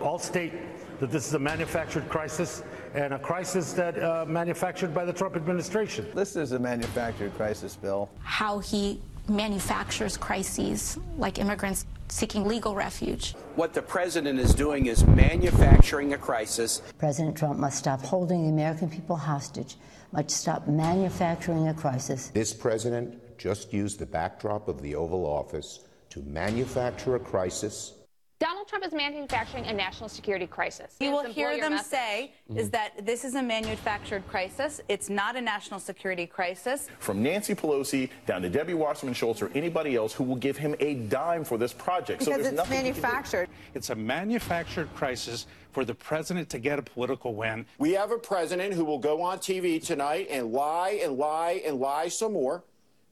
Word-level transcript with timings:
All 0.00 0.18
state 0.18 0.52
that 0.98 1.10
this 1.10 1.26
is 1.28 1.34
a 1.34 1.38
manufactured 1.38 2.08
crisis 2.08 2.62
and 2.94 3.14
a 3.14 3.18
crisis 3.18 3.72
that 3.74 4.02
uh, 4.02 4.24
manufactured 4.26 4.92
by 4.92 5.04
the 5.04 5.12
Trump 5.12 5.36
administration. 5.36 6.06
This 6.14 6.36
is 6.36 6.52
a 6.52 6.58
manufactured 6.58 7.34
crisis, 7.34 7.76
Bill. 7.76 8.10
How 8.20 8.58
he 8.58 9.00
manufactures 9.28 10.16
crises 10.16 10.98
like 11.18 11.38
immigrants 11.38 11.86
seeking 12.08 12.46
legal 12.46 12.74
refuge. 12.74 13.34
What 13.54 13.74
the 13.74 13.82
president 13.82 14.38
is 14.38 14.54
doing 14.54 14.86
is 14.86 15.04
manufacturing 15.06 16.14
a 16.14 16.18
crisis. 16.18 16.82
President 16.98 17.36
Trump 17.36 17.58
must 17.58 17.78
stop 17.78 18.00
holding 18.02 18.42
the 18.42 18.48
American 18.48 18.88
people 18.88 19.16
hostage, 19.16 19.76
must 20.12 20.30
stop 20.30 20.66
manufacturing 20.66 21.68
a 21.68 21.74
crisis. 21.74 22.28
This 22.28 22.52
president 22.54 23.38
just 23.38 23.72
used 23.72 23.98
the 23.98 24.06
backdrop 24.06 24.68
of 24.68 24.80
the 24.82 24.94
Oval 24.94 25.26
Office 25.26 25.80
to 26.10 26.22
manufacture 26.22 27.16
a 27.16 27.20
crisis 27.20 27.95
Donald 28.38 28.68
Trump 28.68 28.84
is 28.84 28.92
manufacturing 28.92 29.64
a 29.64 29.72
national 29.72 30.10
security 30.10 30.46
crisis. 30.46 30.94
You 31.00 31.10
will 31.10 31.24
hear 31.24 31.58
them 31.58 31.78
say 31.78 32.32
Mm-hmm. 32.50 32.60
is 32.60 32.70
that 32.70 33.04
this 33.04 33.24
is 33.24 33.34
a 33.34 33.42
manufactured 33.42 34.26
crisis. 34.28 34.80
It's 34.88 35.10
not 35.10 35.34
a 35.34 35.40
national 35.40 35.80
security 35.80 36.26
crisis. 36.28 36.86
From 37.00 37.20
Nancy 37.20 37.56
Pelosi 37.56 38.08
down 38.24 38.42
to 38.42 38.48
Debbie 38.48 38.74
Wasserman 38.74 39.14
Schultz 39.14 39.42
or 39.42 39.50
anybody 39.56 39.96
else 39.96 40.12
who 40.12 40.22
will 40.22 40.36
give 40.36 40.56
him 40.56 40.76
a 40.78 40.94
dime 40.94 41.42
for 41.42 41.58
this 41.58 41.72
project. 41.72 42.20
Because 42.20 42.34
there's 42.34 42.46
it's 42.48 42.56
nothing 42.56 42.84
he 42.84 42.92
can 42.92 42.94
do. 42.94 43.00
manufactured. 43.02 43.48
It's 43.74 43.90
a 43.90 43.96
manufactured 43.96 44.94
crisis 44.94 45.46
for 45.72 45.84
the 45.84 45.94
president 45.94 46.48
to 46.50 46.60
get 46.60 46.78
a 46.78 46.82
political 46.82 47.34
win. 47.34 47.66
We 47.78 47.92
have 47.94 48.12
a 48.12 48.18
president 48.18 48.74
who 48.74 48.84
will 48.84 49.00
go 49.00 49.22
on 49.22 49.38
TV 49.38 49.84
tonight 49.84 50.28
and 50.30 50.52
lie 50.52 51.00
and 51.02 51.18
lie 51.18 51.62
and 51.66 51.80
lie 51.80 52.06
some 52.06 52.34
more. 52.34 52.62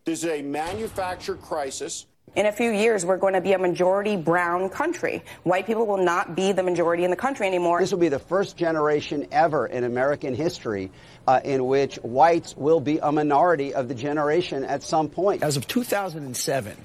This 0.04 0.22
is 0.22 0.30
a 0.30 0.42
manufactured 0.42 1.40
crisis. 1.42 2.06
In 2.36 2.46
a 2.46 2.52
few 2.52 2.72
years, 2.72 3.06
we're 3.06 3.16
going 3.16 3.34
to 3.34 3.40
be 3.40 3.52
a 3.52 3.58
majority 3.58 4.16
brown 4.16 4.68
country. 4.68 5.22
White 5.44 5.66
people 5.66 5.86
will 5.86 6.04
not 6.04 6.34
be 6.34 6.50
the 6.50 6.64
majority 6.64 7.04
in 7.04 7.10
the 7.10 7.16
country 7.16 7.46
anymore. 7.46 7.80
This 7.80 7.92
will 7.92 8.00
be 8.00 8.08
the 8.08 8.18
first 8.18 8.56
generation 8.56 9.28
ever 9.30 9.68
in 9.68 9.84
American 9.84 10.34
history 10.34 10.90
uh, 11.28 11.40
in 11.44 11.64
which 11.66 11.94
whites 11.96 12.56
will 12.56 12.80
be 12.80 12.98
a 12.98 13.12
minority 13.12 13.72
of 13.72 13.86
the 13.86 13.94
generation 13.94 14.64
at 14.64 14.82
some 14.82 15.08
point. 15.08 15.44
As 15.44 15.56
of 15.56 15.68
2007, 15.68 16.76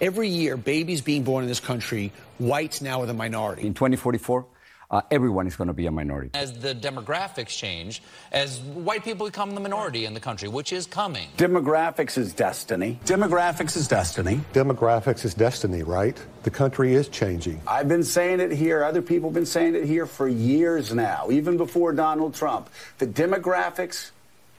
every 0.00 0.28
year, 0.28 0.56
babies 0.56 1.02
being 1.02 1.22
born 1.22 1.44
in 1.44 1.48
this 1.48 1.60
country, 1.60 2.10
whites 2.38 2.80
now 2.80 3.02
are 3.02 3.06
the 3.06 3.12
minority. 3.12 3.66
In 3.66 3.74
2044, 3.74 4.46
uh, 4.94 5.02
everyone 5.10 5.46
is 5.48 5.56
going 5.56 5.66
to 5.66 5.74
be 5.74 5.86
a 5.86 5.90
minority. 5.90 6.30
As 6.34 6.52
the 6.52 6.72
demographics 6.72 7.48
change, 7.48 8.00
as 8.30 8.60
white 8.60 9.02
people 9.02 9.26
become 9.26 9.54
the 9.54 9.60
minority 9.60 10.04
in 10.04 10.14
the 10.14 10.20
country, 10.20 10.48
which 10.48 10.72
is 10.72 10.86
coming. 10.86 11.28
Demographics 11.36 12.16
is 12.16 12.32
destiny. 12.32 13.00
Demographics 13.04 13.76
is 13.76 13.88
destiny. 13.88 14.40
Demographics 14.52 15.24
is 15.24 15.34
destiny, 15.34 15.82
right? 15.82 16.16
The 16.44 16.50
country 16.50 16.94
is 16.94 17.08
changing. 17.08 17.60
I've 17.66 17.88
been 17.88 18.04
saying 18.04 18.38
it 18.38 18.52
here. 18.52 18.84
Other 18.84 19.02
people 19.02 19.30
have 19.30 19.34
been 19.34 19.46
saying 19.46 19.74
it 19.74 19.84
here 19.84 20.06
for 20.06 20.28
years 20.28 20.94
now, 20.94 21.28
even 21.30 21.56
before 21.56 21.92
Donald 21.92 22.34
Trump. 22.34 22.70
The 22.98 23.06
demographics 23.08 24.12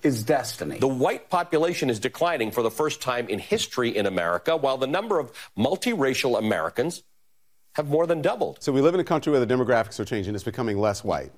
is 0.04 0.22
destiny. 0.24 0.80
The 0.80 0.88
white 0.88 1.30
population 1.30 1.90
is 1.90 2.00
declining 2.00 2.52
for 2.52 2.62
the 2.62 2.70
first 2.70 3.02
time 3.02 3.30
in 3.30 3.40
history 3.40 3.96
in 3.96 4.06
America, 4.06 4.58
while 4.58 4.78
the 4.78 4.88
number 4.88 5.18
of 5.18 5.32
multiracial 5.58 6.38
Americans 6.38 7.04
have 7.76 7.90
more 7.90 8.08
than 8.08 8.22
doubled. 8.22 8.58
So 8.62 8.72
we 8.72 8.82
live 8.82 8.94
in 8.94 9.00
a 9.00 9.06
country 9.06 9.32
where 9.32 9.44
the 9.44 9.54
demographics 9.54 10.00
are 10.00 10.06
changing. 10.06 10.34
It's 10.34 10.44
becoming 10.44 10.80
less 10.80 11.04
white. 11.04 11.32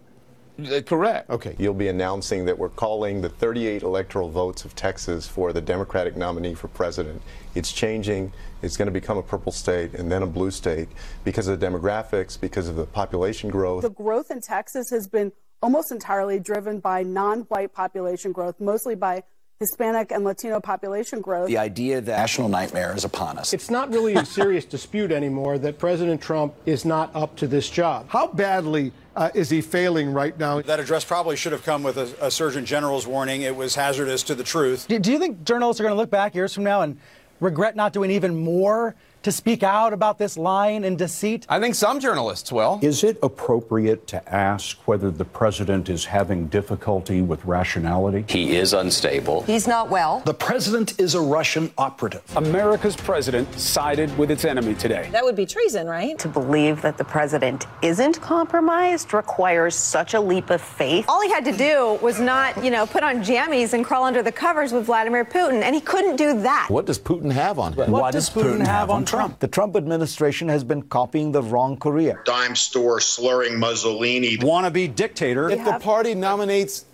Uh, 0.60 0.82
correct. 0.82 1.30
Okay. 1.30 1.56
You'll 1.60 1.74
be 1.74 1.88
announcing 1.88 2.46
that 2.46 2.58
we're 2.58 2.70
calling 2.70 3.22
the 3.22 3.30
38 3.30 3.84
electoral 3.84 4.30
votes 4.30 4.66
of 4.66 4.76
Texas 4.76 5.28
for 5.28 5.54
the 5.54 5.62
Democratic 5.62 6.16
nominee 6.16 6.56
for 6.56 6.68
president. 6.68 7.22
It's 7.54 7.72
changing. 7.72 8.34
It's 8.62 8.78
going 8.78 8.88
to 8.88 8.92
become 8.92 9.18
a 9.18 9.24
purple 9.24 9.52
state 9.52 9.94
and 9.94 10.12
then 10.12 10.24
a 10.24 10.28
blue 10.28 10.50
state 10.50 10.90
because 11.24 11.48
of 11.48 11.60
the 11.60 11.66
demographics, 11.66 12.40
because 12.40 12.68
of 12.68 12.76
the 12.76 12.86
population 12.86 13.50
growth. 13.50 13.84
The 13.84 13.90
growth 13.90 14.32
in 14.32 14.42
Texas 14.42 14.90
has 14.90 15.08
been 15.08 15.32
almost 15.62 15.92
entirely 15.92 16.40
driven 16.40 16.80
by 16.80 17.04
non 17.04 17.42
white 17.42 17.74
population 17.74 18.32
growth, 18.32 18.60
mostly 18.60 18.96
by 18.96 19.24
Hispanic 19.60 20.12
and 20.12 20.24
Latino 20.24 20.60
population 20.60 21.20
growth. 21.20 21.48
The 21.48 21.58
idea 21.58 22.00
that 22.00 22.12
national 22.16 22.48
nightmare 22.48 22.96
is 22.96 23.04
upon 23.06 23.40
us. 23.40 23.54
It's 23.54 23.72
not 23.72 23.92
really 23.92 24.14
a 24.14 24.24
serious 24.24 24.66
dispute 24.78 25.12
anymore 25.12 25.58
that 25.58 25.80
President 25.80 26.22
Trump 26.22 26.54
is 26.68 26.86
not 26.86 27.16
up 27.16 27.36
to 27.38 27.48
this 27.48 27.68
job. 27.68 28.06
How 28.10 28.28
badly 28.28 28.92
uh, 29.16 29.32
is 29.34 29.50
he 29.50 29.62
failing 29.62 30.14
right 30.14 30.38
now? 30.38 30.62
That 30.62 30.80
address 30.80 31.04
probably 31.04 31.36
should 31.36 31.54
have 31.54 31.64
come 31.64 31.82
with 31.82 31.98
a, 31.98 32.28
a 32.28 32.30
Surgeon 32.30 32.66
General's 32.66 33.08
warning. 33.08 33.42
It 33.42 33.56
was 33.56 33.74
hazardous 33.74 34.22
to 34.24 34.36
the 34.36 34.44
truth. 34.44 34.88
Do, 34.88 35.00
do 35.00 35.12
you 35.12 35.18
think 35.18 35.44
journalists 35.44 35.80
are 35.80 35.84
going 35.84 35.96
to 35.96 35.98
look 35.98 36.12
back 36.12 36.36
years 36.36 36.54
from 36.54 36.64
now 36.64 36.82
and 36.82 37.00
regret 37.40 37.76
not 37.76 37.94
doing 37.94 38.12
even 38.12 38.38
more 38.38 38.96
to 39.24 39.32
speak 39.32 39.64
out 39.64 39.94
about 39.94 40.18
this 40.18 40.38
lying 40.38 40.86
and 40.86 40.98
deceit? 40.98 41.46
I 41.50 41.60
think 41.60 41.76
some 41.76 42.00
journalists 42.00 42.52
will. 42.52 42.80
Is 42.82 43.04
it 43.04 43.18
appropriate 43.22 44.08
to 44.08 44.34
ask 44.34 44.78
whether 44.88 45.12
the 45.12 45.26
president 45.26 45.90
is 45.90 46.06
having 46.06 46.48
difficulty 46.48 47.22
with 47.22 47.44
rationality? 47.46 48.26
He 48.28 48.56
is 48.56 48.74
unstable. 48.74 49.44
He's 49.44 49.68
not 49.68 49.90
well. 49.90 50.22
The 50.26 50.34
president 50.34 51.00
is 51.00 51.16
a 51.16 51.22
Russian 51.22 51.72
operative. 51.78 52.24
America's 52.36 52.96
president 52.96 53.54
sided 53.60 54.16
with 54.18 54.32
its 54.32 54.46
enemy 54.46 54.76
today. 54.76 55.10
That 55.12 55.24
would 55.24 55.36
be 55.36 55.46
treason, 55.46 55.88
right? 55.88 56.18
To 56.20 56.28
believe 56.28 56.82
that 56.82 56.98
the 56.98 57.04
president 57.04 57.66
isn't 57.82 58.20
compromised 58.22 59.14
requires 59.14 59.76
such 59.76 60.14
a 60.14 60.20
leap 60.20 60.50
of 60.50 60.62
faith. 60.62 61.06
All 61.08 61.22
he 61.22 61.30
had 61.30 61.46
to 61.46 61.52
do 61.52 61.98
was 62.02 62.20
not, 62.20 62.64
you 62.64 62.72
know, 62.72 62.86
put 62.86 63.04
on 63.04 63.24
jammies 63.24 63.74
and 63.74 63.84
crawl 63.84 64.04
under 64.04 64.22
the 64.24 64.32
covers 64.32 64.72
with 64.72 64.86
Vladimir 64.86 65.26
Putin, 65.26 65.62
and 65.62 65.74
he 65.76 65.82
couldn't 65.82 66.16
do 66.16 66.40
that. 66.42 66.68
What 66.70 66.86
does 66.86 67.00
Putin 67.00 67.32
have 67.32 67.60
on 67.60 67.74
him? 67.74 67.92
What, 67.92 68.02
what 68.02 68.14
does 68.14 68.30
Putin, 68.30 68.60
Putin 68.60 68.66
have 68.66 68.90
on 68.90 69.06
Trump? 69.08 69.40
The 69.40 69.48
Trump 69.48 69.76
administration 69.78 70.50
has 70.50 70.64
been 70.66 70.82
copying 70.84 71.32
the 71.32 71.42
wrong 71.42 71.78
Korea. 71.78 72.20
Dime 72.26 72.56
store 72.56 73.00
slurring 73.00 73.58
Mussolini. 73.58 74.38
Wannabe 74.38 74.94
dictator. 74.94 75.50
If 75.50 75.64
the 75.64 75.80
party 75.80 76.14
nominates 76.14 76.86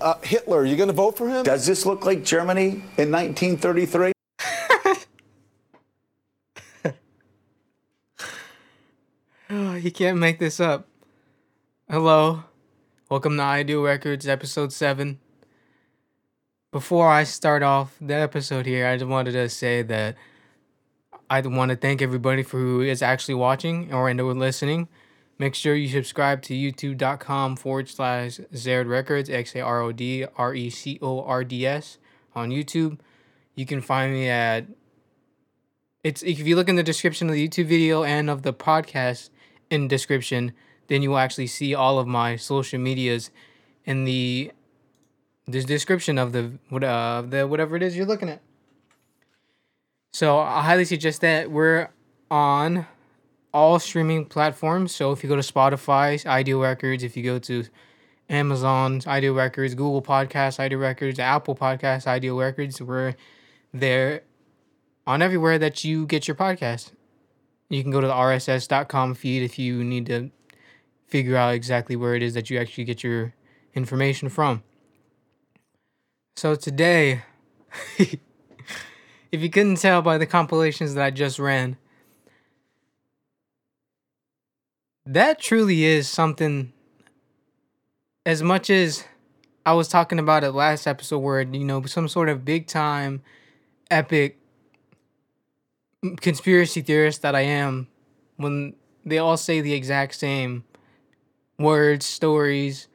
uh, 0.00 0.14
Hitler, 0.22 0.58
are 0.58 0.64
you 0.64 0.76
going 0.76 0.88
to 0.88 0.92
vote 0.92 1.16
for 1.16 1.28
him? 1.28 1.42
Does 1.42 1.66
this 1.66 1.86
look 1.86 2.04
like 2.04 2.22
Germany 2.22 2.82
in 2.98 3.10
1933? 3.10 4.12
oh, 9.50 9.74
you 9.76 9.90
can't 9.90 10.18
make 10.18 10.38
this 10.38 10.60
up. 10.60 10.86
Hello. 11.88 12.44
Welcome 13.08 13.38
to 13.38 13.42
Ideal 13.42 13.82
Records, 13.82 14.28
episode 14.28 14.72
7. 14.72 15.18
Before 16.72 17.08
I 17.08 17.24
start 17.24 17.62
off 17.62 17.96
the 18.00 18.14
episode 18.14 18.66
here, 18.66 18.86
I 18.86 18.96
just 18.96 19.08
wanted 19.08 19.32
to 19.32 19.48
say 19.48 19.82
that 19.82 20.16
I 21.32 21.40
want 21.40 21.70
to 21.70 21.76
thank 21.76 22.02
everybody 22.02 22.42
for 22.42 22.58
who 22.58 22.82
is 22.82 23.00
actually 23.00 23.36
watching 23.36 23.90
or 23.90 24.10
and 24.10 24.20
listening. 24.38 24.86
Make 25.38 25.54
sure 25.54 25.74
you 25.74 25.88
subscribe 25.88 26.42
to 26.42 26.52
youtube.com 26.52 27.56
forward 27.56 27.88
slash 27.88 28.38
Xarod 28.52 28.86
Records, 28.86 29.30
X 29.30 29.56
A 29.56 29.60
R 29.60 29.80
O 29.80 29.92
D 29.92 30.26
R 30.36 30.54
E 30.54 30.68
C 30.68 30.98
O 31.00 31.22
R 31.22 31.42
D 31.42 31.64
S 31.66 31.96
on 32.34 32.50
YouTube. 32.50 32.98
You 33.54 33.64
can 33.64 33.80
find 33.80 34.12
me 34.12 34.28
at 34.28 34.66
it's 36.04 36.22
if 36.22 36.40
you 36.40 36.54
look 36.54 36.68
in 36.68 36.76
the 36.76 36.82
description 36.82 37.30
of 37.30 37.34
the 37.34 37.48
YouTube 37.48 37.64
video 37.64 38.04
and 38.04 38.28
of 38.28 38.42
the 38.42 38.52
podcast 38.52 39.30
in 39.70 39.88
description, 39.88 40.52
then 40.88 41.00
you 41.00 41.08
will 41.08 41.18
actually 41.18 41.46
see 41.46 41.74
all 41.74 41.98
of 41.98 42.06
my 42.06 42.36
social 42.36 42.78
medias 42.78 43.30
in 43.86 44.04
the 44.04 44.52
the 45.46 45.62
description 45.62 46.18
of 46.18 46.32
the 46.32 46.58
what 46.68 46.84
uh 46.84 47.22
the 47.26 47.46
whatever 47.46 47.74
it 47.74 47.82
is 47.82 47.96
you're 47.96 48.04
looking 48.04 48.28
at. 48.28 48.42
So 50.12 50.38
I 50.38 50.62
highly 50.62 50.84
suggest 50.84 51.22
that 51.22 51.50
we're 51.50 51.88
on 52.30 52.86
all 53.52 53.78
streaming 53.78 54.26
platforms. 54.26 54.94
So 54.94 55.12
if 55.12 55.22
you 55.22 55.28
go 55.28 55.36
to 55.36 55.42
Spotify, 55.42 56.24
Ideal 56.26 56.60
Records, 56.60 57.02
if 57.02 57.16
you 57.16 57.22
go 57.22 57.38
to 57.40 57.64
Amazon, 58.28 59.00
Ideal 59.06 59.34
Records, 59.34 59.74
Google 59.74 60.02
Podcasts, 60.02 60.58
Ideal 60.60 60.78
Records, 60.78 61.18
Apple 61.18 61.54
Podcasts, 61.54 62.06
Ideal 62.06 62.38
Records, 62.38 62.80
we're 62.80 63.14
there 63.72 64.22
on 65.06 65.22
everywhere 65.22 65.58
that 65.58 65.82
you 65.82 66.06
get 66.06 66.28
your 66.28 66.34
podcast. 66.34 66.92
You 67.70 67.82
can 67.82 67.90
go 67.90 68.00
to 68.00 68.06
the 68.06 68.12
RSS.com 68.12 69.14
feed 69.14 69.42
if 69.42 69.58
you 69.58 69.82
need 69.82 70.06
to 70.06 70.30
figure 71.06 71.36
out 71.36 71.54
exactly 71.54 71.96
where 71.96 72.14
it 72.14 72.22
is 72.22 72.34
that 72.34 72.50
you 72.50 72.58
actually 72.58 72.84
get 72.84 73.02
your 73.02 73.34
information 73.74 74.28
from. 74.28 74.62
So 76.36 76.54
today, 76.54 77.22
if 79.32 79.40
you 79.42 79.50
couldn't 79.50 79.76
tell 79.76 80.02
by 80.02 80.18
the 80.18 80.26
compilations 80.26 80.94
that 80.94 81.04
I 81.04 81.10
just 81.10 81.38
ran, 81.38 81.76
that 85.06 85.38
truly 85.40 85.84
is 85.84 86.08
something. 86.08 86.72
As 88.26 88.42
much 88.42 88.70
as 88.70 89.04
I 89.66 89.72
was 89.74 89.88
talking 89.88 90.18
about 90.18 90.44
it 90.44 90.52
last 90.52 90.86
episode, 90.86 91.18
where 91.18 91.42
you 91.42 91.64
know 91.64 91.82
some 91.84 92.08
sort 92.08 92.28
of 92.28 92.44
big 92.44 92.66
time, 92.66 93.22
epic 93.90 94.38
conspiracy 96.20 96.80
theorist 96.82 97.22
that 97.22 97.34
I 97.34 97.42
am, 97.42 97.88
when 98.36 98.74
they 99.04 99.18
all 99.18 99.36
say 99.36 99.60
the 99.60 99.72
exact 99.74 100.14
same 100.14 100.64
words, 101.58 102.06
stories, 102.06 102.88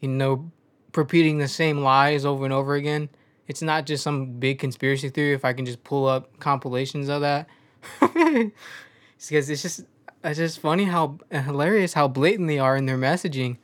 you 0.00 0.08
know, 0.08 0.50
repeating 0.96 1.38
the 1.38 1.48
same 1.48 1.78
lies 1.80 2.24
over 2.24 2.44
and 2.44 2.54
over 2.54 2.74
again. 2.74 3.08
It's 3.48 3.62
not 3.62 3.86
just 3.86 4.04
some 4.04 4.38
big 4.38 4.58
conspiracy 4.58 5.08
theory. 5.08 5.32
If 5.32 5.44
I 5.44 5.52
can 5.52 5.66
just 5.66 5.84
pull 5.84 6.06
up 6.06 6.38
compilations 6.38 7.08
of 7.08 7.22
that, 7.22 7.48
because 8.00 9.50
it's 9.50 9.62
just 9.62 9.84
it's 10.24 10.38
just 10.38 10.60
funny 10.60 10.84
how 10.84 11.18
hilarious 11.30 11.94
how 11.94 12.08
blatant 12.08 12.48
they 12.48 12.58
are 12.58 12.76
in 12.76 12.86
their 12.86 12.98
messaging. 12.98 13.58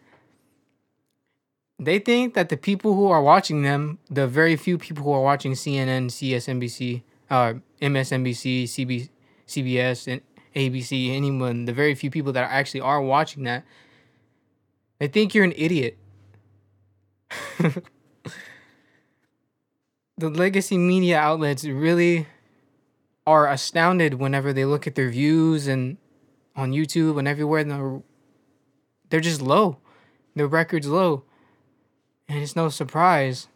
They 1.78 2.00
think 2.00 2.34
that 2.34 2.48
the 2.48 2.56
people 2.56 2.94
who 2.94 3.08
are 3.08 3.22
watching 3.22 3.62
them, 3.62 3.98
the 4.10 4.26
very 4.26 4.56
few 4.56 4.78
people 4.78 5.04
who 5.04 5.12
are 5.12 5.22
watching 5.22 5.52
CNN, 5.52 6.06
CSNBC, 6.06 7.02
uh, 7.30 7.54
MSNBC, 7.80 8.64
CB, 8.64 9.08
CBS, 9.46 10.10
and 10.10 10.20
ABC, 10.56 11.14
anyone, 11.14 11.66
the 11.66 11.72
very 11.72 11.94
few 11.94 12.10
people 12.10 12.32
that 12.32 12.50
actually 12.50 12.80
are 12.80 13.00
watching 13.00 13.44
that, 13.44 13.64
they 14.98 15.06
think 15.06 15.34
you're 15.34 15.44
an 15.44 15.54
idiot. 15.56 15.96
the 20.18 20.28
legacy 20.28 20.76
media 20.76 21.16
outlets 21.18 21.64
really 21.64 22.26
are 23.26 23.48
astounded 23.48 24.14
whenever 24.14 24.52
they 24.52 24.64
look 24.64 24.86
at 24.86 24.96
their 24.96 25.10
views 25.10 25.68
and 25.68 25.96
on 26.56 26.72
YouTube 26.72 27.18
and 27.18 27.28
everywhere. 27.28 27.60
And 27.60 27.70
they're, 27.70 28.02
they're 29.10 29.20
just 29.20 29.40
low. 29.40 29.78
Their 30.34 30.48
record's 30.48 30.88
low. 30.88 31.22
And 32.28 32.42
it's 32.42 32.56
no 32.56 32.68
surprise. 32.68 33.46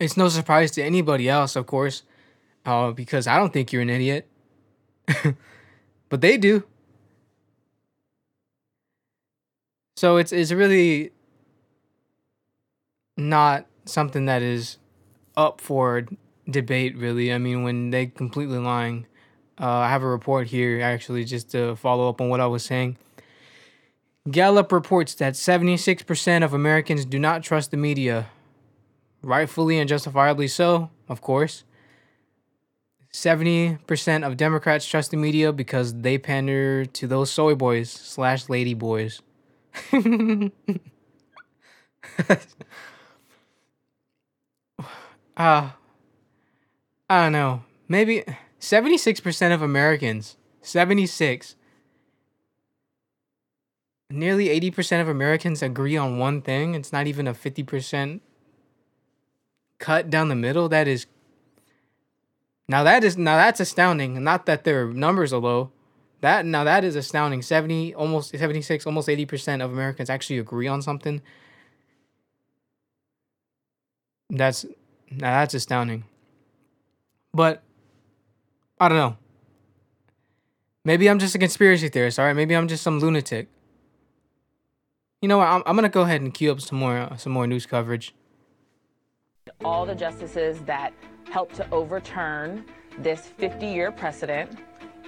It's 0.00 0.16
no 0.16 0.28
surprise 0.28 0.72
to 0.72 0.82
anybody 0.82 1.28
else, 1.28 1.56
of 1.56 1.66
course, 1.66 2.02
uh, 2.66 2.90
because 2.90 3.26
I 3.26 3.38
don't 3.38 3.52
think 3.52 3.72
you're 3.72 3.82
an 3.82 3.90
idiot. 3.90 4.26
but 6.08 6.20
they 6.20 6.36
do. 6.36 6.64
So 9.96 10.16
it's 10.16 10.32
it's 10.32 10.52
really 10.52 11.12
not 13.18 13.66
something 13.84 14.26
that 14.26 14.42
is 14.42 14.78
up 15.36 15.60
for 15.60 16.06
debate 16.48 16.96
really. 16.96 17.32
I 17.32 17.38
mean 17.38 17.62
when 17.62 17.90
they 17.90 18.06
completely 18.06 18.58
lying. 18.58 19.06
Uh, 19.60 19.68
I 19.68 19.88
have 19.90 20.02
a 20.02 20.08
report 20.08 20.46
here 20.46 20.80
actually 20.80 21.24
just 21.24 21.50
to 21.50 21.76
follow 21.76 22.08
up 22.08 22.20
on 22.20 22.28
what 22.30 22.40
I 22.40 22.46
was 22.46 22.64
saying. 22.64 22.96
Gallup 24.30 24.72
reports 24.72 25.14
that 25.14 25.34
76% 25.34 26.44
of 26.44 26.54
Americans 26.54 27.04
do 27.04 27.18
not 27.18 27.42
trust 27.42 27.70
the 27.70 27.76
media. 27.76 28.28
Rightfully 29.22 29.78
and 29.78 29.88
justifiably 29.88 30.48
so, 30.48 30.90
of 31.08 31.20
course. 31.20 31.64
70% 33.12 34.26
of 34.26 34.36
Democrats 34.36 34.86
trust 34.86 35.10
the 35.10 35.16
media 35.16 35.52
because 35.52 36.00
they 36.00 36.16
pander 36.16 36.84
to 36.84 37.06
those 37.06 37.30
soy 37.30 37.54
boys 37.54 37.90
slash 37.90 38.48
lady 38.48 38.74
boys. 38.74 39.20
uh, 45.40 45.70
I 47.08 47.22
don't 47.22 47.32
know. 47.32 47.64
Maybe 47.88 48.22
76% 48.60 49.54
of 49.54 49.62
Americans, 49.62 50.36
76, 50.60 51.56
nearly 54.10 54.48
80% 54.48 55.00
of 55.00 55.08
Americans 55.08 55.62
agree 55.62 55.96
on 55.96 56.18
one 56.18 56.42
thing. 56.42 56.74
It's 56.74 56.92
not 56.92 57.06
even 57.06 57.26
a 57.26 57.32
50% 57.32 58.20
cut 59.78 60.10
down 60.10 60.28
the 60.28 60.36
middle. 60.36 60.68
That 60.68 60.86
is 60.86 61.06
now 62.68 62.84
that 62.84 63.02
is 63.02 63.16
now 63.16 63.36
that's 63.36 63.60
astounding. 63.60 64.22
Not 64.22 64.44
that 64.44 64.64
their 64.64 64.86
numbers 64.88 65.32
are 65.32 65.40
low. 65.40 65.72
That 66.20 66.44
now 66.44 66.64
that 66.64 66.84
is 66.84 66.96
astounding. 66.96 67.40
70 67.40 67.94
almost 67.94 68.36
76 68.36 68.84
almost 68.84 69.08
80% 69.08 69.64
of 69.64 69.72
Americans 69.72 70.10
actually 70.10 70.38
agree 70.38 70.68
on 70.68 70.82
something. 70.82 71.22
That's 74.28 74.66
now 75.10 75.40
that's 75.40 75.54
astounding. 75.54 76.04
But 77.32 77.62
I 78.78 78.88
don't 78.88 78.98
know. 78.98 79.16
Maybe 80.84 81.08
I'm 81.08 81.18
just 81.18 81.34
a 81.34 81.38
conspiracy 81.38 81.88
theorist, 81.88 82.18
all 82.18 82.24
right? 82.24 82.34
Maybe 82.34 82.56
I'm 82.56 82.66
just 82.66 82.82
some 82.82 82.98
lunatic. 82.98 83.48
You 85.20 85.28
know 85.28 85.38
what? 85.38 85.48
I'm, 85.48 85.62
I'm 85.66 85.76
gonna 85.76 85.90
go 85.90 86.02
ahead 86.02 86.22
and 86.22 86.32
queue 86.32 86.50
up 86.50 86.60
some 86.60 86.78
more 86.78 86.96
uh, 86.96 87.16
some 87.16 87.32
more 87.32 87.46
news 87.46 87.66
coverage. 87.66 88.14
All 89.64 89.84
the 89.84 89.94
justices 89.94 90.60
that 90.62 90.94
helped 91.30 91.54
to 91.56 91.70
overturn 91.70 92.64
this 92.98 93.30
50-year 93.38 93.92
precedent 93.92 94.58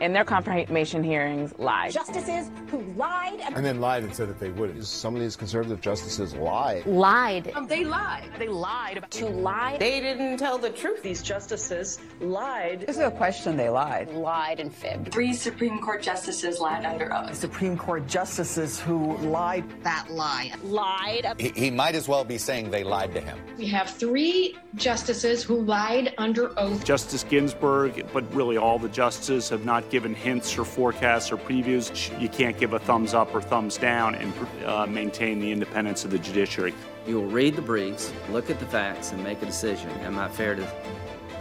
in 0.03 0.13
their 0.13 0.25
confirmation 0.25 1.03
hearings 1.05 1.55
lied. 1.59 1.93
Justices 1.93 2.51
who 2.69 2.81
lied. 2.97 3.39
And 3.55 3.65
then 3.65 3.81
lied 3.81 4.03
and 4.03 4.13
said 4.15 4.29
that 4.29 4.41
they 4.41 4.51
wouldn't. 4.51 4.85
Some 4.85 5.15
of 5.15 5.23
these 5.23 5.37
conservative 5.37 5.81
justices 5.81 6.35
lied. 6.35 6.85
Lied. 6.87 7.53
Um, 7.55 7.69
they 7.69 7.85
lied. 7.85 8.29
They 8.37 8.49
lied. 8.49 8.97
About- 8.99 9.13
To 9.13 9.27
lie. 9.29 9.77
they 9.79 10.01
didn't 10.01 10.39
tell 10.39 10.59
the 10.59 10.71
truth. 10.71 11.03
These 11.03 11.23
justices 11.23 12.01
lied. 12.21 12.81
This 12.81 12.97
is 12.97 13.03
a 13.03 13.11
question 13.13 13.57
they 13.57 13.69
lied. 13.69 14.11
Lied 14.13 14.59
and 14.59 14.75
fibbed. 14.75 15.13
Three 15.13 15.33
Supreme 15.33 15.79
Court 15.79 16.03
justices 16.03 16.59
lied 16.59 16.85
under 16.85 17.15
oath. 17.15 17.35
Supreme 17.37 17.77
Court 17.79 18.07
justices 18.09 18.81
who 18.81 19.17
lied. 19.19 19.65
That 19.85 20.11
lie. 20.11 20.53
Lied. 20.65 21.33
He, 21.39 21.51
he 21.51 21.71
might 21.71 21.95
as 21.95 22.09
well 22.09 22.25
be 22.25 22.39
saying 22.39 22.73
they 22.73 22.83
lied 22.83 23.15
to 23.15 23.21
him. 23.21 23.39
We 23.57 23.67
have 23.67 23.89
three 23.89 24.57
justices 24.75 25.45
who 25.45 25.61
lied 25.63 26.13
under 26.19 26.59
oath. 26.59 26.85
Justice 26.85 27.23
Ginsburg, 27.23 28.05
but 28.13 28.25
really 28.35 28.57
all 28.57 28.81
the 28.81 28.89
justices 28.89 29.49
have 29.51 29.65
not 29.65 29.89
given 29.93 30.15
hints 30.15 30.59
or 30.59 30.65
forecasts 30.65 31.31
or 31.31 31.37
previews. 31.37 32.19
You 32.19 32.31
can't 32.31 32.59
give 32.59 32.73
a 32.73 32.79
thumbs 32.79 33.13
up 33.13 33.33
or 33.35 33.43
thumbs 33.43 33.77
down 33.77 34.15
and 34.15 34.33
uh, 34.65 34.87
maintain 34.87 35.39
the 35.39 35.53
independence 35.53 36.07
of 36.07 36.11
the 36.11 36.19
judiciary. 36.19 36.73
You 37.07 37.21
will 37.21 37.29
read 37.29 37.57
the 37.57 37.63
briefs, 37.63 38.11
look 38.31 38.49
at 38.49 38.59
the 38.59 38.65
facts, 38.67 39.13
and 39.13 39.23
make 39.23 39.43
a 39.43 39.47
decision. 39.47 39.91
Am 40.01 40.19
I 40.19 40.29
fair 40.29 40.55
to 40.55 40.67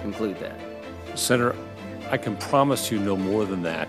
conclude 0.02 0.38
that? 0.40 0.60
Senator, 1.18 1.56
I 2.10 2.18
can 2.18 2.36
promise 2.36 2.92
you 2.92 3.00
no 3.00 3.16
more 3.16 3.46
than 3.46 3.64
that, 3.64 3.88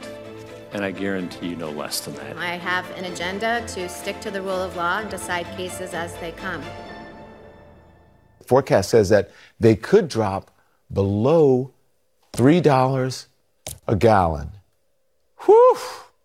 and 0.72 0.84
I 0.84 0.92
guarantee 0.92 1.48
you 1.48 1.56
no 1.56 1.70
less 1.70 2.00
than 2.00 2.14
that. 2.14 2.36
I 2.36 2.56
have 2.56 2.88
an 2.92 3.06
agenda 3.06 3.64
to 3.66 3.88
stick 3.88 4.20
to 4.20 4.30
the 4.30 4.40
rule 4.40 4.62
of 4.62 4.76
law 4.76 5.00
and 5.00 5.10
decide 5.10 5.46
cases 5.56 5.92
as 5.92 6.14
they 6.18 6.30
come. 6.30 6.62
Forecast 8.46 8.90
says 8.90 9.08
that 9.08 9.32
they 9.58 9.74
could 9.74 10.06
drop 10.06 10.56
below 10.92 11.74
$3 12.32 13.26
a 13.86 13.96
gallon. 13.96 14.50
Whew. 15.44 15.76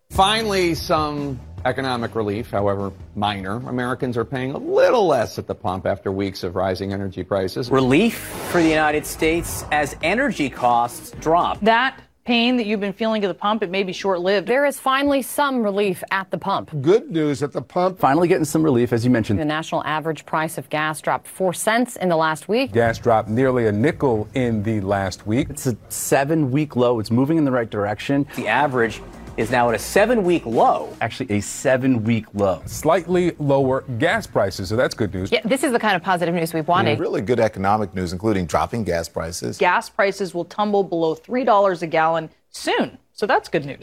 Finally, 0.10 0.75
some 0.75 1.39
economic 1.66 2.16
relief, 2.16 2.50
however 2.50 2.94
minor. 3.16 3.56
Americans 3.68 4.16
are 4.16 4.25
paying 4.25 4.51
a 4.51 4.57
little 4.57 5.06
less 5.06 5.38
at 5.38 5.48
the 5.48 5.56
pump 5.56 5.86
after 5.86 6.12
weeks 6.12 6.44
of 6.44 6.56
rising 6.56 6.94
energy 6.94 7.24
prices. 7.24 7.69
Relief 7.69 8.18
for 8.51 8.62
the 8.62 8.69
United 8.69 9.06
States 9.06 9.66
as 9.72 9.95
energy 10.01 10.50
costs 10.50 11.12
drop. 11.19 11.60
That 11.62 12.00
pain 12.28 12.58
that 12.58 12.66
you've 12.66 12.82
been 12.82 12.92
feeling 12.92 13.24
at 13.24 13.30
the 13.30 13.34
pump, 13.34 13.64
it 13.64 13.70
may 13.70 13.84
be 13.84 13.94
short 13.94 14.20
lived. 14.20 14.48
There 14.48 14.66
is 14.66 14.78
finally 14.78 15.22
some 15.22 15.64
relief 15.64 16.04
at 16.12 16.30
the 16.30 16.38
pump. 16.38 16.70
Good 16.82 17.10
news 17.10 17.42
at 17.42 17.54
the 17.54 17.62
pump. 17.62 18.00
Finally 18.00 18.28
getting 18.28 18.44
some 18.44 18.62
relief, 18.62 18.92
as 18.92 19.06
you 19.06 19.10
mentioned. 19.10 19.40
The 19.40 19.46
national 19.46 19.81
average 19.86 20.26
price 20.26 20.57
of 20.57 20.69
gas 20.69 21.00
dropped 21.00 21.26
four 21.26 21.54
cents 21.54 21.96
in 21.96 22.10
the 22.10 22.18
last 22.18 22.50
week. 22.50 22.74
Gas 22.74 23.00
dropped 23.00 23.30
nearly 23.30 23.68
a 23.68 23.72
nickel 23.72 24.28
in 24.34 24.62
the 24.62 24.81
last 24.81 25.26
week. 25.26 25.50
It's 25.50 25.68
a 25.68 25.78
seven 25.88 26.52
week 26.52 26.76
low. 26.76 27.00
It's 27.00 27.12
moving 27.12 27.38
in 27.38 27.46
the 27.46 27.52
right 27.52 27.69
direction. 27.69 28.28
The 28.36 28.50
average 28.50 29.02
is 29.38 29.52
now 29.52 29.70
at 29.70 29.76
a 29.76 29.80
seven 29.80 30.24
week 30.24 30.46
low. 30.46 30.96
Actually, 31.00 31.38
a 31.38 31.42
seven 31.42 32.04
week 32.04 32.26
low. 32.34 32.62
Slightly 32.66 33.32
lower 33.40 33.82
gas 34.00 34.28
prices, 34.28 34.70
so 34.70 34.76
that's 34.76 34.96
good 34.96 35.14
news. 35.14 35.32
Yeah, 35.32 35.42
this 35.46 35.64
is 35.64 35.72
the 35.72 35.80
kind 35.80 35.96
of 35.96 36.04
positive 36.04 36.36
news 36.36 36.54
we've 36.54 36.68
wanted. 36.68 37.00
Really 37.00 37.22
good 37.22 37.40
economic 37.40 37.94
news, 37.94 38.12
including 38.12 38.48
dropping 38.48 38.84
gas 38.84 39.08
prices. 39.08 39.58
Gas 39.58 39.90
prices 39.90 40.34
will 40.34 40.46
tumble 40.46 40.84
below 40.84 41.16
$3 41.16 41.82
a 41.82 41.88
gallon 41.88 42.30
soon. 42.50 42.98
So 43.14 43.26
that's 43.26 43.48
good 43.48 43.66
news. 43.66 43.82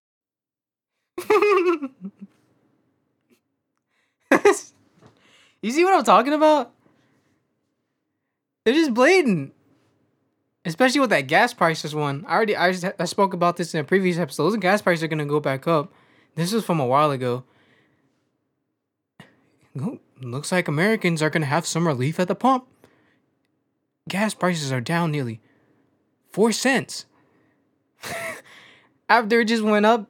you 5.62 5.70
see 5.70 5.84
what 5.84 5.94
I'm 5.94 6.04
talking 6.04 6.32
about? 6.32 6.72
They're 8.64 8.74
just 8.74 8.94
blatant. 8.94 9.52
Especially 10.64 11.00
with 11.00 11.10
that 11.10 11.22
gas 11.22 11.52
prices 11.52 11.94
one. 11.94 12.24
I 12.26 12.34
already 12.34 12.56
I, 12.56 12.72
just, 12.72 12.86
I 12.98 13.04
spoke 13.04 13.34
about 13.34 13.56
this 13.56 13.74
in 13.74 13.80
a 13.80 13.84
previous 13.84 14.16
episode. 14.16 14.44
Those 14.44 14.56
gas 14.56 14.80
prices 14.80 15.04
are 15.04 15.08
gonna 15.08 15.26
go 15.26 15.40
back 15.40 15.68
up. 15.68 15.92
This 16.36 16.52
was 16.52 16.64
from 16.64 16.80
a 16.80 16.86
while 16.86 17.10
ago. 17.10 17.44
Looks 20.20 20.52
like 20.52 20.68
Americans 20.68 21.22
are 21.22 21.30
gonna 21.30 21.46
have 21.46 21.66
some 21.66 21.86
relief 21.86 22.18
at 22.18 22.28
the 22.28 22.34
pump. 22.34 22.66
Gas 24.08 24.34
prices 24.34 24.72
are 24.72 24.80
down 24.80 25.10
nearly 25.10 25.40
four 26.30 26.52
cents. 26.52 27.06
After 29.08 29.40
it 29.40 29.46
just 29.46 29.62
went 29.62 29.84
up 29.84 30.08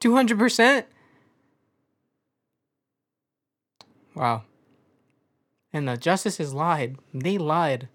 200%. 0.00 0.84
Wow. 4.14 4.42
And 5.72 5.88
the 5.88 5.96
justices 5.96 6.52
lied. 6.54 6.96
They 7.12 7.38
lied. 7.38 7.88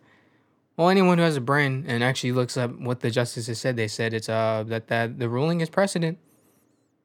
Well, 0.77 0.89
anyone 0.89 1.17
who 1.17 1.23
has 1.23 1.35
a 1.35 1.41
brain 1.41 1.85
and 1.87 2.03
actually 2.03 2.31
looks 2.31 2.57
up 2.57 2.71
what 2.79 3.01
the 3.01 3.11
justices 3.11 3.59
said, 3.59 3.75
they 3.75 3.87
said 3.87 4.13
it's 4.13 4.29
uh 4.29 4.63
that 4.67 4.87
that 4.87 5.19
the 5.19 5.29
ruling 5.29 5.61
is 5.61 5.69
precedent, 5.69 6.17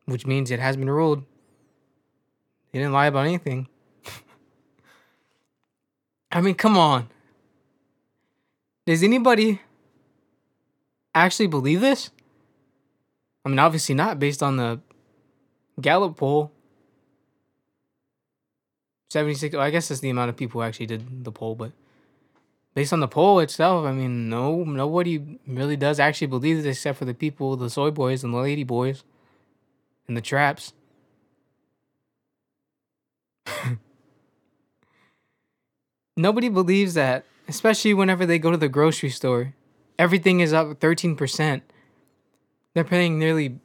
which 0.06 0.26
means 0.26 0.50
it 0.50 0.60
has 0.60 0.76
been 0.76 0.90
ruled. 0.90 1.24
They 2.72 2.78
didn't 2.78 2.92
lie 2.92 3.06
about 3.06 3.26
anything. 3.26 3.68
I 6.32 6.40
mean, 6.40 6.54
come 6.54 6.76
on. 6.78 7.08
Does 8.86 9.02
anybody 9.02 9.60
actually 11.14 11.48
believe 11.48 11.80
this? 11.80 12.10
I 13.44 13.48
mean, 13.48 13.58
obviously 13.58 13.94
not 13.94 14.18
based 14.18 14.42
on 14.42 14.56
the 14.56 14.80
Gallup 15.80 16.16
poll. 16.16 16.52
76, 19.10 19.54
well, 19.54 19.62
I 19.62 19.70
guess 19.70 19.88
that's 19.88 20.00
the 20.00 20.10
amount 20.10 20.30
of 20.30 20.36
people 20.36 20.60
who 20.60 20.66
actually 20.66 20.86
did 20.86 21.24
the 21.24 21.32
poll, 21.32 21.54
but 21.54 21.72
based 22.76 22.92
on 22.92 23.00
the 23.00 23.08
poll 23.08 23.40
itself, 23.40 23.86
I 23.86 23.92
mean, 23.92 24.28
no, 24.28 24.62
nobody 24.62 25.38
really 25.46 25.78
does 25.78 25.98
actually 25.98 26.26
believe 26.26 26.62
this 26.62 26.76
except 26.76 26.98
for 26.98 27.06
the 27.06 27.14
people, 27.14 27.56
the 27.56 27.70
soy 27.70 27.90
boys 27.90 28.22
and 28.22 28.34
the 28.34 28.38
lady 28.38 28.64
boys 28.64 29.02
and 30.06 30.14
the 30.14 30.20
traps. 30.20 30.74
Nobody 36.18 36.50
believes 36.50 36.92
that, 36.92 37.24
especially 37.48 37.94
whenever 37.94 38.26
they 38.26 38.38
go 38.38 38.50
to 38.50 38.58
the 38.58 38.68
grocery 38.68 39.08
store. 39.08 39.54
Everything 39.98 40.40
is 40.40 40.52
up 40.52 40.78
13%. 40.78 41.62
They're 42.74 42.84
paying 42.84 43.18
nearly 43.18 43.58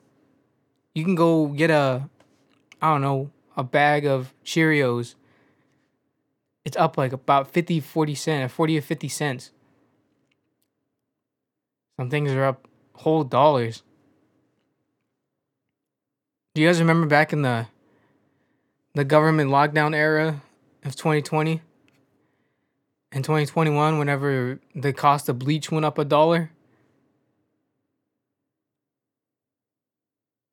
you 0.94 1.04
can 1.04 1.16
go 1.16 1.48
get 1.48 1.70
a 1.70 2.10
I 2.82 2.94
don't 2.94 3.02
know, 3.02 3.30
a 3.58 3.64
bag 3.64 4.06
of 4.06 4.34
Cheerios. 4.46 5.16
It's 6.64 6.78
up 6.78 6.98
like 6.98 7.14
about 7.14 7.52
50 7.52 7.80
40 7.80 8.16
cents, 8.16 8.54
40 8.54 8.78
or 8.78 8.82
50 8.82 9.08
cents. 9.08 9.52
Some 12.00 12.10
things 12.10 12.32
are 12.32 12.46
up 12.46 12.68
whole 12.94 13.24
dollars. 13.24 13.84
Do 16.54 16.62
you 16.62 16.68
guys 16.68 16.80
remember 16.80 17.08
back 17.08 17.34
in 17.34 17.42
the 17.42 17.68
the 18.94 19.06
government 19.06 19.50
lockdown 19.50 19.96
era 19.96 20.42
of 20.84 20.96
2020? 20.96 21.62
In 23.14 23.24
2021, 23.24 24.00
whenever 24.00 24.60
the 24.74 24.94
cost 24.94 25.28
of 25.28 25.40
bleach 25.40 25.72
went 25.72 25.86
up 25.86 25.98
a 25.98 26.06
dollar? 26.06 26.52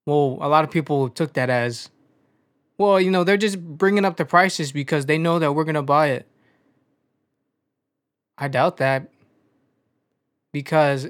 Well, 0.07 0.39
a 0.41 0.49
lot 0.49 0.65
of 0.65 0.71
people 0.71 1.09
took 1.09 1.35
that 1.35 1.51
as, 1.51 1.91
well, 2.79 3.01
you 3.01 3.11
know, 3.11 3.25
they're 3.25 3.37
just 3.37 3.61
bringing 3.61 4.05
up 4.05 4.17
the 4.17 4.25
prices 4.25 4.71
because 4.73 5.07
they 5.07 5.19
know 5.19 5.41
that 5.41 5.53
we're 5.53 5.65
going 5.65 5.75
to 5.75 5.83
buy 5.83 6.09
it. 6.09 6.29
I 8.39 8.47
doubt 8.47 8.77
that. 8.77 9.11
Because 10.53 11.09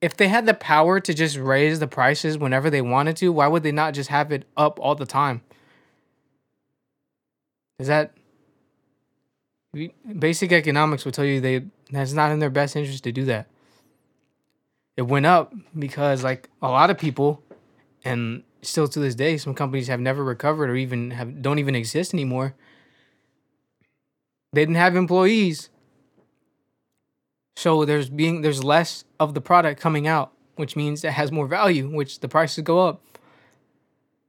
if 0.00 0.16
they 0.16 0.28
had 0.28 0.46
the 0.46 0.54
power 0.54 0.98
to 0.98 1.12
just 1.12 1.36
raise 1.36 1.78
the 1.78 1.86
prices 1.86 2.38
whenever 2.38 2.70
they 2.70 2.80
wanted 2.80 3.16
to, 3.18 3.30
why 3.30 3.46
would 3.46 3.62
they 3.62 3.72
not 3.72 3.92
just 3.92 4.08
have 4.08 4.32
it 4.32 4.46
up 4.56 4.80
all 4.80 4.94
the 4.94 5.06
time? 5.06 5.42
Is 7.78 7.86
that 7.86 8.14
basic 10.18 10.52
economics 10.52 11.04
will 11.04 11.12
tell 11.12 11.24
you 11.24 11.40
they 11.40 11.64
that's 11.90 12.12
not 12.12 12.32
in 12.32 12.38
their 12.38 12.50
best 12.50 12.76
interest 12.76 13.04
to 13.04 13.12
do 13.12 13.24
that. 13.26 13.46
It 14.96 15.02
went 15.02 15.26
up 15.26 15.54
because 15.78 16.24
like 16.24 16.48
a 16.60 16.68
lot 16.68 16.90
of 16.90 16.98
people 16.98 17.42
and 18.04 18.42
still 18.62 18.88
to 18.88 19.00
this 19.00 19.14
day 19.14 19.36
some 19.36 19.54
companies 19.54 19.88
have 19.88 20.00
never 20.00 20.22
recovered 20.22 20.68
or 20.68 20.76
even 20.76 21.12
have 21.12 21.42
don't 21.42 21.58
even 21.58 21.74
exist 21.74 22.14
anymore. 22.14 22.54
They 24.52 24.62
didn't 24.62 24.76
have 24.76 24.96
employees. 24.96 25.70
So 27.56 27.84
there's 27.84 28.08
being 28.08 28.42
there's 28.42 28.64
less 28.64 29.04
of 29.18 29.34
the 29.34 29.40
product 29.40 29.80
coming 29.80 30.06
out, 30.06 30.32
which 30.56 30.76
means 30.76 31.04
it 31.04 31.12
has 31.12 31.30
more 31.30 31.46
value, 31.46 31.88
which 31.88 32.20
the 32.20 32.28
prices 32.28 32.64
go 32.64 32.86
up. 32.86 33.02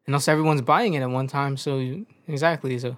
And 0.05 0.15
also 0.15 0.31
everyone's 0.31 0.61
buying 0.61 0.93
it 0.93 1.01
at 1.01 1.09
one 1.09 1.27
time, 1.27 1.57
so 1.57 2.03
exactly 2.27 2.77
so 2.79 2.97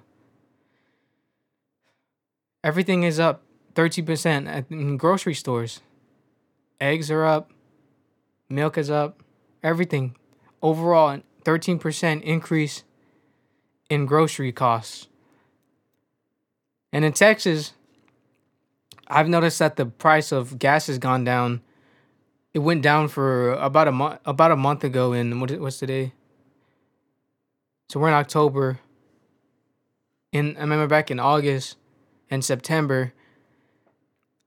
Everything 2.64 3.02
is 3.02 3.20
up 3.20 3.42
30% 3.74 4.70
in 4.70 4.96
grocery 4.96 5.34
stores. 5.34 5.80
Eggs 6.80 7.10
are 7.10 7.24
up, 7.24 7.50
milk 8.48 8.78
is 8.78 8.90
up, 8.90 9.22
everything. 9.62 10.16
Overall, 10.64 11.20
13% 11.44 12.22
increase 12.22 12.84
in 13.90 14.06
grocery 14.06 14.50
costs. 14.50 15.08
And 16.90 17.04
in 17.04 17.12
Texas, 17.12 17.74
I've 19.06 19.28
noticed 19.28 19.58
that 19.58 19.76
the 19.76 19.84
price 19.84 20.32
of 20.32 20.58
gas 20.58 20.86
has 20.86 20.96
gone 20.96 21.22
down. 21.22 21.60
It 22.54 22.60
went 22.60 22.80
down 22.80 23.08
for 23.08 23.52
about 23.52 23.88
a 23.88 23.92
month 23.92 24.20
about 24.24 24.52
a 24.52 24.56
month 24.56 24.84
ago 24.84 25.12
in 25.12 25.38
what 25.38 25.50
what's 25.60 25.78
today? 25.78 26.14
So 27.90 28.00
we're 28.00 28.08
in 28.08 28.14
October. 28.14 28.80
In 30.32 30.56
I 30.56 30.60
remember 30.60 30.86
back 30.86 31.10
in 31.10 31.20
August, 31.20 31.76
and 32.30 32.42
September 32.42 33.12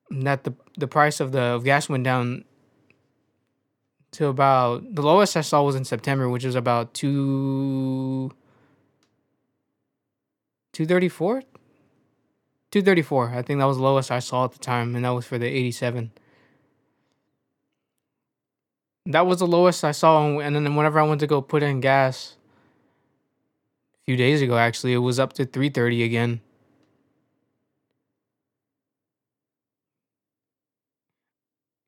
that 0.09 0.45
the 0.45 0.55
the 0.75 0.87
price 0.87 1.19
of 1.19 1.31
the 1.31 1.41
of 1.41 1.63
gas 1.63 1.87
went 1.87 2.05
down 2.05 2.45
to 4.11 4.27
about 4.27 4.95
the 4.95 5.01
lowest 5.01 5.35
I 5.37 5.41
saw 5.41 5.63
was 5.63 5.75
in 5.75 5.85
September, 5.85 6.29
which 6.29 6.45
was 6.45 6.55
about 6.55 6.93
two 6.93 8.31
two 10.73 10.85
thirty 10.85 11.09
four. 11.09 11.43
Two 12.71 12.81
thirty 12.81 13.01
four. 13.01 13.29
I 13.29 13.41
think 13.41 13.59
that 13.59 13.65
was 13.65 13.77
the 13.77 13.83
lowest 13.83 14.11
I 14.11 14.19
saw 14.19 14.45
at 14.45 14.53
the 14.53 14.59
time, 14.59 14.95
and 14.95 15.05
that 15.05 15.09
was 15.09 15.25
for 15.25 15.37
the 15.37 15.47
eighty 15.47 15.71
seven. 15.71 16.11
That 19.05 19.25
was 19.25 19.39
the 19.39 19.47
lowest 19.47 19.83
I 19.83 19.91
saw, 19.91 20.37
and 20.39 20.55
then 20.55 20.75
whenever 20.75 20.99
I 20.99 21.03
went 21.03 21.21
to 21.21 21.27
go 21.27 21.41
put 21.41 21.63
in 21.63 21.79
gas 21.79 22.35
a 23.95 24.05
few 24.05 24.17
days 24.17 24.41
ago, 24.41 24.57
actually, 24.57 24.93
it 24.93 24.97
was 24.97 25.19
up 25.19 25.33
to 25.33 25.45
three 25.45 25.69
thirty 25.69 26.03
again. 26.03 26.41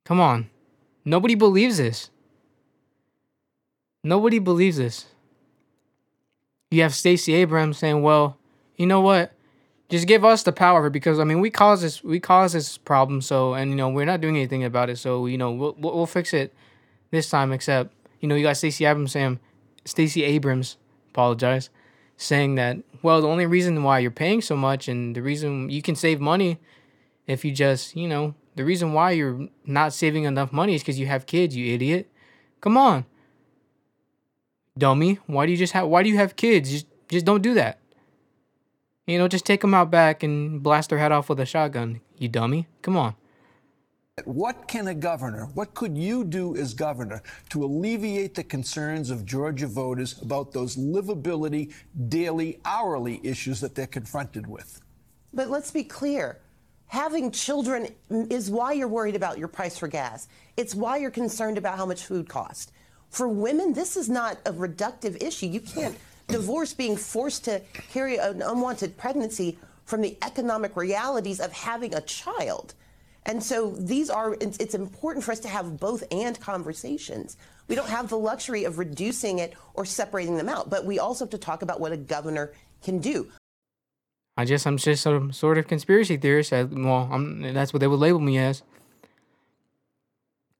Come 0.05 0.19
on. 0.19 0.49
Nobody 1.05 1.35
believes 1.35 1.77
this. 1.77 2.09
Nobody 4.03 4.39
believes 4.39 4.77
this. 4.77 5.05
You 6.71 6.83
have 6.83 6.93
Stacey 6.93 7.33
Abrams 7.33 7.77
saying, 7.77 8.01
"Well, 8.01 8.37
you 8.77 8.85
know 8.85 9.01
what? 9.01 9.33
Just 9.89 10.07
give 10.07 10.23
us 10.23 10.43
the 10.43 10.51
power 10.51 10.89
because 10.89 11.19
I 11.19 11.23
mean, 11.23 11.41
we 11.41 11.49
caused 11.49 11.83
this 11.83 12.03
we 12.03 12.19
caused 12.19 12.53
this 12.55 12.77
problem, 12.77 13.21
so 13.21 13.53
and 13.55 13.71
you 13.71 13.75
know, 13.75 13.89
we're 13.89 14.05
not 14.05 14.21
doing 14.21 14.35
anything 14.37 14.63
about 14.63 14.89
it. 14.89 14.97
So, 14.97 15.25
you 15.25 15.37
know, 15.37 15.51
we'll 15.51 15.75
we'll, 15.79 15.95
we'll 15.95 16.05
fix 16.05 16.33
it 16.33 16.53
this 17.11 17.29
time 17.29 17.51
except, 17.51 17.93
you 18.19 18.29
know, 18.29 18.35
you 18.35 18.43
got 18.43 18.57
Stacey 18.57 18.85
Abrams 18.85 19.11
saying 19.11 19.39
Stacey 19.85 20.23
Abrams, 20.23 20.77
apologize, 21.09 21.69
saying 22.17 22.55
that, 22.55 22.77
well, 23.01 23.21
the 23.21 23.27
only 23.27 23.47
reason 23.47 23.83
why 23.83 23.99
you're 23.99 24.11
paying 24.11 24.41
so 24.41 24.55
much 24.55 24.87
and 24.87 25.15
the 25.15 25.21
reason 25.21 25.69
you 25.69 25.81
can 25.81 25.95
save 25.95 26.21
money 26.21 26.59
if 27.25 27.43
you 27.43 27.51
just, 27.51 27.95
you 27.95 28.07
know, 28.07 28.35
the 28.59 28.65
reason 28.65 28.91
why 28.91 29.11
you're 29.11 29.47
not 29.65 29.93
saving 29.93 30.25
enough 30.25 30.51
money 30.51 30.75
is 30.75 30.81
because 30.81 30.99
you 30.99 31.05
have 31.05 31.25
kids, 31.25 31.55
you 31.55 31.73
idiot. 31.73 32.11
Come 32.59 32.75
on. 32.75 33.05
Dummy. 34.77 35.17
Why 35.27 35.45
do 35.45 35.53
you 35.53 35.57
just 35.57 35.71
have 35.71 35.87
why 35.87 36.03
do 36.03 36.09
you 36.09 36.17
have 36.17 36.35
kids? 36.35 36.69
Just 36.69 36.85
just 37.07 37.25
don't 37.25 37.41
do 37.41 37.53
that. 37.53 37.79
You 39.07 39.17
know, 39.17 39.29
just 39.29 39.45
take 39.45 39.61
them 39.61 39.73
out 39.73 39.89
back 39.89 40.23
and 40.23 40.61
blast 40.61 40.89
their 40.89 40.99
head 40.99 41.13
off 41.13 41.29
with 41.29 41.39
a 41.39 41.45
shotgun, 41.45 42.01
you 42.17 42.27
dummy. 42.27 42.67
Come 42.81 42.97
on. 42.97 43.15
What 44.25 44.67
can 44.67 44.89
a 44.89 44.93
governor, 44.93 45.45
what 45.53 45.73
could 45.73 45.97
you 45.97 46.25
do 46.25 46.57
as 46.57 46.73
governor 46.73 47.23
to 47.51 47.63
alleviate 47.63 48.35
the 48.35 48.43
concerns 48.43 49.09
of 49.09 49.23
Georgia 49.23 49.67
voters 49.67 50.21
about 50.21 50.51
those 50.51 50.75
livability, 50.75 51.73
daily, 52.09 52.59
hourly 52.65 53.21
issues 53.23 53.61
that 53.61 53.73
they're 53.73 53.87
confronted 53.87 54.47
with? 54.47 54.81
But 55.31 55.49
let's 55.49 55.71
be 55.71 55.85
clear 55.85 56.41
having 56.89 57.31
children 57.31 57.87
is 58.09 58.51
why 58.51 58.73
you're 58.73 58.87
worried 58.87 59.15
about 59.15 59.37
your 59.37 59.47
price 59.47 59.77
for 59.77 59.87
gas. 59.87 60.27
It's 60.57 60.75
why 60.75 60.97
you're 60.97 61.11
concerned 61.11 61.57
about 61.57 61.77
how 61.77 61.85
much 61.85 62.03
food 62.03 62.27
costs. 62.27 62.71
For 63.09 63.27
women, 63.27 63.73
this 63.73 63.95
is 63.95 64.09
not 64.09 64.37
a 64.45 64.51
reductive 64.51 65.23
issue. 65.23 65.47
You 65.47 65.61
can't 65.61 65.97
divorce 66.27 66.73
being 66.73 66.97
forced 66.97 67.45
to 67.45 67.61
carry 67.91 68.17
an 68.17 68.41
unwanted 68.41 68.97
pregnancy 68.97 69.57
from 69.85 70.01
the 70.01 70.17
economic 70.23 70.75
realities 70.75 71.39
of 71.39 71.51
having 71.53 71.93
a 71.93 72.01
child. 72.01 72.73
And 73.25 73.41
so 73.43 73.71
these 73.71 74.09
are, 74.09 74.35
it's 74.39 74.73
important 74.73 75.23
for 75.23 75.31
us 75.31 75.39
to 75.41 75.47
have 75.47 75.79
both 75.79 76.03
and 76.11 76.39
conversations. 76.39 77.37
We 77.67 77.75
don't 77.75 77.89
have 77.89 78.09
the 78.09 78.17
luxury 78.17 78.63
of 78.63 78.79
reducing 78.79 79.39
it 79.39 79.53
or 79.75 79.85
separating 79.85 80.37
them 80.37 80.49
out, 80.49 80.69
but 80.69 80.85
we 80.85 80.97
also 80.97 81.25
have 81.25 81.31
to 81.31 81.37
talk 81.37 81.61
about 81.61 81.79
what 81.79 81.91
a 81.91 81.97
governor 81.97 82.51
can 82.81 82.99
do. 82.99 83.29
I 84.39 84.45
guess 84.45 84.65
I'm 84.65 84.77
just 84.77 85.03
some 85.03 85.33
sort 85.33 85.57
of 85.57 85.67
conspiracy 85.67 86.15
theorist. 86.15 86.53
well, 86.53 87.09
I'm, 87.11 87.41
that's 87.53 87.73
what 87.73 87.81
they 87.81 87.87
would 87.87 87.99
label 87.99 88.21
me 88.21 88.37
as. 88.37 88.63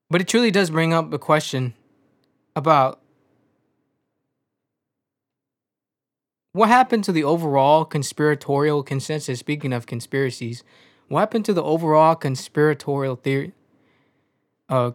But 0.10 0.20
it 0.20 0.28
truly 0.28 0.52
does 0.52 0.70
bring 0.70 0.94
up 0.94 1.14
a 1.14 1.18
question 1.18 1.76
about 2.58 3.00
what 6.52 6.68
happened 6.68 7.06
to 7.06 7.14
the 7.14 7.24
overall 7.24 7.86
conspiratorial 7.86 8.84
consensus. 8.84 9.40
Speaking 9.40 9.72
of 9.72 9.86
conspiracies, 9.86 10.62
what 11.08 11.22
happened 11.22 11.46
to 11.46 11.54
the 11.54 11.64
overall 11.64 12.16
conspiratorial 12.16 13.16
theory, 13.16 13.54
uh, 14.68 14.92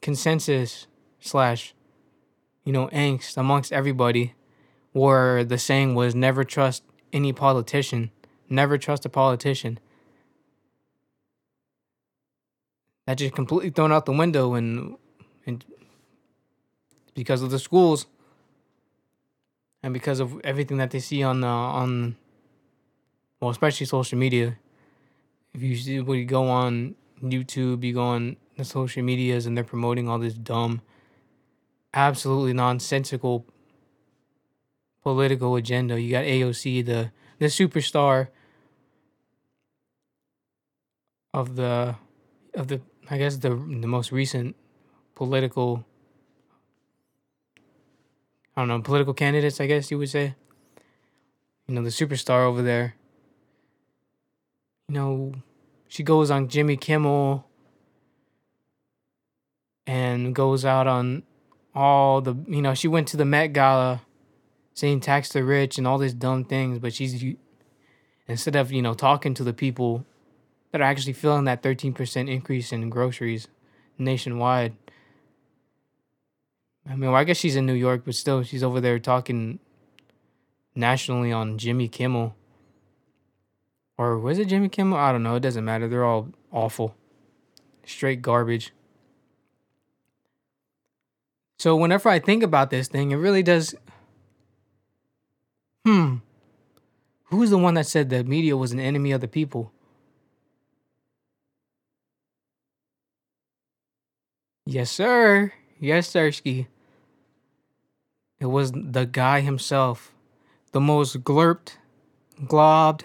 consensus 0.00 0.86
slash, 1.18 1.74
you 2.64 2.72
know, 2.72 2.86
angst 2.90 3.36
amongst 3.36 3.72
everybody, 3.72 4.34
where 4.92 5.42
the 5.42 5.58
saying 5.58 5.96
was 5.96 6.14
never 6.14 6.44
trust 6.44 6.84
any 7.12 7.32
politician. 7.32 8.10
Never 8.48 8.78
trust 8.78 9.04
a 9.04 9.08
politician. 9.08 9.78
That 13.06 13.18
just 13.18 13.34
completely 13.34 13.70
thrown 13.70 13.92
out 13.92 14.06
the 14.06 14.12
window 14.12 14.54
and 14.54 14.96
and 15.46 15.64
because 17.14 17.42
of 17.42 17.50
the 17.50 17.58
schools 17.58 18.06
and 19.82 19.92
because 19.92 20.20
of 20.20 20.40
everything 20.44 20.78
that 20.78 20.90
they 20.90 21.00
see 21.00 21.22
on 21.22 21.40
the 21.40 21.46
on 21.46 22.16
well, 23.40 23.50
especially 23.50 23.86
social 23.86 24.18
media. 24.18 24.56
If 25.52 25.62
you 25.62 25.76
see 25.76 26.00
when 26.00 26.18
you 26.18 26.24
go 26.24 26.48
on 26.48 26.94
YouTube, 27.20 27.82
you 27.82 27.94
go 27.94 28.04
on 28.04 28.36
the 28.56 28.64
social 28.64 29.02
medias 29.02 29.46
and 29.46 29.56
they're 29.56 29.64
promoting 29.64 30.08
all 30.08 30.18
this 30.18 30.34
dumb, 30.34 30.80
absolutely 31.92 32.52
nonsensical 32.52 33.44
political 35.02 35.56
agenda. 35.56 36.00
You 36.00 36.10
got 36.10 36.24
AOC, 36.24 36.84
the 36.84 37.10
the 37.38 37.46
superstar 37.46 38.28
of 41.34 41.56
the 41.56 41.96
of 42.54 42.68
the 42.68 42.80
I 43.10 43.18
guess 43.18 43.36
the 43.36 43.50
the 43.50 43.86
most 43.86 44.12
recent 44.12 44.56
political 45.14 45.84
I 48.54 48.60
don't 48.60 48.68
know, 48.68 48.80
political 48.80 49.14
candidates, 49.14 49.60
I 49.60 49.66
guess 49.66 49.90
you 49.90 49.98
would 49.98 50.10
say. 50.10 50.34
You 51.66 51.74
know, 51.74 51.82
the 51.82 51.88
superstar 51.88 52.44
over 52.44 52.60
there. 52.60 52.96
You 54.88 54.94
know, 54.94 55.32
she 55.88 56.02
goes 56.02 56.30
on 56.30 56.48
Jimmy 56.48 56.76
Kimmel 56.76 57.46
and 59.86 60.34
goes 60.34 60.66
out 60.66 60.86
on 60.86 61.22
all 61.74 62.20
the, 62.20 62.36
you 62.46 62.60
know, 62.60 62.74
she 62.74 62.88
went 62.88 63.08
to 63.08 63.16
the 63.16 63.24
Met 63.24 63.54
Gala 63.54 64.02
saying 64.74 65.00
tax 65.00 65.28
the 65.30 65.44
rich 65.44 65.78
and 65.78 65.86
all 65.86 65.98
these 65.98 66.14
dumb 66.14 66.44
things, 66.44 66.78
but 66.78 66.92
she's, 66.94 67.24
instead 68.26 68.56
of, 68.56 68.72
you 68.72 68.82
know, 68.82 68.94
talking 68.94 69.34
to 69.34 69.44
the 69.44 69.52
people 69.52 70.04
that 70.70 70.80
are 70.80 70.84
actually 70.84 71.12
feeling 71.12 71.44
that 71.44 71.62
13% 71.62 72.30
increase 72.30 72.72
in 72.72 72.88
groceries 72.90 73.48
nationwide. 73.98 74.74
I 76.88 76.96
mean, 76.96 77.10
well, 77.10 77.20
I 77.20 77.24
guess 77.24 77.36
she's 77.36 77.56
in 77.56 77.66
New 77.66 77.74
York, 77.74 78.02
but 78.04 78.14
still, 78.14 78.42
she's 78.42 78.62
over 78.62 78.80
there 78.80 78.98
talking 78.98 79.60
nationally 80.74 81.30
on 81.30 81.58
Jimmy 81.58 81.88
Kimmel. 81.88 82.34
Or 83.98 84.18
was 84.18 84.38
it 84.38 84.48
Jimmy 84.48 84.68
Kimmel? 84.68 84.98
I 84.98 85.12
don't 85.12 85.22
know. 85.22 85.36
It 85.36 85.40
doesn't 85.40 85.64
matter. 85.64 85.86
They're 85.86 86.04
all 86.04 86.30
awful. 86.50 86.96
Straight 87.84 88.22
garbage. 88.22 88.72
So 91.58 91.76
whenever 91.76 92.08
I 92.08 92.18
think 92.18 92.42
about 92.42 92.70
this 92.70 92.88
thing, 92.88 93.12
it 93.12 93.16
really 93.16 93.42
does. 93.42 93.76
Hmm. 95.84 96.16
Who's 97.24 97.50
the 97.50 97.58
one 97.58 97.74
that 97.74 97.86
said 97.86 98.10
the 98.10 98.22
media 98.24 98.56
was 98.56 98.72
an 98.72 98.78
enemy 98.80 99.10
of 99.12 99.20
the 99.20 99.28
people? 99.28 99.72
Yes, 104.66 104.90
sir. 104.90 105.52
Yes, 105.80 106.12
Sirski. 106.12 106.68
It 108.40 108.46
was 108.46 108.72
the 108.72 109.06
guy 109.06 109.40
himself. 109.40 110.12
The 110.72 110.80
most 110.80 111.22
glurped, 111.24 111.78
globbed, 112.44 113.02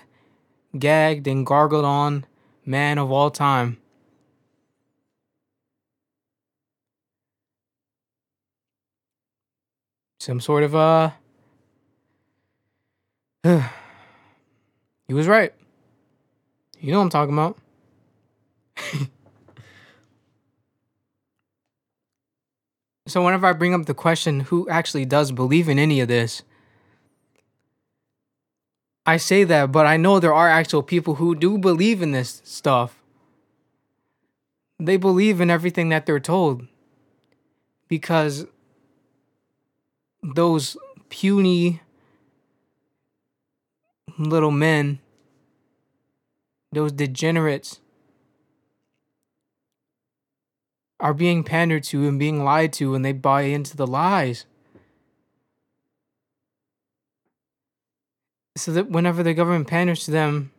gagged, 0.78 1.28
and 1.28 1.46
gargled 1.46 1.86
on 1.86 2.26
man 2.66 2.98
of 2.98 3.12
all 3.12 3.32
time. 3.32 3.78
Some 10.20 10.40
sort 10.40 10.64
of, 10.64 10.76
uh. 10.76 11.12
he 15.08 15.14
was 15.14 15.28
right. 15.28 15.54
You 16.80 16.92
know 16.92 17.00
what 17.00 17.06
I'm 17.06 17.10
talking 17.10 17.34
about. 17.34 17.58
So 23.08 23.24
whenever 23.24 23.48
I 23.48 23.54
bring 23.54 23.74
up 23.74 23.86
the 23.86 23.94
question, 23.94 24.42
who 24.42 24.68
actually 24.70 25.06
does 25.06 25.32
believe 25.32 25.70
in 25.70 25.80
any 25.80 26.02
of 26.02 26.10
this? 26.10 26.44
I 29.06 29.16
say 29.16 29.46
that, 29.46 29.72
but 29.72 29.86
I 29.86 29.96
know 29.96 30.20
there 30.20 30.34
are 30.34 30.50
actual 30.50 30.84
people 30.84 31.16
who 31.16 31.34
do 31.34 31.58
believe 31.58 32.02
in 32.02 32.12
this 32.12 32.42
stuff. 32.44 33.02
They 34.78 34.98
believe 34.98 35.40
in 35.40 35.50
everything 35.50 35.88
that 35.90 36.06
they're 36.06 36.20
told. 36.20 36.68
Because 37.88 38.46
those 40.22 40.76
puny 41.08 41.80
little 44.18 44.52
men, 44.52 45.00
those 46.72 46.92
degenerates, 46.92 47.80
are 51.00 51.14
being 51.14 51.44
pandered 51.44 51.84
to 51.84 52.08
and 52.08 52.18
being 52.18 52.44
lied 52.44 52.74
to 52.74 52.96
and 52.96 53.06
they 53.06 53.14
buy 53.14 53.44
into 53.44 53.78
the 53.78 53.88
lies. 53.88 54.46
So 58.56 58.72
that 58.72 58.90
whenever 58.90 59.22
the 59.22 59.36
government 59.36 59.68
panders 59.68 60.06
to 60.06 60.12
them, 60.12 60.52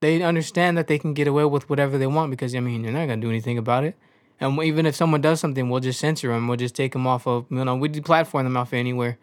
they 0.00 0.20
understand 0.22 0.76
that 0.76 0.88
they 0.88 0.98
can 0.98 1.14
get 1.14 1.28
away 1.28 1.44
with 1.44 1.70
whatever 1.70 1.96
they 1.96 2.06
want 2.06 2.30
because, 2.30 2.54
I 2.54 2.60
mean, 2.60 2.82
they're 2.82 2.92
not 2.92 3.06
going 3.06 3.20
to 3.20 3.26
do 3.26 3.30
anything 3.30 3.58
about 3.58 3.84
it. 3.84 3.96
And 4.40 4.60
even 4.62 4.84
if 4.84 4.94
someone 4.96 5.20
does 5.20 5.40
something, 5.40 5.70
we'll 5.70 5.80
just 5.80 6.00
censor 6.00 6.28
them. 6.28 6.48
We'll 6.48 6.58
just 6.58 6.74
take 6.74 6.92
them 6.92 7.06
off 7.06 7.26
of, 7.26 7.46
you 7.50 7.64
know, 7.64 7.76
we 7.76 7.88
deplatform 7.88 8.42
them 8.42 8.56
off 8.56 8.72
anywhere. 8.72 9.18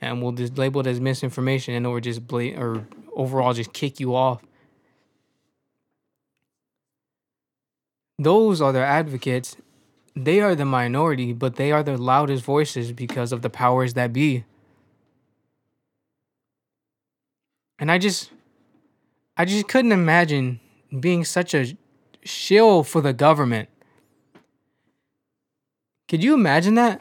And 0.00 0.22
we'll 0.22 0.32
just 0.32 0.56
label 0.58 0.80
it 0.80 0.86
as 0.86 1.00
misinformation 1.00 1.74
and 1.74 1.86
or 1.86 2.00
just, 2.00 2.26
bla- 2.26 2.54
or 2.56 2.86
overall 3.14 3.52
just 3.52 3.72
kick 3.72 3.98
you 3.98 4.14
off. 4.14 4.42
those 8.18 8.60
are 8.60 8.72
their 8.72 8.84
advocates. 8.84 9.56
They 10.16 10.40
are 10.40 10.54
the 10.54 10.64
minority, 10.64 11.32
but 11.32 11.56
they 11.56 11.70
are 11.70 11.82
the 11.82 11.96
loudest 11.96 12.44
voices 12.44 12.92
because 12.92 13.32
of 13.32 13.42
the 13.42 13.50
powers 13.50 13.94
that 13.94 14.12
be. 14.12 14.44
And 17.78 17.90
I 17.90 17.98
just 17.98 18.32
I 19.36 19.44
just 19.44 19.68
couldn't 19.68 19.92
imagine 19.92 20.58
being 20.98 21.24
such 21.24 21.54
a 21.54 21.76
shill 22.24 22.82
for 22.82 23.00
the 23.00 23.12
government. 23.12 23.68
Could 26.08 26.24
you 26.24 26.34
imagine 26.34 26.74
that? 26.74 27.00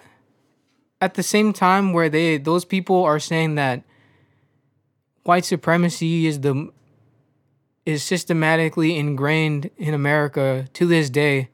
At 1.00 1.14
the 1.14 1.24
same 1.24 1.54
time 1.54 1.94
where 1.94 2.10
they 2.10 2.38
those 2.38 2.66
people 2.66 3.04
are 3.04 3.20
saying 3.20 3.56
that 3.56 3.84
white 5.24 5.46
supremacy 5.46 6.26
is 6.26 6.42
the 6.42 6.72
is 7.86 8.04
systematically 8.04 8.98
ingrained 8.98 9.70
in 9.78 9.94
America 9.94 10.68
to 10.74 10.86
this 10.86 11.10
day, 11.10 11.50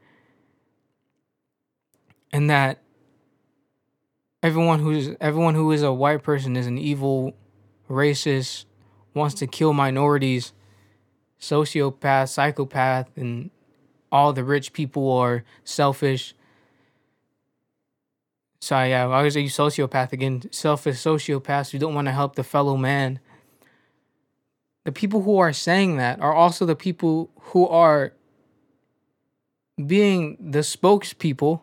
and 2.31 2.49
that 2.49 2.81
everyone 4.41 4.79
who's 4.79 5.09
everyone 5.19 5.55
who 5.55 5.71
is 5.71 5.83
a 5.83 5.91
white 5.91 6.23
person 6.23 6.55
is 6.55 6.65
an 6.65 6.77
evil, 6.77 7.33
racist, 7.89 8.65
wants 9.13 9.35
to 9.35 9.47
kill 9.47 9.73
minorities, 9.73 10.53
sociopath, 11.39 12.29
psychopath, 12.29 13.09
and 13.17 13.51
all 14.11 14.31
the 14.31 14.43
rich 14.43 14.71
people 14.71 15.11
are 15.11 15.43
selfish. 15.63 16.33
So 18.63 18.81
yeah, 18.81 19.07
I 19.07 19.21
was 19.23 19.35
a 19.35 19.43
sociopath 19.43 20.13
again. 20.13 20.43
Selfish 20.51 20.95
sociopaths 20.95 21.71
who 21.71 21.79
don't 21.79 21.93
want 21.93 22.07
to 22.07 22.13
help 22.13 22.35
the 22.35 22.43
fellow 22.43 22.77
man 22.77 23.19
the 24.83 24.91
people 24.91 25.21
who 25.21 25.37
are 25.37 25.53
saying 25.53 25.97
that 25.97 26.19
are 26.19 26.33
also 26.33 26.65
the 26.65 26.75
people 26.75 27.29
who 27.39 27.67
are 27.67 28.13
being 29.85 30.37
the 30.39 30.59
spokespeople 30.59 31.61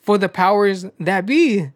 for 0.00 0.18
the 0.18 0.28
powers 0.28 0.86
that 1.00 1.26
be. 1.26 1.70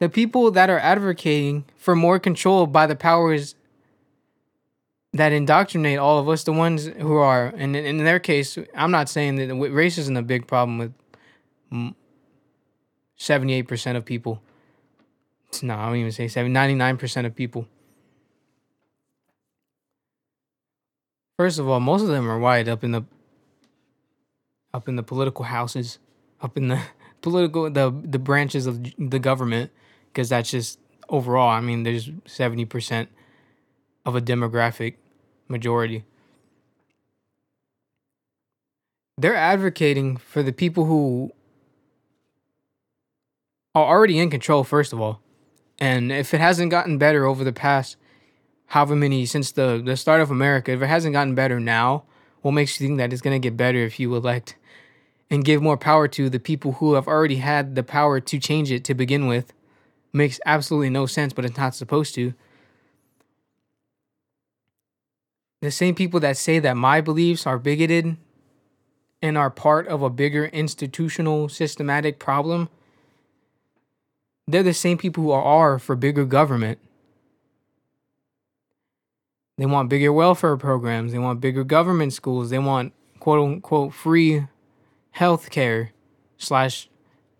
The 0.00 0.08
people 0.08 0.50
that 0.50 0.70
are 0.70 0.78
advocating 0.78 1.64
for 1.76 1.94
more 1.94 2.18
control 2.18 2.66
by 2.66 2.86
the 2.86 2.96
powers 2.96 3.54
that 5.12 5.32
indoctrinate 5.32 5.98
all 5.98 6.18
of 6.18 6.28
us, 6.28 6.42
the 6.44 6.52
ones 6.52 6.86
who 6.86 7.14
are, 7.14 7.54
and 7.56 7.76
in 7.76 7.98
their 7.98 8.18
case, 8.18 8.58
I'm 8.74 8.90
not 8.90 9.08
saying 9.08 9.36
that 9.36 9.54
race 9.54 9.96
isn't 9.98 10.16
a 10.16 10.22
big 10.22 10.46
problem 10.46 10.78
with 10.78 11.94
78% 13.18 13.96
of 13.96 14.04
people. 14.04 14.42
No, 15.62 15.74
I 15.74 15.86
don't 15.86 15.96
even 15.96 16.12
say 16.12 16.28
7, 16.28 16.52
99% 16.52 17.26
of 17.26 17.34
people. 17.34 17.68
First 21.38 21.58
of 21.58 21.68
all, 21.68 21.80
most 21.80 22.02
of 22.02 22.08
them 22.08 22.30
are 22.30 22.38
white 22.38 22.68
up 22.68 22.84
in 22.84 22.92
the 22.92 23.04
up 24.72 24.88
in 24.88 24.96
the 24.96 25.02
political 25.02 25.44
houses, 25.44 25.98
up 26.40 26.56
in 26.56 26.68
the 26.68 26.80
political 27.22 27.70
the 27.70 27.90
the 28.04 28.18
branches 28.18 28.66
of 28.66 28.82
the 28.98 29.18
government 29.18 29.70
because 30.14 30.28
that's 30.28 30.50
just 30.50 30.78
overall, 31.08 31.50
I 31.50 31.60
mean, 31.60 31.82
there's 31.82 32.08
70% 32.08 33.08
of 34.06 34.14
a 34.14 34.20
demographic 34.20 34.94
majority. 35.48 36.04
They're 39.18 39.34
advocating 39.34 40.16
for 40.16 40.42
the 40.42 40.52
people 40.52 40.86
who 40.86 41.32
are 43.74 43.86
already 43.86 44.18
in 44.18 44.30
control 44.30 44.64
first 44.64 44.92
of 44.92 45.00
all. 45.00 45.20
And 45.78 46.12
if 46.12 46.32
it 46.32 46.40
hasn't 46.40 46.70
gotten 46.70 46.98
better 46.98 47.26
over 47.26 47.42
the 47.44 47.52
past 47.52 47.96
however 48.66 48.96
many 48.96 49.26
since 49.26 49.52
the 49.52 49.82
the 49.84 49.96
start 49.96 50.20
of 50.20 50.30
America, 50.30 50.72
if 50.72 50.82
it 50.82 50.86
hasn't 50.86 51.12
gotten 51.12 51.34
better 51.34 51.60
now, 51.60 52.04
what 52.42 52.52
makes 52.52 52.80
you 52.80 52.86
think 52.86 52.98
that 52.98 53.12
it's 53.12 53.22
gonna 53.22 53.38
get 53.38 53.56
better 53.56 53.78
if 53.78 53.98
you 53.98 54.14
elect 54.14 54.56
and 55.30 55.44
give 55.44 55.62
more 55.62 55.76
power 55.76 56.06
to 56.08 56.28
the 56.30 56.38
people 56.38 56.72
who 56.72 56.94
have 56.94 57.08
already 57.08 57.36
had 57.36 57.74
the 57.74 57.82
power 57.82 58.20
to 58.20 58.38
change 58.38 58.70
it 58.70 58.84
to 58.84 58.94
begin 58.94 59.26
with 59.26 59.52
makes 60.12 60.38
absolutely 60.46 60.90
no 60.90 61.06
sense, 61.06 61.32
but 61.32 61.44
it's 61.44 61.56
not 61.56 61.74
supposed 61.74 62.14
to. 62.14 62.34
The 65.60 65.70
same 65.70 65.94
people 65.94 66.20
that 66.20 66.36
say 66.36 66.58
that 66.58 66.76
my 66.76 67.00
beliefs 67.00 67.46
are 67.46 67.58
bigoted 67.58 68.16
and 69.22 69.38
are 69.38 69.50
part 69.50 69.88
of 69.88 70.02
a 70.02 70.10
bigger 70.10 70.44
institutional 70.46 71.48
systematic 71.48 72.18
problem, 72.18 72.68
they're 74.46 74.62
the 74.62 74.74
same 74.74 74.98
people 74.98 75.24
who 75.24 75.30
are 75.30 75.78
for 75.78 75.96
bigger 75.96 76.24
government. 76.24 76.78
They 79.56 79.66
want 79.66 79.88
bigger 79.88 80.12
welfare 80.12 80.56
programs. 80.56 81.12
They 81.12 81.18
want 81.18 81.40
bigger 81.40 81.64
government 81.64 82.12
schools. 82.12 82.50
They 82.50 82.58
want 82.58 82.92
quote 83.20 83.40
unquote 83.40 83.94
free 83.94 84.46
health 85.12 85.50
care 85.50 85.92
slash 86.36 86.88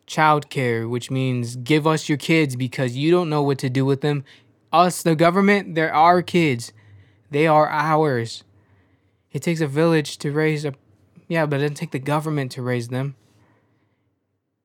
child 0.06 0.48
care, 0.48 0.88
which 0.88 1.10
means 1.10 1.56
give 1.56 1.86
us 1.86 2.08
your 2.08 2.18
kids 2.18 2.56
because 2.56 2.96
you 2.96 3.10
don't 3.10 3.28
know 3.28 3.42
what 3.42 3.58
to 3.58 3.68
do 3.68 3.84
with 3.84 4.00
them. 4.00 4.24
Us, 4.72 5.02
the 5.02 5.16
government, 5.16 5.74
they're 5.74 5.92
our 5.92 6.22
kids. 6.22 6.72
They 7.30 7.46
are 7.46 7.68
ours. 7.68 8.44
It 9.32 9.42
takes 9.42 9.60
a 9.60 9.66
village 9.66 10.18
to 10.18 10.30
raise 10.30 10.64
a 10.64 10.74
yeah, 11.26 11.46
but 11.46 11.56
it 11.56 11.62
doesn't 11.62 11.76
take 11.76 11.90
the 11.90 11.98
government 11.98 12.52
to 12.52 12.62
raise 12.62 12.88
them. 12.88 13.16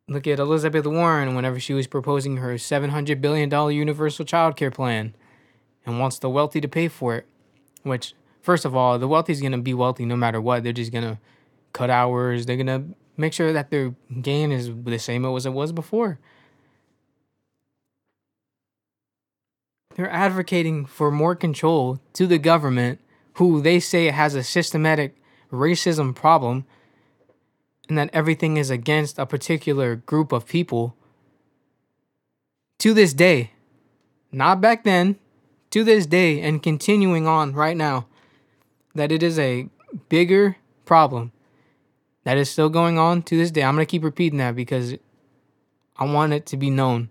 Look 0.10 0.26
at 0.26 0.40
Elizabeth 0.40 0.88
Warren 0.88 1.36
whenever 1.36 1.60
she 1.60 1.76
was 1.76 1.86
proposing 1.86 2.38
her 2.38 2.56
$700 2.56 3.22
billion 3.22 3.52
universal 3.72 4.26
child 4.26 4.56
care 4.56 4.72
plan 4.72 5.14
and 5.86 6.00
wants 6.00 6.18
the 6.18 6.30
wealthy 6.30 6.60
to 6.60 6.68
pay 6.68 6.88
for 6.88 7.16
it. 7.16 7.28
Which, 7.84 8.16
first 8.42 8.66
of 8.66 8.76
all, 8.76 8.98
the 8.98 9.08
wealthy 9.08 9.34
is 9.34 9.40
going 9.40 9.52
to 9.52 9.60
be 9.60 9.76
wealthy 9.76 10.06
no 10.06 10.16
matter 10.16 10.42
what. 10.42 10.64
They're 10.64 10.74
just 10.74 10.92
going 10.92 11.04
to 11.04 11.20
cut 11.74 11.92
hours. 11.92 12.48
They're 12.48 12.56
going 12.56 12.66
to 12.66 12.96
make 13.18 13.34
sure 13.34 13.54
that 13.54 13.70
their 13.70 13.94
gain 14.20 14.52
is 14.52 14.72
the 14.74 14.98
same 14.98 15.26
as 15.26 15.46
it 15.46 15.54
was 15.54 15.72
before. 15.72 16.18
They're 19.96 20.10
advocating 20.10 20.88
for 20.88 21.12
more 21.12 21.36
control 21.36 22.00
to 22.14 22.26
the 22.26 22.40
government, 22.40 23.00
who 23.34 23.62
they 23.62 23.80
say 23.80 24.08
has 24.08 24.34
a 24.34 24.44
systematic 24.44 25.16
racism 25.52 26.16
problem, 26.16 26.66
and 27.90 27.98
that 27.98 28.12
everything 28.14 28.56
is 28.56 28.70
against 28.70 29.18
a 29.20 29.26
particular 29.26 29.96
group 29.96 30.32
of 30.32 30.48
people. 30.48 30.96
To 32.80 32.94
this 32.94 33.14
day, 33.14 33.52
not 34.32 34.62
back 34.62 34.86
then, 34.86 35.18
to 35.72 35.84
this 35.84 36.06
day, 36.06 36.40
and 36.40 36.64
continuing 36.64 37.28
on 37.28 37.54
right 37.54 37.76
now, 37.76 38.06
that 38.96 39.12
it 39.12 39.22
is 39.22 39.38
a 39.38 39.68
bigger 40.08 40.56
problem 40.86 41.32
that 42.24 42.38
is 42.38 42.50
still 42.50 42.70
going 42.70 42.98
on 42.98 43.24
to 43.24 43.36
this 43.36 43.52
day. 43.52 43.64
I'm 43.64 43.76
going 43.76 43.86
to 43.86 43.90
keep 43.90 44.04
repeating 44.04 44.40
that 44.40 44.56
because 44.56 44.96
I 45.98 46.06
want 46.06 46.34
it 46.34 46.46
to 46.48 46.58
be 46.58 46.70
known. 46.70 47.10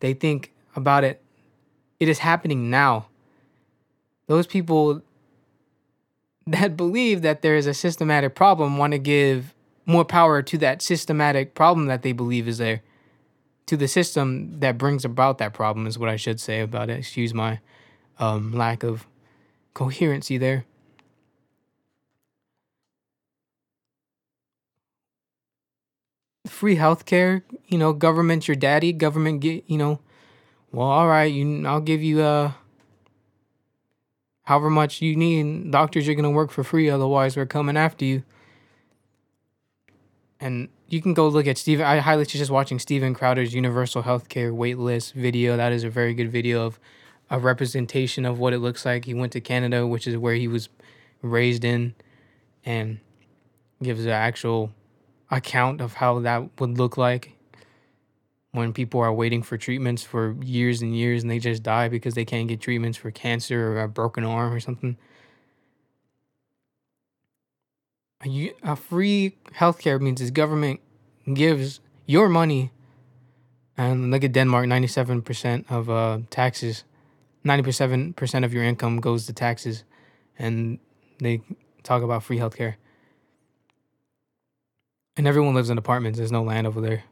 They 0.00 0.14
think 0.14 0.52
about 0.74 1.04
it. 1.04 1.22
It 2.00 2.08
is 2.08 2.18
happening 2.18 2.68
now. 2.68 3.06
Those 4.26 4.46
people 4.46 5.02
that 6.46 6.76
believe 6.76 7.22
that 7.22 7.42
there 7.42 7.56
is 7.56 7.66
a 7.66 7.74
systematic 7.74 8.34
problem 8.34 8.78
want 8.78 8.92
to 8.92 8.98
give 8.98 9.54
more 9.86 10.04
power 10.04 10.42
to 10.42 10.58
that 10.58 10.82
systematic 10.82 11.54
problem 11.54 11.86
that 11.86 12.02
they 12.02 12.12
believe 12.12 12.48
is 12.48 12.58
there. 12.58 12.82
To 13.66 13.76
the 13.76 13.88
system 13.88 14.60
that 14.60 14.76
brings 14.76 15.04
about 15.04 15.38
that 15.38 15.54
problem 15.54 15.86
is 15.86 15.98
what 15.98 16.08
I 16.08 16.16
should 16.16 16.40
say 16.40 16.60
about 16.60 16.90
it. 16.90 16.98
Excuse 16.98 17.32
my 17.32 17.60
um, 18.18 18.52
lack 18.52 18.82
of 18.82 19.06
coherency 19.74 20.36
there. 20.36 20.64
Free 26.46 26.76
healthcare, 26.76 27.42
you 27.68 27.78
know, 27.78 27.92
government 27.92 28.48
your 28.48 28.56
daddy, 28.56 28.92
government 28.92 29.40
get, 29.40 29.64
you 29.68 29.78
know, 29.78 30.00
well, 30.72 30.88
all 30.88 31.06
right, 31.08 31.32
you 31.32 31.66
I'll 31.66 31.80
give 31.80 32.02
you 32.02 32.20
uh 32.20 32.52
however 34.44 34.70
much 34.70 35.00
you 35.00 35.16
need. 35.16 35.70
Doctors 35.70 36.06
you're 36.06 36.16
to 36.16 36.30
work 36.30 36.50
for 36.50 36.64
free, 36.64 36.90
otherwise 36.90 37.36
we're 37.36 37.46
coming 37.46 37.76
after 37.76 38.04
you. 38.04 38.22
And 40.42 40.70
you 40.88 41.00
can 41.00 41.14
go 41.14 41.28
look 41.28 41.46
at 41.46 41.56
Steven. 41.56 41.86
I 41.86 41.98
highly 41.98 42.24
suggest 42.24 42.50
watching 42.50 42.80
Steven 42.80 43.14
Crowder's 43.14 43.54
Universal 43.54 44.02
Healthcare 44.02 44.52
Waitlist 44.52 45.12
video. 45.12 45.56
That 45.56 45.70
is 45.70 45.84
a 45.84 45.88
very 45.88 46.14
good 46.14 46.32
video 46.32 46.66
of 46.66 46.80
a 47.30 47.38
representation 47.38 48.26
of 48.26 48.40
what 48.40 48.52
it 48.52 48.58
looks 48.58 48.84
like. 48.84 49.04
He 49.04 49.14
went 49.14 49.30
to 49.34 49.40
Canada, 49.40 49.86
which 49.86 50.08
is 50.08 50.16
where 50.16 50.34
he 50.34 50.48
was 50.48 50.68
raised 51.22 51.64
in, 51.64 51.94
and 52.64 52.98
gives 53.80 54.04
an 54.04 54.10
actual 54.10 54.72
account 55.30 55.80
of 55.80 55.94
how 55.94 56.18
that 56.18 56.60
would 56.60 56.76
look 56.76 56.96
like 56.96 57.38
when 58.50 58.72
people 58.72 58.98
are 58.98 59.12
waiting 59.12 59.44
for 59.44 59.56
treatments 59.56 60.02
for 60.02 60.36
years 60.42 60.82
and 60.82 60.96
years 60.96 61.22
and 61.22 61.30
they 61.30 61.38
just 61.38 61.62
die 61.62 61.88
because 61.88 62.14
they 62.14 62.24
can't 62.24 62.48
get 62.48 62.60
treatments 62.60 62.98
for 62.98 63.12
cancer 63.12 63.72
or 63.72 63.82
a 63.82 63.88
broken 63.88 64.24
arm 64.24 64.52
or 64.52 64.58
something. 64.58 64.96
A, 68.24 68.52
a 68.62 68.76
free 68.76 69.36
healthcare 69.56 70.00
means 70.00 70.20
the 70.20 70.30
government 70.30 70.80
gives 71.32 71.80
your 72.06 72.28
money, 72.28 72.70
and 73.76 74.10
look 74.10 74.22
at 74.22 74.32
Denmark 74.32 74.66
97% 74.66 75.70
of 75.70 75.90
uh, 75.90 76.20
taxes, 76.30 76.84
97% 77.44 78.44
of 78.44 78.52
your 78.52 78.62
income 78.62 79.00
goes 79.00 79.26
to 79.26 79.32
taxes, 79.32 79.84
and 80.38 80.78
they 81.18 81.42
talk 81.82 82.02
about 82.02 82.22
free 82.22 82.38
healthcare. 82.38 82.74
And 85.16 85.26
everyone 85.26 85.54
lives 85.54 85.70
in 85.70 85.78
apartments, 85.78 86.18
there's 86.18 86.32
no 86.32 86.42
land 86.42 86.66
over 86.66 86.80
there. 86.80 87.04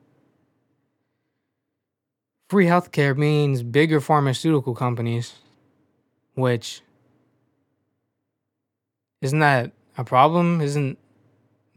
Free 2.48 2.66
healthcare 2.66 3.16
means 3.16 3.62
bigger 3.62 4.00
pharmaceutical 4.00 4.74
companies, 4.74 5.34
which 6.34 6.82
isn't 9.20 9.38
that 9.38 9.72
a 9.96 10.04
problem? 10.04 10.60
Isn't 10.60 10.98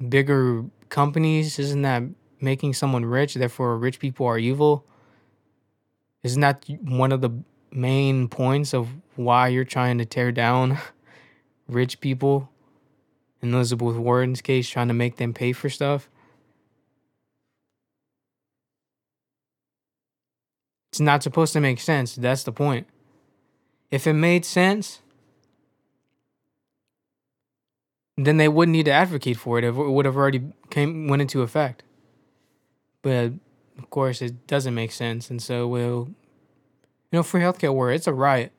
bigger 0.10 0.66
companies, 0.90 1.60
isn't 1.60 1.82
that 1.84 2.04
making 2.40 2.74
someone 2.74 3.06
rich? 3.06 3.34
Therefore, 3.36 3.78
rich 3.78 4.00
people 4.00 4.26
are 4.26 4.38
evil? 4.38 4.86
Isn't 6.24 6.42
that 6.42 6.66
one 6.82 7.12
of 7.12 7.22
the 7.22 7.32
main 7.72 8.28
points 8.28 8.74
of 8.74 8.90
why 9.16 9.48
you're 9.50 9.66
trying 9.66 9.98
to 9.98 10.06
tear 10.06 10.32
down 10.32 10.78
rich 11.68 12.00
people? 12.00 12.50
In 13.42 13.54
Elizabeth 13.54 13.98
Warren's 13.98 14.42
case, 14.42 14.70
trying 14.70 14.88
to 14.88 14.94
make 14.94 15.18
them 15.18 15.34
pay 15.34 15.52
for 15.52 15.70
stuff? 15.70 16.10
It's 20.94 21.02
not 21.02 21.24
supposed 21.24 21.54
to 21.54 21.60
make 21.60 21.80
sense. 21.80 22.16
That's 22.16 22.44
the 22.44 22.52
point. 22.52 22.88
If 23.92 24.08
it 24.08 24.14
made 24.14 24.46
sense, 24.46 25.03
then 28.18 28.38
they 28.38 28.48
wouldn't 28.48 28.74
need 28.74 28.86
to 28.86 28.92
advocate 28.92 29.38
for 29.38 29.58
it. 29.58 29.64
It 29.64 29.72
would 29.72 30.06
have 30.06 30.18
already 30.18 30.42
came 30.70 31.08
went 31.08 31.22
into 31.22 31.42
effect. 31.42 31.84
But 33.02 33.34
of 33.78 33.90
course, 33.90 34.22
it 34.22 34.48
doesn't 34.48 34.74
make 34.74 34.92
sense, 34.92 35.30
and 35.30 35.42
so 35.42 35.68
we'll, 35.68 36.10
you 37.12 37.18
know, 37.18 37.24
free 37.24 37.42
healthcare 37.42 37.74
where 37.74 37.92
it's 37.92 38.08
a 38.08 38.14
riot. 38.14 38.52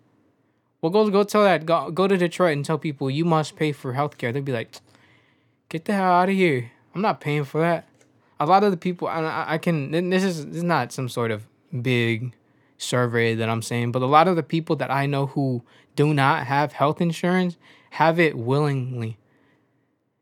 Well, 0.80 0.90
go 0.90 1.08
go 1.08 1.24
tell 1.24 1.44
that 1.44 1.64
go 1.64 1.90
go 1.90 2.08
to 2.08 2.16
Detroit 2.16 2.56
and 2.56 2.64
tell 2.64 2.78
people 2.78 3.10
you 3.10 3.24
must 3.24 3.56
pay 3.56 3.72
for 3.72 3.94
healthcare. 3.94 4.32
They'd 4.32 4.44
be 4.44 4.52
like, 4.52 4.74
"Get 5.68 5.84
the 5.84 5.94
hell 5.94 6.12
out 6.12 6.28
of 6.28 6.34
here! 6.34 6.72
I'm 6.94 7.00
not 7.00 7.20
paying 7.20 7.44
for 7.44 7.60
that." 7.60 7.86
A 8.40 8.46
lot 8.46 8.64
of 8.64 8.72
the 8.72 8.76
people, 8.76 9.08
I, 9.08 9.44
I 9.48 9.58
can. 9.58 9.92
This 10.10 10.24
is 10.24 10.46
this 10.46 10.56
is 10.56 10.62
not 10.62 10.92
some 10.92 11.08
sort 11.08 11.30
of 11.30 11.46
big 11.80 12.34
survey 12.76 13.34
that 13.34 13.48
I'm 13.48 13.62
saying, 13.62 13.92
but 13.92 14.02
a 14.02 14.06
lot 14.06 14.28
of 14.28 14.36
the 14.36 14.42
people 14.42 14.76
that 14.76 14.90
I 14.90 15.06
know 15.06 15.26
who 15.26 15.62
do 15.96 16.12
not 16.12 16.46
have 16.46 16.72
health 16.72 17.00
insurance 17.00 17.56
have 17.90 18.18
it 18.18 18.36
willingly. 18.36 19.16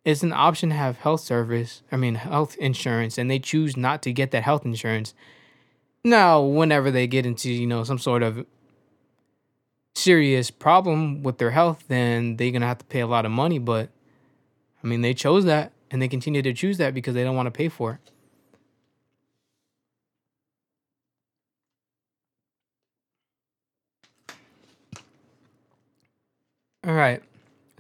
It's 0.04 0.22
an 0.24 0.32
option 0.32 0.70
to 0.70 0.74
have 0.74 0.98
health 0.98 1.20
service, 1.20 1.82
I 1.92 1.96
mean, 1.96 2.16
health 2.16 2.56
insurance, 2.56 3.18
and 3.18 3.30
they 3.30 3.38
choose 3.38 3.76
not 3.76 4.02
to 4.02 4.12
get 4.12 4.32
that 4.32 4.42
health 4.42 4.64
insurance. 4.64 5.14
Now, 6.02 6.42
whenever 6.42 6.90
they 6.90 7.06
get 7.06 7.24
into, 7.24 7.50
you 7.50 7.68
know, 7.68 7.84
some 7.84 7.98
sort 7.98 8.24
of 8.24 8.44
serious 9.94 10.50
problem 10.50 11.22
with 11.22 11.38
their 11.38 11.52
health, 11.52 11.84
then 11.86 12.36
they're 12.36 12.50
going 12.50 12.62
to 12.62 12.66
have 12.66 12.78
to 12.78 12.84
pay 12.86 13.00
a 13.00 13.06
lot 13.06 13.24
of 13.24 13.30
money. 13.30 13.60
But, 13.60 13.90
I 14.82 14.86
mean, 14.88 15.02
they 15.02 15.14
chose 15.14 15.44
that 15.44 15.70
and 15.92 16.02
they 16.02 16.08
continue 16.08 16.42
to 16.42 16.52
choose 16.52 16.78
that 16.78 16.94
because 16.94 17.14
they 17.14 17.22
don't 17.22 17.36
want 17.36 17.46
to 17.46 17.52
pay 17.52 17.68
for 17.68 17.92
it. 17.92 18.10
All 26.84 26.94
right. 26.94 27.22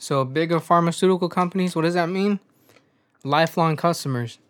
So 0.02 0.24
bigger 0.24 0.58
pharmaceutical 0.58 1.28
companies, 1.28 1.76
what 1.76 1.82
does 1.82 1.94
that 1.94 2.08
mean? 2.08 2.40
Lifelong 3.22 3.76
customers. 3.76 4.40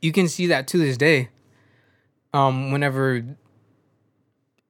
You 0.00 0.12
can 0.12 0.28
see 0.28 0.46
that 0.46 0.68
to 0.68 0.78
this 0.78 0.96
day. 0.96 1.30
Um, 2.32 2.70
whenever 2.70 3.24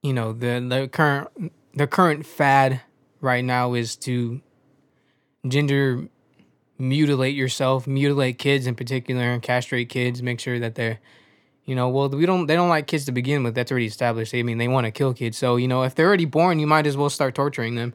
you 0.02 0.14
know 0.14 0.32
the 0.32 0.64
the 0.66 0.88
current 0.88 1.52
the 1.74 1.86
current 1.86 2.24
fad 2.24 2.80
right 3.20 3.44
now 3.44 3.74
is 3.74 3.96
to 3.96 4.40
gender 5.46 6.08
mutilate 6.78 7.34
yourself, 7.34 7.86
mutilate 7.86 8.38
kids 8.38 8.66
in 8.66 8.76
particular, 8.76 9.24
and 9.24 9.42
castrate 9.42 9.90
kids. 9.90 10.22
Make 10.22 10.40
sure 10.40 10.58
that 10.58 10.74
they're, 10.74 11.00
you 11.66 11.74
know, 11.74 11.90
well, 11.90 12.08
we 12.08 12.24
don't. 12.24 12.46
They 12.46 12.54
don't 12.54 12.70
like 12.70 12.86
kids 12.86 13.04
to 13.04 13.12
begin 13.12 13.42
with. 13.44 13.54
That's 13.54 13.70
already 13.70 13.84
established. 13.84 14.34
I 14.34 14.42
mean, 14.42 14.56
they 14.56 14.68
want 14.68 14.86
to 14.86 14.90
kill 14.90 15.12
kids. 15.12 15.36
So 15.36 15.56
you 15.56 15.68
know, 15.68 15.82
if 15.82 15.94
they're 15.94 16.06
already 16.08 16.24
born, 16.24 16.60
you 16.60 16.66
might 16.66 16.86
as 16.86 16.96
well 16.96 17.10
start 17.10 17.34
torturing 17.34 17.74
them. 17.74 17.92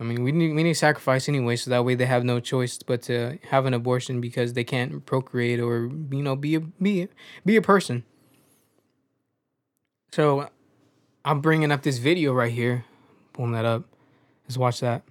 I 0.00 0.04
mean, 0.04 0.22
we 0.22 0.30
need 0.30 0.54
we 0.54 0.62
need 0.62 0.74
sacrifice 0.74 1.28
anyway, 1.28 1.56
so 1.56 1.70
that 1.70 1.84
way 1.84 1.96
they 1.96 2.06
have 2.06 2.22
no 2.22 2.38
choice 2.38 2.78
but 2.78 3.02
to 3.02 3.38
have 3.50 3.66
an 3.66 3.74
abortion 3.74 4.20
because 4.20 4.52
they 4.52 4.62
can't 4.62 5.04
procreate 5.04 5.58
or 5.58 5.90
you 6.10 6.22
know 6.22 6.36
be 6.36 6.54
a 6.54 6.60
be 6.60 7.08
be 7.44 7.56
a 7.56 7.62
person. 7.62 8.04
So, 10.12 10.48
I'm 11.24 11.40
bringing 11.40 11.72
up 11.72 11.82
this 11.82 11.98
video 11.98 12.32
right 12.32 12.52
here. 12.52 12.84
Pulling 13.32 13.52
that 13.52 13.64
up. 13.64 13.84
Let's 14.44 14.56
watch 14.56 14.80
that. 14.80 15.02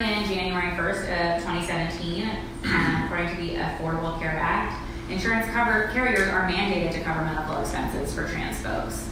In 0.00 0.24
January 0.24 0.72
1st 0.72 1.36
of 1.36 1.42
2017, 1.42 2.28
um, 2.64 3.02
according 3.04 3.36
to 3.36 3.36
the 3.36 3.54
Affordable 3.56 4.18
Care 4.18 4.30
Act, 4.30 4.82
insurance 5.10 5.46
cover 5.52 5.90
carriers 5.92 6.28
are 6.28 6.50
mandated 6.50 6.92
to 6.92 7.00
cover 7.02 7.22
medical 7.22 7.60
expenses 7.60 8.12
for 8.14 8.26
trans 8.26 8.58
folks. 8.60 9.08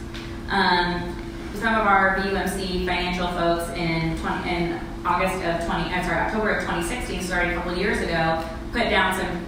Um, 0.49 1.08
some 1.59 1.75
of 1.75 1.85
our 1.85 2.15
VUMC 2.15 2.85
financial 2.85 3.27
folks 3.27 3.69
in 3.71 4.17
20, 4.19 4.49
in 4.49 4.79
August 5.05 5.35
of 5.43 5.65
20, 5.65 5.69
I'm 5.91 6.05
sorry, 6.05 6.19
October 6.21 6.51
of 6.51 6.61
2016, 6.61 7.21
started 7.21 7.51
a 7.51 7.55
couple 7.55 7.75
years 7.75 7.99
ago, 7.99 8.43
put 8.71 8.83
down 8.83 9.19
some 9.19 9.45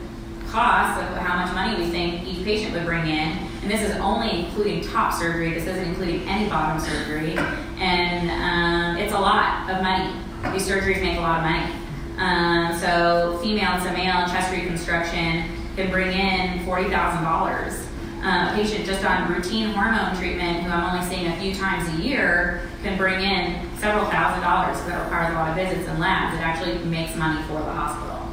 costs 0.50 1.02
of 1.02 1.17
how 1.17 1.38
much 1.38 1.54
money 1.54 1.82
we 1.82 1.89
think 1.89 2.28
each 2.28 2.43
patient 2.43 2.74
would 2.74 2.86
bring 2.86 3.08
in. 3.08 3.38
And 3.62 3.71
this 3.71 3.82
is 3.82 3.95
only 3.97 4.41
including 4.41 4.82
top 4.82 5.13
surgery. 5.13 5.54
This 5.54 5.65
isn't 5.65 5.86
including 5.86 6.28
any 6.28 6.50
bottom 6.50 6.82
surgery. 6.82 7.38
And 7.80 8.30
um, 8.30 8.97
it's 8.97 9.13
a 9.13 9.19
lot 9.19 9.69
of 9.69 9.82
money. 9.82 10.13
These 10.52 10.67
surgeries 10.67 11.02
make 11.02 11.17
a 11.17 11.21
lot 11.21 11.38
of 11.38 11.50
money. 11.50 11.74
Um, 12.17 12.78
so 12.80 13.39
female 13.41 13.80
to 13.86 13.91
male 13.93 14.28
chest 14.28 14.52
reconstruction 14.52 15.45
can 15.78 15.89
bring 15.89 16.12
in 16.12 16.65
$40,000. 16.65 17.90
A 18.23 18.53
patient 18.53 18.86
just 18.86 19.03
on 19.03 19.34
routine 19.34 19.71
hormone 19.73 20.15
treatment, 20.15 20.62
who 20.62 20.69
I'm 20.69 20.93
only 20.93 21.03
seeing 21.10 21.27
a 21.27 21.36
few 21.38 21.55
times 21.55 21.89
a 21.89 22.03
year, 22.03 22.69
can 22.84 22.95
bring 22.95 23.19
in 23.21 23.65
several 23.77 24.05
thousand 24.05 24.43
dollars. 24.43 24.77
So 24.77 24.89
that 24.89 25.01
requires 25.03 25.34
a 25.34 25.38
lot 25.38 25.49
of 25.49 25.55
visits 25.55 25.89
and 25.89 25.99
labs. 25.99 26.38
It 26.38 26.41
actually 26.41 26.77
makes 26.86 27.15
money 27.15 27.41
for 27.47 27.60
the 27.60 27.71
hospital. 27.71 28.29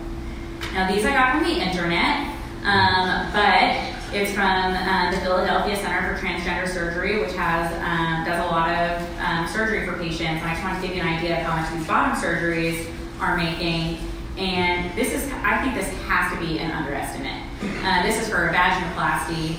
Now, 0.74 0.92
these 0.92 1.06
I 1.06 1.12
got 1.12 1.32
from 1.32 1.44
the 1.44 1.56
internet, 1.56 2.28
um, 2.64 3.32
but 3.32 3.80
it's 4.12 4.32
from 4.32 4.76
uh, 4.76 5.10
the 5.10 5.20
Philadelphia 5.22 5.76
Center 5.76 6.14
for 6.14 6.20
Transgender 6.20 6.68
Surgery, 6.68 7.20
which 7.20 7.32
has 7.32 7.72
um, 7.80 8.24
does 8.28 8.44
a 8.44 8.48
lot 8.48 8.68
of 8.68 9.00
um, 9.20 9.48
surgery 9.48 9.86
for 9.86 9.94
patients. 9.94 10.42
And 10.42 10.44
I 10.44 10.52
just 10.52 10.64
want 10.64 10.80
to 10.82 10.86
give 10.86 10.96
you 10.96 11.02
an 11.02 11.08
idea 11.08 11.40
of 11.40 11.46
how 11.46 11.56
much 11.56 11.72
these 11.72 11.86
bottom 11.86 12.12
surgeries 12.12 12.92
are 13.20 13.38
making. 13.38 13.96
And 14.36 14.94
this 14.96 15.12
is, 15.14 15.32
I 15.32 15.62
think 15.62 15.74
this 15.74 15.88
has 16.04 16.32
to 16.32 16.38
be 16.38 16.58
an 16.58 16.70
underestimate. 16.70 17.42
Uh, 17.82 18.02
this 18.04 18.20
is 18.20 18.28
for 18.28 18.48
a 18.48 18.52
vaginoplasty. 18.52 19.56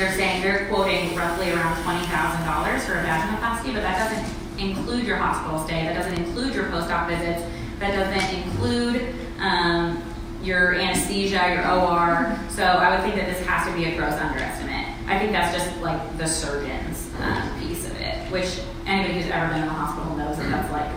They're 0.00 0.14
saying 0.14 0.40
they're 0.40 0.66
quoting 0.68 1.14
roughly 1.14 1.50
around 1.50 1.76
$20,000 1.84 2.80
for 2.86 2.94
a 2.94 3.04
vaginoplasty, 3.04 3.74
but 3.74 3.82
that 3.82 4.08
doesn't 4.08 4.58
include 4.58 5.06
your 5.06 5.18
hospital 5.18 5.62
stay. 5.66 5.84
That 5.84 5.92
doesn't 5.92 6.14
include 6.14 6.54
your 6.54 6.70
post-op 6.70 7.06
visits. 7.06 7.44
That 7.80 7.94
doesn't 7.94 8.42
include 8.42 9.14
um, 9.40 10.02
your 10.42 10.72
anesthesia, 10.72 11.52
your 11.52 11.70
OR. 11.70 12.34
So 12.48 12.62
I 12.64 12.96
would 12.96 13.02
think 13.02 13.14
that 13.16 13.26
this 13.26 13.46
has 13.46 13.66
to 13.66 13.74
be 13.74 13.92
a 13.92 13.96
gross 13.98 14.14
underestimate. 14.14 14.86
I 15.06 15.18
think 15.18 15.32
that's 15.32 15.54
just 15.54 15.78
like 15.82 16.16
the 16.16 16.26
surgeon's 16.26 17.10
um, 17.20 17.60
piece 17.60 17.84
of 17.84 17.94
it, 18.00 18.16
which 18.32 18.58
anybody 18.86 19.20
who's 19.20 19.30
ever 19.30 19.52
been 19.52 19.60
in 19.60 19.68
the 19.68 19.74
hospital 19.74 20.16
knows 20.16 20.38
that 20.38 20.48
that's 20.48 20.72
like 20.72 20.90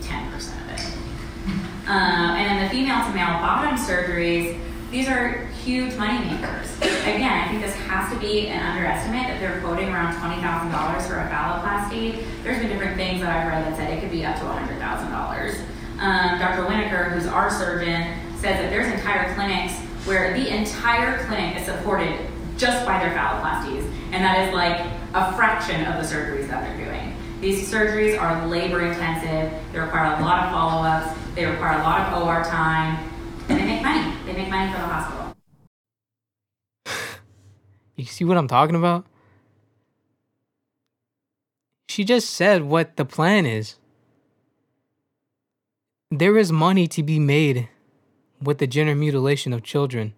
10% 0.00 0.32
of 0.32 0.70
it. 0.70 0.86
Uh, 1.86 1.92
and 1.92 2.48
then 2.48 2.64
the 2.64 2.70
female 2.70 3.04
to 3.04 3.12
male 3.12 3.26
bottom 3.44 3.76
surgeries, 3.76 4.58
these 4.90 5.06
are 5.06 5.50
huge 5.64 5.94
money 5.96 6.18
makers. 6.26 6.76
Again, 6.80 7.32
I 7.32 7.48
think 7.48 7.62
this 7.62 7.74
has 7.86 8.12
to 8.12 8.18
be 8.18 8.48
an 8.48 8.60
underestimate 8.60 9.28
that 9.28 9.38
they're 9.38 9.60
quoting 9.60 9.90
around 9.90 10.14
$20,000 10.14 11.06
for 11.06 11.18
a 11.20 11.28
phalloplasty. 11.30 12.24
There's 12.42 12.58
been 12.58 12.68
different 12.68 12.96
things 12.96 13.20
that 13.20 13.30
I've 13.30 13.46
read 13.46 13.64
that 13.64 13.76
said 13.76 13.96
it 13.96 14.00
could 14.00 14.10
be 14.10 14.24
up 14.24 14.36
to 14.36 14.42
$100,000. 14.42 14.80
Um, 16.00 16.38
Dr. 16.40 16.66
Winokur, 16.66 17.12
who's 17.12 17.26
our 17.26 17.48
surgeon, 17.48 18.18
says 18.34 18.58
that 18.58 18.70
there's 18.70 18.92
entire 18.92 19.32
clinics 19.34 19.72
where 20.04 20.34
the 20.34 20.48
entire 20.48 21.24
clinic 21.26 21.56
is 21.56 21.64
supported 21.64 22.18
just 22.56 22.84
by 22.84 22.98
their 22.98 23.16
phalloplasties, 23.16 23.84
and 24.10 24.24
that 24.24 24.48
is 24.48 24.54
like 24.54 24.80
a 25.14 25.36
fraction 25.36 25.84
of 25.84 26.02
the 26.02 26.14
surgeries 26.14 26.48
that 26.48 26.64
they're 26.64 26.86
doing. 26.86 27.14
These 27.40 27.72
surgeries 27.72 28.20
are 28.20 28.46
labor 28.48 28.80
intensive, 28.80 29.52
they 29.72 29.78
require 29.78 30.18
a 30.18 30.24
lot 30.24 30.44
of 30.44 30.50
follow 30.50 30.82
ups, 30.82 31.16
they 31.36 31.46
require 31.46 31.78
a 31.78 31.82
lot 31.82 32.12
of 32.12 32.22
OR 32.22 32.42
time, 32.44 33.08
and 33.48 33.60
they 33.60 33.64
make 33.64 33.82
money. 33.82 34.14
They 34.26 34.32
make 34.32 34.48
money 34.48 34.72
for 34.72 34.78
the 34.78 34.86
hospital. 34.86 35.31
You 37.96 38.04
see 38.04 38.24
what 38.24 38.36
I'm 38.36 38.48
talking 38.48 38.76
about? 38.76 39.06
She 41.88 42.04
just 42.04 42.30
said 42.30 42.62
what 42.62 42.96
the 42.96 43.04
plan 43.04 43.44
is. 43.44 43.76
There 46.10 46.38
is 46.38 46.50
money 46.52 46.86
to 46.88 47.02
be 47.02 47.18
made 47.18 47.68
with 48.40 48.58
the 48.58 48.66
gender 48.66 48.94
mutilation 48.94 49.52
of 49.52 49.62
children 49.62 50.14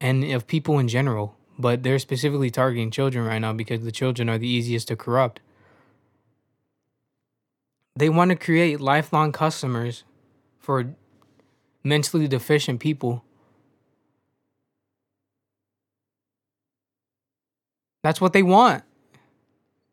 and 0.00 0.24
of 0.24 0.46
people 0.46 0.78
in 0.78 0.88
general, 0.88 1.36
but 1.58 1.82
they're 1.82 1.98
specifically 1.98 2.50
targeting 2.50 2.90
children 2.90 3.24
right 3.24 3.38
now 3.38 3.52
because 3.52 3.84
the 3.84 3.92
children 3.92 4.28
are 4.28 4.38
the 4.38 4.48
easiest 4.48 4.88
to 4.88 4.96
corrupt. 4.96 5.40
They 7.96 8.08
want 8.08 8.30
to 8.30 8.36
create 8.36 8.80
lifelong 8.80 9.32
customers 9.32 10.04
for 10.58 10.94
mentally 11.82 12.28
deficient 12.28 12.80
people. 12.80 13.24
That's 18.04 18.20
what 18.20 18.34
they 18.34 18.42
want. 18.42 18.84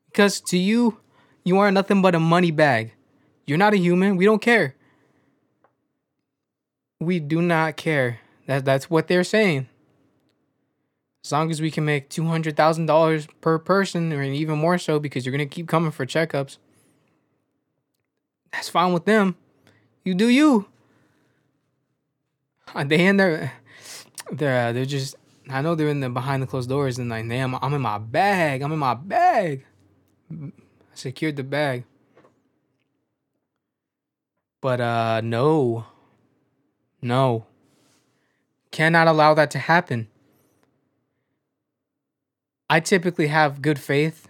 Because 0.07 0.41
to 0.41 0.57
you, 0.57 0.97
you 1.45 1.59
are 1.59 1.71
nothing 1.71 2.01
but 2.01 2.13
a 2.13 2.19
money 2.19 2.51
bag. 2.51 2.91
You're 3.47 3.57
not 3.57 3.73
a 3.73 3.77
human. 3.77 4.17
We 4.17 4.25
don't 4.25 4.41
care. 4.41 4.75
We 6.99 7.21
do 7.21 7.41
not 7.41 7.77
care. 7.77 8.19
That 8.47 8.65
that's 8.65 8.89
what 8.89 9.07
they're 9.07 9.23
saying. 9.23 9.69
As 11.23 11.31
long 11.31 11.51
as 11.51 11.61
we 11.61 11.71
can 11.71 11.85
make 11.85 12.09
two 12.09 12.25
hundred 12.25 12.57
thousand 12.57 12.87
dollars 12.87 13.27
per 13.39 13.57
person, 13.57 14.11
or 14.11 14.21
even 14.23 14.59
more 14.59 14.77
so, 14.77 14.99
because 14.99 15.25
you're 15.25 15.31
gonna 15.31 15.45
keep 15.45 15.69
coming 15.69 15.91
for 15.91 16.05
checkups. 16.05 16.57
That's 18.51 18.67
fine 18.67 18.91
with 18.91 19.05
them. 19.05 19.37
You 20.03 20.15
do 20.15 20.27
you. 20.27 20.67
Uh, 22.75 22.83
They 22.83 23.05
in 23.05 23.15
there, 23.15 23.53
they're 24.29 24.67
uh, 24.67 24.71
they're 24.73 24.85
just. 24.85 25.15
I 25.51 25.61
know 25.61 25.75
they're 25.75 25.89
in 25.89 25.99
the 25.99 26.09
behind 26.09 26.41
the 26.41 26.47
closed 26.47 26.69
doors 26.69 26.97
and 26.97 27.09
like, 27.09 27.27
damn, 27.27 27.55
I'm 27.55 27.73
in 27.73 27.81
my 27.81 27.97
bag. 27.97 28.61
I'm 28.61 28.71
in 28.71 28.79
my 28.79 28.93
bag. 28.93 29.65
I 30.31 30.51
secured 30.93 31.35
the 31.35 31.43
bag. 31.43 31.83
But 34.61 34.79
uh, 34.79 35.21
no, 35.21 35.85
no. 37.01 37.45
Cannot 38.71 39.07
allow 39.07 39.33
that 39.33 39.51
to 39.51 39.59
happen. 39.59 40.07
I 42.69 42.79
typically 42.79 43.27
have 43.27 43.61
good 43.61 43.79
faith 43.79 44.29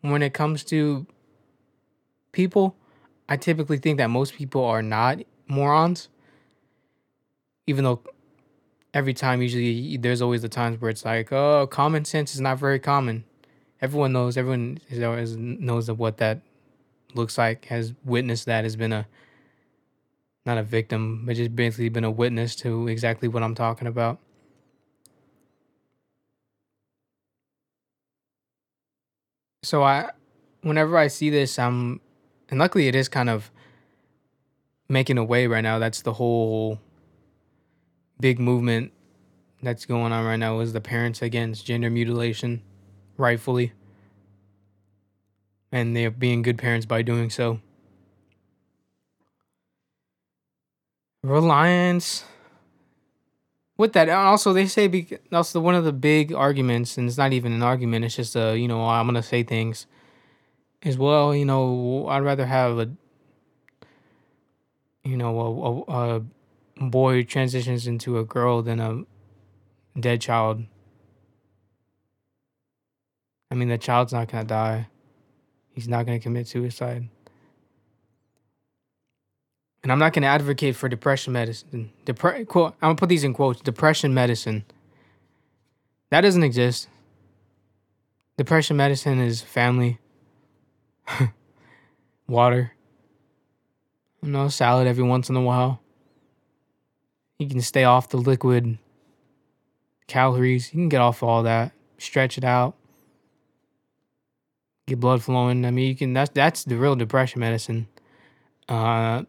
when 0.00 0.22
it 0.22 0.32
comes 0.32 0.64
to 0.64 1.06
people. 2.32 2.76
I 3.28 3.36
typically 3.36 3.76
think 3.76 3.98
that 3.98 4.08
most 4.08 4.34
people 4.34 4.64
are 4.64 4.82
not 4.82 5.18
morons. 5.46 6.08
Even 7.66 7.84
though 7.84 8.00
every 8.94 9.14
time, 9.14 9.42
usually, 9.42 9.96
there's 9.96 10.22
always 10.22 10.42
the 10.42 10.48
times 10.48 10.80
where 10.80 10.90
it's 10.90 11.04
like, 11.04 11.32
oh, 11.32 11.66
common 11.66 12.04
sense 12.04 12.34
is 12.34 12.40
not 12.40 12.58
very 12.58 12.78
common. 12.78 13.24
Everyone 13.80 14.12
knows, 14.12 14.36
everyone 14.36 14.78
is, 14.88 15.36
knows 15.36 15.90
what 15.90 16.18
that 16.18 16.40
looks 17.14 17.38
like, 17.38 17.66
has 17.66 17.94
witnessed 18.04 18.46
that, 18.46 18.64
has 18.64 18.76
been 18.76 18.92
a 18.92 19.06
not 20.46 20.58
a 20.58 20.62
victim, 20.62 21.24
but 21.26 21.36
just 21.36 21.54
basically 21.54 21.88
been 21.90 22.04
a 22.04 22.10
witness 22.10 22.56
to 22.56 22.88
exactly 22.88 23.28
what 23.28 23.42
I'm 23.42 23.54
talking 23.54 23.86
about. 23.86 24.18
So 29.62 29.82
I 29.82 30.10
whenever 30.62 30.96
I 30.96 31.08
see 31.08 31.30
this, 31.30 31.58
I'm 31.58 32.00
and 32.48 32.58
luckily 32.58 32.88
it 32.88 32.94
is 32.94 33.08
kind 33.08 33.28
of 33.28 33.50
making 34.88 35.18
a 35.18 35.24
way 35.24 35.46
right 35.46 35.60
now. 35.60 35.78
That's 35.78 36.02
the 36.02 36.14
whole 36.14 36.80
big 38.20 38.38
movement 38.38 38.92
that's 39.62 39.86
going 39.86 40.12
on 40.12 40.24
right 40.24 40.36
now 40.38 40.60
is 40.60 40.72
the 40.72 40.80
parents 40.80 41.22
against 41.22 41.66
gender 41.66 41.90
mutilation, 41.90 42.62
rightfully. 43.16 43.72
And 45.72 45.96
they're 45.96 46.10
being 46.10 46.42
good 46.42 46.58
parents 46.58 46.86
by 46.86 47.02
doing 47.02 47.30
so. 47.30 47.60
Reliance. 51.22 52.24
With 53.76 53.92
that, 53.94 54.08
also 54.08 54.52
they 54.52 54.66
say 54.66 55.06
also 55.32 55.60
one 55.60 55.74
of 55.74 55.84
the 55.84 55.92
big 55.92 56.34
arguments, 56.34 56.98
and 56.98 57.08
it's 57.08 57.16
not 57.16 57.32
even 57.32 57.52
an 57.52 57.62
argument. 57.62 58.04
It's 58.04 58.16
just 58.16 58.36
a 58.36 58.58
you 58.58 58.68
know 58.68 58.86
I'm 58.86 59.06
gonna 59.06 59.22
say 59.22 59.42
things. 59.42 59.86
As 60.82 60.98
well, 60.98 61.34
you 61.34 61.44
know 61.44 62.06
I'd 62.08 62.22
rather 62.22 62.46
have 62.46 62.78
a 62.78 62.90
you 65.04 65.16
know, 65.16 65.84
a, 65.88 65.92
a, 65.92 66.16
a 66.16 66.22
boy 66.80 67.22
transitions 67.22 67.86
into 67.86 68.18
a 68.18 68.24
girl 68.24 68.62
than 68.62 68.80
a 68.80 69.04
dead 69.98 70.20
child. 70.20 70.64
I 73.50 73.54
mean, 73.54 73.68
the 73.68 73.78
child's 73.78 74.12
not 74.12 74.28
gonna 74.28 74.44
die. 74.44 74.88
He's 75.74 75.88
not 75.88 76.06
gonna 76.06 76.20
commit 76.20 76.48
suicide. 76.48 77.08
And 79.82 79.90
I'm 79.90 79.98
not 79.98 80.12
gonna 80.12 80.26
advocate 80.26 80.76
for 80.76 80.88
depression 80.88 81.32
medicine. 81.32 81.90
Depre- 82.06 82.46
quote, 82.46 82.74
I'm 82.80 82.88
gonna 82.88 82.94
put 82.96 83.08
these 83.08 83.24
in 83.24 83.34
quotes. 83.34 83.60
Depression 83.60 84.14
medicine. 84.14 84.64
That 86.10 86.22
doesn't 86.22 86.42
exist. 86.42 86.88
Depression 88.36 88.76
medicine 88.76 89.20
is 89.20 89.42
family, 89.42 89.98
water, 92.26 92.72
you 94.22 94.30
know, 94.30 94.48
salad 94.48 94.86
every 94.86 95.04
once 95.04 95.28
in 95.28 95.36
a 95.36 95.42
while. 95.42 95.80
You 97.40 97.48
can 97.48 97.62
stay 97.62 97.84
off 97.84 98.10
the 98.10 98.18
liquid 98.18 98.76
calories. 100.06 100.74
You 100.74 100.80
can 100.80 100.88
get 100.90 101.00
off 101.00 101.22
all 101.22 101.42
that. 101.44 101.72
Stretch 101.96 102.36
it 102.36 102.44
out. 102.44 102.74
Get 104.86 105.00
blood 105.00 105.22
flowing. 105.22 105.64
I 105.64 105.70
mean, 105.70 105.88
you 105.88 105.96
can. 105.96 106.12
That's 106.12 106.30
that's 106.34 106.64
the 106.64 106.76
real 106.76 106.96
depression 106.96 107.40
medicine. 107.40 107.88
Uh, 108.68 109.22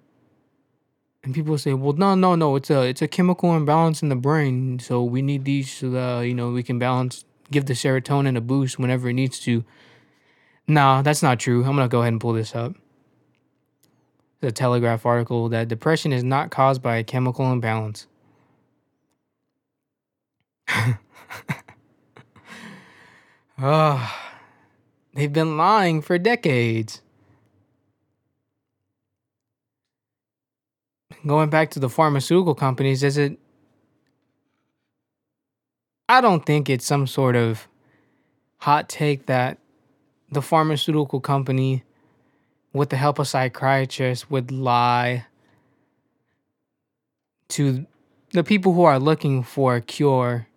and 1.24 1.34
people 1.34 1.58
say, 1.58 1.74
"Well, 1.74 1.93
no, 1.93 2.13
no, 2.15 2.36
no. 2.36 2.58
It's 2.58 2.69
a 2.69 2.82
it's 2.82 3.02
a 3.02 3.08
chemical 3.08 3.56
imbalance 3.56 4.04
in 4.04 4.10
the 4.10 4.17
brain. 4.17 4.80
So 4.80 5.02
we 5.02 5.21
need 5.21 5.45
these 5.45 5.71
so 5.71 5.89
that 5.91 6.24
you 6.24 6.34
know 6.34 6.52
we 6.52 6.63
can 6.63 6.78
balance, 6.78 7.24
give 7.50 7.65
the 7.65 7.74
serotonin 7.74 8.36
a 8.36 8.41
boost 8.41 8.78
whenever 8.78 9.08
it 9.08 9.13
needs 9.13 9.39
to." 9.41 9.63
No, 10.67 11.02
that's 11.02 11.24
not 11.24 11.39
true. 11.39 11.63
I'm 11.63 11.78
gonna 11.78 11.88
go 11.88 12.02
ahead 12.02 12.12
and 12.12 12.19
pull 12.19 12.34
this 12.34 12.56
up. 12.56 12.76
The 14.42 14.52
Telegraph 14.52 15.06
article 15.06 15.50
that 15.50 15.68
depression 15.68 16.12
is 16.12 16.24
not 16.24 16.50
caused 16.50 16.82
by 16.82 16.98
a 16.98 17.04
chemical 17.04 17.52
imbalance. 17.52 18.08
oh, 23.62 24.18
they've 25.14 25.32
been 25.32 25.58
lying 25.58 26.02
for 26.02 26.18
decades. 26.18 27.02
Going 31.26 31.52
back 31.52 31.70
to 31.72 31.80
the 31.80 31.90
pharmaceutical 31.90 32.56
companies, 32.56 33.04
is 33.04 33.18
it? 33.18 33.38
I 36.10 36.20
don't 36.20 36.46
think 36.46 36.68
it's 36.68 36.86
some 36.86 37.06
sort 37.06 37.36
of 37.36 37.68
hot 38.58 38.90
take 38.90 39.28
that 39.28 39.60
the 40.32 40.42
pharmaceutical 40.42 41.20
company, 41.20 41.84
with 42.74 42.90
the 42.90 42.98
help 42.98 43.20
of 43.20 43.28
psychiatrists, 43.28 44.30
would 44.30 44.52
lie 44.52 45.26
to 47.50 47.86
the 48.32 48.44
people 48.44 48.74
who 48.74 48.84
are 48.84 49.00
looking 49.00 49.44
for 49.44 49.76
a 49.76 49.82
cure 49.82 50.48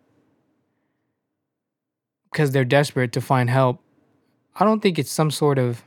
because 2.30 2.50
they're 2.52 2.64
desperate 2.64 3.12
to 3.12 3.20
find 3.20 3.50
help. 3.50 3.80
I 4.56 4.64
don't 4.64 4.80
think 4.80 4.98
it's 4.98 5.10
some 5.10 5.30
sort 5.30 5.58
of 5.58 5.82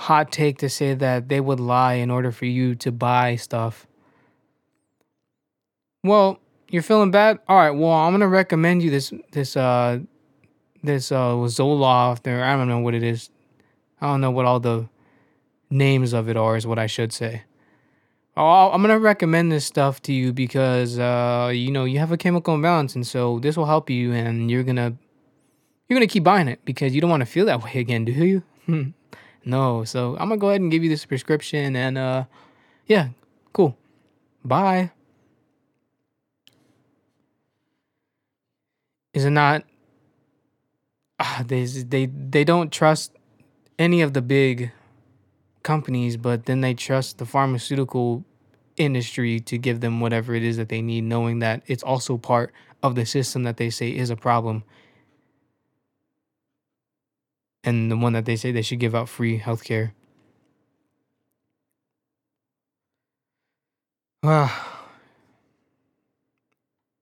hot 0.00 0.32
take 0.32 0.58
to 0.58 0.68
say 0.68 0.94
that 0.94 1.28
they 1.28 1.40
would 1.40 1.60
lie 1.60 1.94
in 1.94 2.10
order 2.10 2.32
for 2.32 2.46
you 2.46 2.74
to 2.74 2.90
buy 2.90 3.36
stuff. 3.36 3.86
Well, 6.02 6.40
you're 6.68 6.82
feeling 6.82 7.10
bad? 7.10 7.38
All 7.48 7.56
right, 7.56 7.70
well, 7.70 7.92
I'm 7.92 8.12
going 8.12 8.20
to 8.20 8.28
recommend 8.28 8.82
you 8.82 8.90
this 8.90 9.12
this 9.32 9.56
uh 9.56 10.00
this 10.82 11.12
uh 11.12 11.34
Zoloft 11.34 12.26
or 12.26 12.42
I 12.42 12.56
don't 12.56 12.68
know 12.68 12.78
what 12.78 12.94
it 12.94 13.02
is. 13.02 13.30
I 14.00 14.06
don't 14.06 14.20
know 14.20 14.30
what 14.30 14.46
all 14.46 14.60
the 14.60 14.88
names 15.70 16.12
of 16.12 16.28
it 16.28 16.36
are 16.36 16.56
is 16.56 16.66
what 16.66 16.78
I 16.78 16.86
should 16.86 17.12
say. 17.12 17.42
Oh, 18.36 18.70
I'm 18.70 18.80
gonna 18.80 18.98
recommend 18.98 19.52
this 19.52 19.66
stuff 19.66 20.00
to 20.02 20.12
you 20.12 20.32
because 20.32 20.98
uh, 20.98 21.50
you 21.52 21.70
know 21.70 21.84
you 21.84 21.98
have 21.98 22.12
a 22.12 22.16
chemical 22.16 22.54
imbalance, 22.54 22.94
and 22.94 23.06
so 23.06 23.38
this 23.40 23.56
will 23.56 23.66
help 23.66 23.90
you, 23.90 24.12
and 24.12 24.50
you're 24.50 24.62
gonna 24.62 24.96
you're 25.88 25.96
gonna 25.96 26.06
keep 26.06 26.24
buying 26.24 26.48
it 26.48 26.60
because 26.64 26.94
you 26.94 27.00
don't 27.00 27.10
want 27.10 27.22
to 27.22 27.26
feel 27.26 27.44
that 27.46 27.62
way 27.62 27.72
again, 27.74 28.04
do 28.04 28.12
you? 28.12 28.42
no, 29.44 29.84
so 29.84 30.12
I'm 30.12 30.28
gonna 30.28 30.38
go 30.38 30.48
ahead 30.48 30.60
and 30.60 30.70
give 30.70 30.82
you 30.82 30.88
this 30.88 31.04
prescription, 31.04 31.76
and 31.76 31.98
uh, 31.98 32.24
yeah, 32.86 33.08
cool, 33.52 33.76
bye. 34.44 34.92
Is 39.12 39.24
it 39.24 39.30
not? 39.30 39.64
Ah, 41.20 41.44
they 41.46 41.66
they 41.66 42.06
they 42.06 42.44
don't 42.44 42.72
trust 42.72 43.12
any 43.78 44.00
of 44.00 44.14
the 44.14 44.22
big 44.22 44.72
companies, 45.62 46.16
but 46.16 46.46
then 46.46 46.62
they 46.62 46.72
trust 46.72 47.18
the 47.18 47.26
pharmaceutical 47.26 48.24
industry 48.78 49.38
to 49.40 49.58
give 49.58 49.80
them 49.80 50.00
whatever 50.00 50.34
it 50.34 50.42
is 50.42 50.56
that 50.56 50.70
they 50.70 50.80
need, 50.80 51.04
knowing 51.04 51.40
that 51.40 51.62
it's 51.66 51.82
also 51.82 52.16
part 52.16 52.52
of 52.82 52.94
the 52.94 53.04
system 53.04 53.42
that 53.42 53.58
they 53.58 53.68
say 53.68 53.90
is 53.90 54.08
a 54.08 54.16
problem. 54.16 54.64
And 57.62 57.90
the 57.90 57.96
one 57.98 58.14
that 58.14 58.24
they 58.24 58.36
say 58.36 58.52
they 58.52 58.62
should 58.62 58.80
give 58.80 58.94
out 58.94 59.08
free 59.08 59.38
healthcare. 59.38 59.92
Ah. 64.22 64.86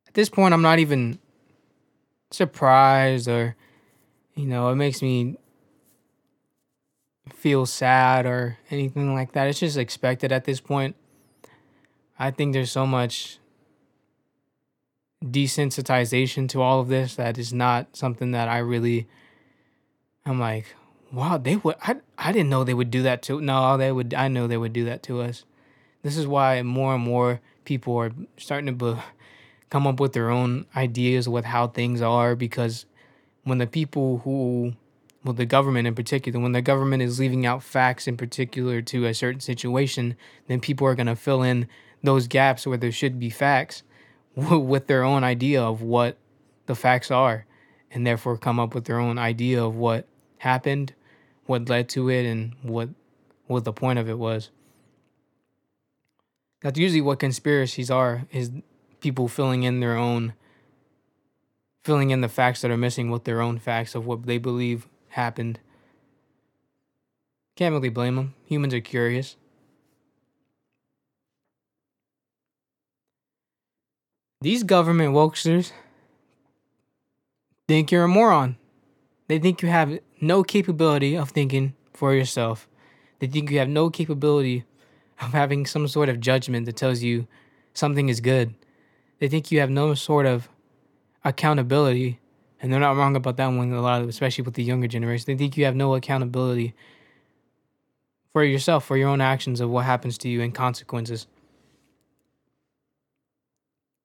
At 0.08 0.14
this 0.14 0.28
point, 0.28 0.54
I'm 0.54 0.62
not 0.62 0.78
even 0.80 1.18
surprised 2.30 3.28
or, 3.28 3.54
you 4.38 4.46
know, 4.46 4.68
it 4.68 4.76
makes 4.76 5.02
me 5.02 5.36
feel 7.34 7.66
sad 7.66 8.24
or 8.24 8.56
anything 8.70 9.12
like 9.12 9.32
that. 9.32 9.48
It's 9.48 9.58
just 9.58 9.76
expected 9.76 10.30
at 10.30 10.44
this 10.44 10.60
point. 10.60 10.94
I 12.20 12.30
think 12.30 12.52
there's 12.52 12.70
so 12.70 12.86
much 12.86 13.40
desensitization 15.24 16.48
to 16.50 16.62
all 16.62 16.80
of 16.80 16.86
this 16.86 17.16
that 17.16 17.36
is 17.36 17.52
not 17.52 17.96
something 17.96 18.30
that 18.30 18.48
I 18.48 18.58
really 18.58 19.08
I'm 20.24 20.38
like, 20.38 20.66
wow, 21.12 21.36
they 21.36 21.56
would 21.56 21.74
I 21.82 21.96
I 22.16 22.30
didn't 22.30 22.48
know 22.48 22.62
they 22.62 22.74
would 22.74 22.92
do 22.92 23.02
that 23.02 23.22
to 23.22 23.40
no, 23.40 23.76
they 23.76 23.90
would 23.90 24.14
I 24.14 24.28
know 24.28 24.46
they 24.46 24.56
would 24.56 24.72
do 24.72 24.84
that 24.84 25.02
to 25.04 25.20
us. 25.20 25.44
This 26.02 26.16
is 26.16 26.28
why 26.28 26.62
more 26.62 26.94
and 26.94 27.02
more 27.02 27.40
people 27.64 27.96
are 27.96 28.12
starting 28.36 28.66
to 28.66 28.94
be, 28.94 29.00
come 29.68 29.84
up 29.88 29.98
with 29.98 30.12
their 30.12 30.30
own 30.30 30.66
ideas 30.76 31.28
with 31.28 31.44
how 31.44 31.66
things 31.66 32.00
are 32.00 32.36
because 32.36 32.86
when 33.48 33.58
the 33.58 33.66
people 33.66 34.18
who 34.18 34.74
well, 35.24 35.34
the 35.34 35.46
government 35.46 35.86
in 35.86 35.94
particular, 35.94 36.38
when 36.38 36.52
the 36.52 36.62
government 36.62 37.02
is 37.02 37.18
leaving 37.18 37.44
out 37.44 37.62
facts 37.62 38.06
in 38.06 38.16
particular 38.16 38.80
to 38.82 39.04
a 39.04 39.12
certain 39.12 39.40
situation, 39.40 40.16
then 40.46 40.60
people 40.60 40.86
are 40.86 40.94
going 40.94 41.08
to 41.08 41.16
fill 41.16 41.42
in 41.42 41.66
those 42.02 42.28
gaps 42.28 42.66
where 42.66 42.78
there 42.78 42.92
should 42.92 43.18
be 43.18 43.30
facts 43.30 43.82
with 44.36 44.86
their 44.86 45.02
own 45.02 45.24
idea 45.24 45.62
of 45.62 45.82
what 45.82 46.16
the 46.66 46.74
facts 46.74 47.10
are, 47.10 47.46
and 47.90 48.06
therefore 48.06 48.36
come 48.36 48.60
up 48.60 48.74
with 48.74 48.84
their 48.84 49.00
own 49.00 49.18
idea 49.18 49.62
of 49.62 49.74
what 49.74 50.06
happened, 50.38 50.94
what 51.46 51.68
led 51.68 51.88
to 51.88 52.08
it, 52.08 52.24
and 52.24 52.54
what 52.62 52.88
what 53.46 53.64
the 53.64 53.72
point 53.72 53.98
of 53.98 54.08
it 54.08 54.18
was. 54.18 54.50
That's 56.60 56.78
usually 56.78 57.00
what 57.00 57.18
conspiracies 57.18 57.90
are: 57.90 58.26
is 58.30 58.52
people 59.00 59.26
filling 59.26 59.64
in 59.64 59.80
their 59.80 59.96
own, 59.96 60.34
filling 61.88 62.10
in 62.10 62.20
the 62.20 62.28
facts 62.28 62.60
that 62.60 62.70
are 62.70 62.76
missing 62.76 63.08
with 63.08 63.24
their 63.24 63.40
own 63.40 63.58
facts 63.58 63.94
of 63.94 64.04
what 64.04 64.26
they 64.26 64.36
believe 64.36 64.86
happened. 65.08 65.58
Can't 67.56 67.72
really 67.72 67.88
blame 67.88 68.16
them. 68.16 68.34
Humans 68.44 68.74
are 68.74 68.80
curious. 68.82 69.36
These 74.42 74.64
government 74.64 75.14
wokesters 75.14 75.72
think 77.66 77.90
you're 77.90 78.04
a 78.04 78.08
moron. 78.08 78.58
They 79.28 79.38
think 79.38 79.62
you 79.62 79.70
have 79.70 79.98
no 80.20 80.42
capability 80.42 81.16
of 81.16 81.30
thinking 81.30 81.74
for 81.94 82.12
yourself. 82.12 82.68
They 83.18 83.28
think 83.28 83.50
you 83.50 83.60
have 83.60 83.68
no 83.70 83.88
capability 83.88 84.64
of 85.22 85.32
having 85.32 85.64
some 85.64 85.88
sort 85.88 86.10
of 86.10 86.20
judgment 86.20 86.66
that 86.66 86.76
tells 86.76 87.02
you 87.02 87.26
something 87.72 88.10
is 88.10 88.20
good. 88.20 88.54
They 89.20 89.28
think 89.28 89.50
you 89.50 89.60
have 89.60 89.70
no 89.70 89.94
sort 89.94 90.26
of 90.26 90.50
accountability 91.24 92.20
and 92.60 92.72
they're 92.72 92.80
not 92.80 92.96
wrong 92.96 93.16
about 93.16 93.36
that 93.36 93.46
one 93.46 93.72
a 93.72 93.80
lot 93.80 94.02
of 94.02 94.08
especially 94.08 94.42
with 94.42 94.54
the 94.54 94.62
younger 94.62 94.88
generation. 94.88 95.24
They 95.26 95.36
think 95.36 95.56
you 95.56 95.64
have 95.64 95.76
no 95.76 95.94
accountability 95.94 96.74
for 98.32 98.42
yourself 98.44 98.84
for 98.84 98.96
your 98.96 99.08
own 99.08 99.20
actions 99.20 99.60
of 99.60 99.70
what 99.70 99.84
happens 99.84 100.18
to 100.18 100.28
you 100.28 100.42
and 100.42 100.54
consequences. 100.54 101.26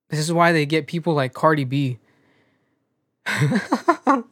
This 0.10 0.20
is 0.20 0.32
why 0.32 0.52
they 0.52 0.66
get 0.66 0.88
people 0.88 1.14
like 1.14 1.34
cardi 1.34 1.64
b. 1.64 2.00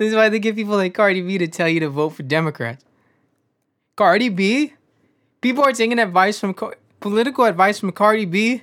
This 0.00 0.12
is 0.12 0.14
why 0.14 0.30
they 0.30 0.38
get 0.38 0.56
people 0.56 0.76
like 0.76 0.94
cardi 0.94 1.20
b 1.20 1.36
to 1.36 1.46
tell 1.46 1.68
you 1.68 1.78
to 1.80 1.90
vote 1.90 2.14
for 2.14 2.22
democrats. 2.22 2.82
Cardi 3.96 4.30
b? 4.30 4.72
People 5.42 5.62
are 5.62 5.74
taking 5.74 5.98
advice 5.98 6.40
from 6.40 6.56
political 7.00 7.44
advice 7.44 7.78
from 7.78 7.92
cardi 7.92 8.24
b 8.24 8.62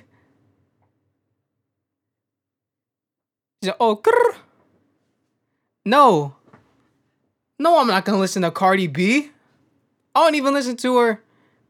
Like, 3.62 3.76
oh 3.80 3.96
grr. 3.96 4.36
No. 5.84 6.34
No, 7.58 7.80
I'm 7.80 7.88
not 7.88 8.04
gonna 8.04 8.18
listen 8.18 8.42
to 8.42 8.50
Cardi 8.50 8.86
B. 8.86 9.30
I 10.14 10.24
don't 10.24 10.34
even 10.34 10.54
listen 10.54 10.76
to 10.78 10.96
her 10.98 11.22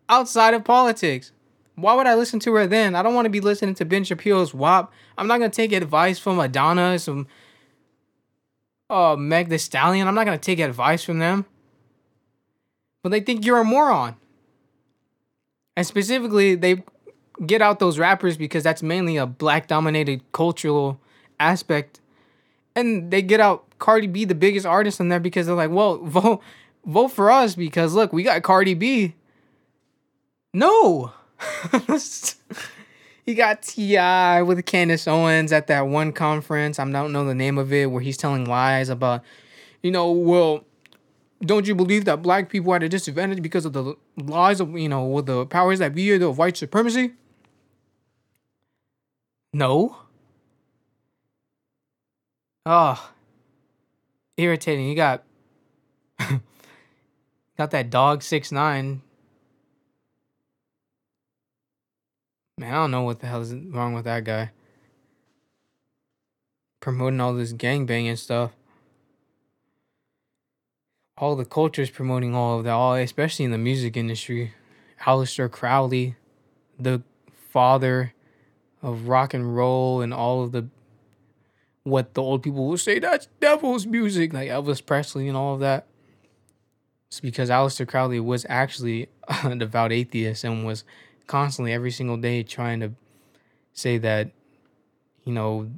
outside 0.09 0.55
of 0.55 0.65
politics. 0.65 1.33
Why 1.77 1.95
would 1.95 2.07
I 2.07 2.15
listen 2.15 2.41
to 2.41 2.55
her 2.55 2.67
then? 2.67 2.95
I 2.95 3.03
don't 3.03 3.15
want 3.15 3.27
to 3.27 3.31
be 3.31 3.41
listening 3.41 3.75
to 3.77 3.85
Ben 3.85 4.05
Shapiro's 4.05 4.53
WAP. 4.53 4.93
I'm 5.17 5.29
not 5.29 5.39
gonna 5.39 5.51
take 5.51 5.73
advice 5.73 6.19
from 6.19 6.37
Madonna, 6.37 6.99
some 6.99 7.27
uh 8.91 9.17
Meg 9.17 9.49
the 9.49 9.59
Stallion. 9.59 10.09
I'm 10.09 10.15
not 10.15 10.25
gonna 10.25 10.39
take 10.39 10.59
advice 10.59 11.05
from 11.05 11.21
them. 11.21 11.47
But 13.03 13.11
they 13.11 13.21
think 13.21 13.47
you're 13.47 13.61
a 13.61 13.65
moron. 13.65 14.17
And 15.77 15.87
specifically, 15.87 16.57
they 16.57 16.83
get 17.47 17.63
out 17.63 17.79
those 17.79 17.99
rappers 17.99 18.37
because 18.37 18.65
that's 18.65 18.83
mainly 18.83 19.17
a 19.17 19.27
black 19.27 19.69
dominated 19.69 20.21
cultural 20.33 21.01
aspect. 21.41 22.01
And 22.75 23.11
they 23.11 23.23
get 23.23 23.41
out 23.41 23.65
Cardi 23.79 24.07
B, 24.07 24.25
the 24.25 24.35
biggest 24.35 24.67
artist 24.67 25.01
in 25.01 25.09
there, 25.09 25.21
because 25.21 25.47
they're 25.47 25.55
like, 25.55 25.71
well, 25.71 25.99
vote 26.05 26.43
vote 26.85 27.09
for 27.09 27.31
us 27.31 27.55
because 27.55 27.95
look, 27.95 28.13
we 28.13 28.23
got 28.23 28.43
Cardi 28.43 28.75
B. 28.75 29.15
No. 30.55 31.13
he 33.27 33.35
got 33.35 33.63
T.I. 33.63 34.43
with 34.43 34.65
Candace 34.65 35.07
Owens 35.07 35.53
at 35.53 35.67
that 35.69 35.87
one 35.87 36.13
conference. 36.13 36.79
I 36.79 36.91
don't 36.91 37.13
know 37.13 37.25
the 37.25 37.35
name 37.35 37.59
of 37.59 37.73
it, 37.73 37.91
where 37.91 38.01
he's 38.01 38.17
telling 38.17 38.45
lies 38.47 38.89
about, 38.89 39.23
you 39.83 39.91
know, 39.91 40.11
well, 40.11 40.65
don't 41.43 41.67
you 41.67 41.75
believe 41.75 42.07
that 42.07 42.23
black 42.23 42.49
people 42.49 42.73
are 42.73 42.77
at 42.77 42.83
a 42.83 42.89
disadvantage 42.89 43.43
because 43.43 43.65
of 43.65 43.73
the 43.73 43.95
lies 44.17 44.61
of, 44.61 44.77
you 44.77 44.89
know, 44.89 45.05
with 45.05 45.27
the 45.27 45.47
powers 45.47 45.79
that 45.79 45.95
be 45.95 46.11
of 46.13 46.39
white 46.39 46.57
supremacy? 46.57 47.13
No. 49.53 49.97
Oh. 52.71 53.13
Irritating. 54.37 54.87
You 54.91 54.95
got 54.95 55.25
got 57.57 57.71
that 57.71 57.89
dog 57.89 58.23
six 58.23 58.53
nine. 58.53 59.01
Man, 62.59 62.75
I 62.75 62.77
don't 62.77 62.91
know 62.91 63.05
what 63.05 63.21
the 63.21 63.27
hell 63.27 63.41
is 63.41 63.55
wrong 63.55 63.95
with 63.95 64.05
that 64.05 64.25
guy. 64.25 64.51
Promoting 66.81 67.23
all 67.23 67.33
this 67.33 67.55
gangbanging 67.55 68.19
stuff. 68.19 68.53
All 71.17 71.37
the 71.37 71.47
cultures 71.47 71.89
promoting 71.89 72.35
all 72.35 72.59
of 72.59 72.65
that, 72.65 72.73
all 72.73 72.97
especially 72.97 73.47
in 73.47 73.51
the 73.51 73.57
music 73.57 73.97
industry. 73.97 74.53
Aleister 75.07 75.51
Crowley, 75.51 76.17
the 76.79 77.03
father 77.33 78.13
of 78.83 79.09
rock 79.09 79.33
and 79.33 79.57
roll 79.57 80.03
and 80.03 80.13
all 80.13 80.43
of 80.43 80.53
the 80.53 80.69
what 81.85 82.15
the 82.15 82.23
old 82.23 82.43
people 82.43 82.67
will 82.67 82.79
say 82.79 82.99
that's 82.99 83.29
devil's 83.41 83.87
music, 83.87 84.33
like 84.33 84.51
Elvis 84.51 84.85
Presley 84.85 85.29
and 85.29 85.37
all 85.37 85.55
of 85.55 85.61
that. 85.61 85.87
It's 87.09 87.21
because 87.21 87.49
Aleister 87.49 87.89
Crowley 87.89 88.21
was 88.21 88.45
actually 88.49 89.09
a 89.45 89.55
devout 89.57 89.93
atheist 89.93 90.45
and 90.45 90.67
was 90.67 90.85
constantly 91.27 91.73
every 91.73 91.91
single 91.91 92.17
day 92.17 92.43
trying 92.43 92.81
to 92.81 92.93
say 93.73 93.99
that, 93.99 94.31
you 95.25 95.33
know, 95.33 95.71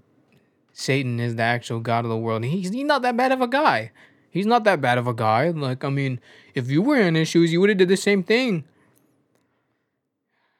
Satan 0.73 1.21
is 1.21 1.37
the 1.37 1.43
actual 1.43 1.81
God 1.81 2.05
of 2.05 2.11
the 2.11 2.17
world. 2.17 2.45
He's, 2.45 2.71
he's 2.71 2.85
not 2.85 3.03
that 3.03 3.17
bad 3.17 3.33
of 3.33 3.41
a 3.41 3.49
guy. 3.49 3.93
He's 4.31 4.47
not 4.47 4.65
that 4.65 4.81
bad 4.81 4.97
of 4.99 5.07
a 5.07 5.15
guy. 5.15 5.51
Like, 5.51 5.85
I 5.85 5.91
mean, 5.91 6.21
if 6.55 6.71
you 6.71 6.83
were 6.83 7.01
in 7.01 7.17
his 7.17 7.29
shoes, 7.29 7.53
you 7.53 7.61
would 7.61 7.69
have 7.69 7.79
did 7.79 7.89
the 7.89 7.97
same 7.97 8.23
thing. 8.23 8.65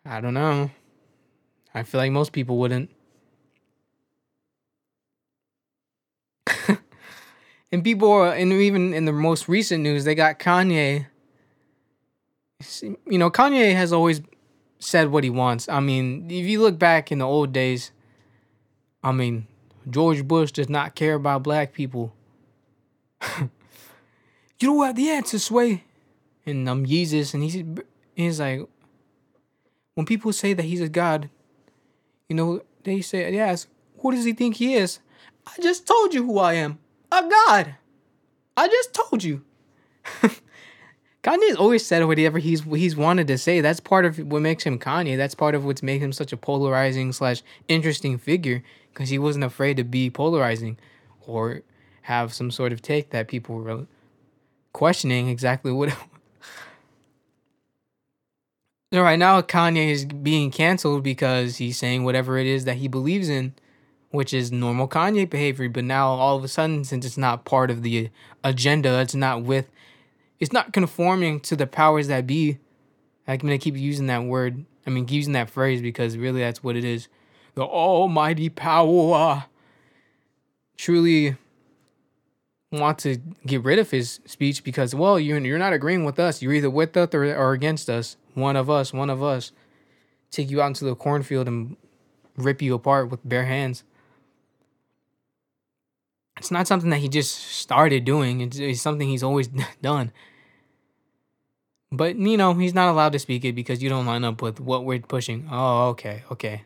I 0.05 0.20
don't 0.20 0.34
know. 0.34 0.70
I 1.74 1.84
feel 1.84 2.01
like 2.01 2.12
most 2.12 2.32
people 2.32 2.59
wouldn't. 2.59 2.91
And 7.72 7.84
people 7.84 8.10
are, 8.10 8.32
and 8.32 8.52
even 8.52 8.92
in 8.92 9.04
the 9.04 9.12
most 9.12 9.48
recent 9.48 9.82
news, 9.82 10.04
they 10.04 10.14
got 10.14 10.38
Kanye. 10.38 11.06
You 12.80 13.18
know, 13.18 13.30
Kanye 13.30 13.74
has 13.74 13.92
always 13.92 14.20
said 14.78 15.10
what 15.10 15.24
he 15.24 15.30
wants. 15.30 15.68
I 15.68 15.80
mean, 15.80 16.30
if 16.30 16.46
you 16.46 16.60
look 16.60 16.78
back 16.78 17.12
in 17.12 17.18
the 17.18 17.26
old 17.26 17.52
days, 17.52 17.92
I 19.02 19.12
mean, 19.12 19.46
George 19.88 20.26
Bush 20.26 20.52
does 20.52 20.68
not 20.68 20.94
care 20.94 21.14
about 21.14 21.42
black 21.42 21.72
people. 21.72 22.12
you 23.38 23.48
don't 24.60 24.84
have 24.84 24.96
the 24.96 25.10
answer, 25.10 25.38
Sway. 25.38 25.84
And 26.46 26.68
I'm 26.68 26.78
um, 26.78 26.86
Jesus, 26.86 27.34
and 27.34 27.42
he's 27.42 27.62
he's 28.14 28.40
like, 28.40 28.66
when 29.94 30.06
people 30.06 30.32
say 30.32 30.54
that 30.54 30.64
he's 30.64 30.80
a 30.80 30.88
god, 30.88 31.28
you 32.28 32.34
know, 32.34 32.62
they 32.82 33.02
say, 33.02 33.32
yes, 33.32 33.66
who 33.98 34.10
does 34.10 34.24
he 34.24 34.32
think 34.32 34.56
he 34.56 34.74
is? 34.74 35.00
I 35.46 35.60
just 35.60 35.86
told 35.86 36.14
you 36.14 36.24
who 36.24 36.38
I 36.38 36.54
am. 36.54 36.78
A 37.12 37.28
god. 37.28 37.74
I 38.56 38.68
just 38.68 38.94
told 38.94 39.24
you. 39.24 39.44
Kanye's 41.22 41.56
always 41.56 41.84
said 41.84 42.04
whatever 42.06 42.38
he's 42.38 42.62
he's 42.62 42.96
wanted 42.96 43.26
to 43.26 43.36
say. 43.36 43.61
That's 43.61 43.80
part 43.80 44.06
of 44.06 44.18
what 44.18 44.40
makes 44.40 44.64
him 44.64 44.78
Kanye. 44.78 45.16
That's 45.16 45.34
part 45.34 45.54
of 45.54 45.64
what's 45.64 45.82
made 45.82 46.00
him 46.00 46.12
such 46.12 46.32
a 46.32 46.36
polarizing 46.36 47.12
slash 47.12 47.42
interesting 47.68 48.16
figure 48.16 48.62
because 48.92 49.11
he 49.11 49.18
wasn't 49.18 49.44
afraid 49.44 49.76
to 49.76 49.84
be 49.84 50.08
polarizing 50.08 50.78
or 51.26 51.62
have 52.02 52.32
some 52.32 52.50
sort 52.50 52.72
of 52.72 52.80
take 52.80 53.11
that 53.11 53.28
people 53.28 53.56
were 53.56 53.86
questioning 54.72 55.28
exactly 55.28 55.70
what. 55.72 55.90
so 58.92 59.02
right 59.02 59.18
now, 59.18 59.42
Kanye 59.42 59.90
is 59.90 60.06
being 60.06 60.50
canceled 60.50 61.02
because 61.02 61.58
he's 61.58 61.76
saying 61.76 62.04
whatever 62.04 62.38
it 62.38 62.46
is 62.46 62.64
that 62.64 62.78
he 62.78 62.88
believes 62.88 63.28
in, 63.28 63.52
which 64.11 64.34
is 64.34 64.50
normal 64.52 64.88
Kanye 64.88 65.28
behavior. 65.28 65.68
But 65.68 65.84
now, 65.84 66.08
all 66.08 66.36
of 66.36 66.44
a 66.44 66.48
sudden, 66.48 66.84
since 66.84 67.04
it's 67.04 67.18
not 67.18 67.44
part 67.44 67.70
of 67.70 67.82
the 67.82 68.11
agenda, 68.44 69.00
it's 69.00 69.14
not 69.14 69.42
with 69.42 69.70
it's 70.38 70.52
not 70.52 70.72
conforming 70.72 71.40
to 71.40 71.56
the 71.56 71.66
powers 71.66 72.08
that 72.08 72.26
be. 72.26 72.58
I'm 73.28 73.38
gonna 73.38 73.58
keep 73.58 73.76
using 73.76 74.06
that 74.06 74.24
word. 74.24 74.64
I 74.86 74.90
mean, 74.90 75.06
using 75.08 75.34
that 75.34 75.50
phrase 75.50 75.82
because 75.82 76.16
really 76.16 76.40
that's 76.40 76.64
what 76.64 76.76
it 76.76 76.84
is. 76.84 77.08
The 77.54 77.62
almighty 77.62 78.48
power. 78.48 79.44
Truly 80.76 81.36
want 82.72 82.98
to 83.00 83.18
get 83.46 83.62
rid 83.64 83.78
of 83.78 83.90
his 83.90 84.20
speech 84.26 84.64
because, 84.64 84.94
well, 84.94 85.18
you're, 85.18 85.38
you're 85.38 85.58
not 85.58 85.72
agreeing 85.72 86.04
with 86.04 86.18
us. 86.18 86.40
You're 86.40 86.54
either 86.54 86.70
with 86.70 86.96
us 86.96 87.11
or, 87.12 87.24
or 87.34 87.52
against 87.52 87.90
us. 87.90 88.16
One 88.34 88.56
of 88.56 88.70
us, 88.70 88.92
one 88.92 89.11
of 89.11 89.22
us. 89.22 89.52
Take 90.30 90.50
you 90.50 90.62
out 90.62 90.68
into 90.68 90.84
the 90.84 90.94
cornfield 90.94 91.48
and 91.48 91.76
rip 92.36 92.62
you 92.62 92.74
apart 92.74 93.11
with 93.11 93.28
bare 93.28 93.44
hands. 93.44 93.84
It's 96.41 96.51
not 96.51 96.66
something 96.66 96.88
that 96.88 97.01
he 97.01 97.11
just 97.11 97.36
started 97.36 98.07
doing. 98.07 98.41
It's, 98.41 98.59
it's 98.59 98.80
something 98.80 99.07
he's 99.07 99.22
always 99.22 99.49
done. 99.82 100.11
But 101.93 102.16
you 102.16 102.38
know, 102.38 102.55
he's 102.55 102.72
not 102.72 102.88
allowed 102.88 103.12
to 103.12 103.18
speak 103.18 103.45
it 103.45 103.55
because 103.55 103.82
you 103.82 103.91
don't 103.91 104.07
line 104.07 104.24
up 104.24 104.41
with 104.41 104.59
what 104.59 104.86
we're 104.86 105.01
pushing. 105.01 105.47
Oh, 105.53 105.88
okay, 105.88 106.22
okay. 106.30 106.62